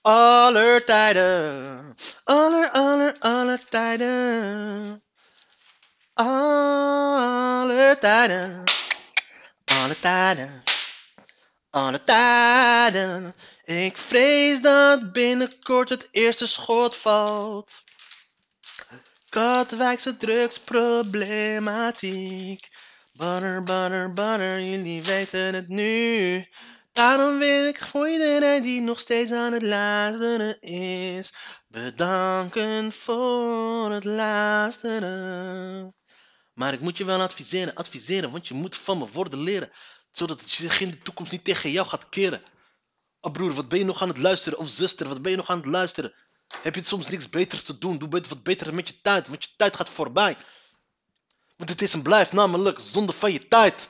aller 0.00 0.84
tijden. 0.84 1.94
Aller, 2.24 2.70
aller, 2.70 3.16
aller 3.18 3.64
tijden. 3.68 5.02
Aller 6.14 7.98
tijden. 7.98 8.64
Alle 9.64 9.98
tijden. 10.00 10.62
Alle 11.70 12.04
tijden. 12.04 13.34
Ik 13.64 13.96
vrees 13.96 14.60
dat 14.60 15.12
binnenkort 15.12 15.88
het 15.88 16.08
eerste 16.10 16.46
schot 16.46 16.96
valt. 16.96 17.82
Katwijkse 19.28 20.16
drugsproblematiek. 20.16 22.68
Butter, 23.12 23.62
butter, 23.62 24.12
butter, 24.12 24.60
jullie 24.60 25.02
weten 25.02 25.54
het 25.54 25.68
nu. 25.68 26.46
Daarom 26.92 27.38
wil 27.38 27.66
ik 27.66 27.78
voor 27.78 28.08
iedereen 28.08 28.62
die 28.62 28.80
nog 28.80 29.00
steeds 29.00 29.32
aan 29.32 29.52
het 29.52 29.62
luisteren 29.62 30.60
is. 30.60 31.32
Bedanken 31.68 32.92
voor 32.92 33.90
het 33.90 34.04
luisteren. 34.04 35.94
Maar 36.54 36.72
ik 36.72 36.80
moet 36.80 36.98
je 36.98 37.04
wel 37.04 37.20
adviseren, 37.20 37.74
adviseren, 37.74 38.30
want 38.30 38.48
je 38.48 38.54
moet 38.54 38.76
van 38.76 38.98
me 38.98 39.06
worden 39.12 39.40
leren. 39.40 39.70
Zodat 40.10 40.40
het 40.40 40.50
zich 40.50 40.80
in 40.80 40.90
de 40.90 40.98
toekomst 40.98 41.32
niet 41.32 41.44
tegen 41.44 41.70
jou 41.70 41.88
gaat 41.88 42.08
keren. 42.08 42.42
Oh 43.20 43.32
broer, 43.32 43.52
wat 43.52 43.68
ben 43.68 43.78
je 43.78 43.84
nog 43.84 44.02
aan 44.02 44.08
het 44.08 44.18
luisteren? 44.18 44.58
Of 44.58 44.68
zuster, 44.68 45.08
wat 45.08 45.22
ben 45.22 45.30
je 45.30 45.36
nog 45.36 45.48
aan 45.48 45.56
het 45.56 45.66
luisteren? 45.66 46.12
Heb 46.62 46.74
je 46.74 46.84
soms 46.84 47.08
niks 47.08 47.28
beters 47.28 47.62
te 47.62 47.78
doen? 47.78 47.98
Doe 47.98 48.08
wat 48.08 48.42
beter 48.42 48.74
met 48.74 48.88
je 48.88 49.00
tijd, 49.00 49.28
want 49.28 49.44
je 49.44 49.50
tijd 49.56 49.76
gaat 49.76 49.88
voorbij. 49.88 50.36
Want 51.56 51.70
het 51.70 51.82
is 51.82 51.92
en 51.92 52.02
blijft 52.02 52.32
namelijk 52.32 52.78
zonde 52.80 53.12
van 53.12 53.32
je 53.32 53.48
tijd. 53.48 53.88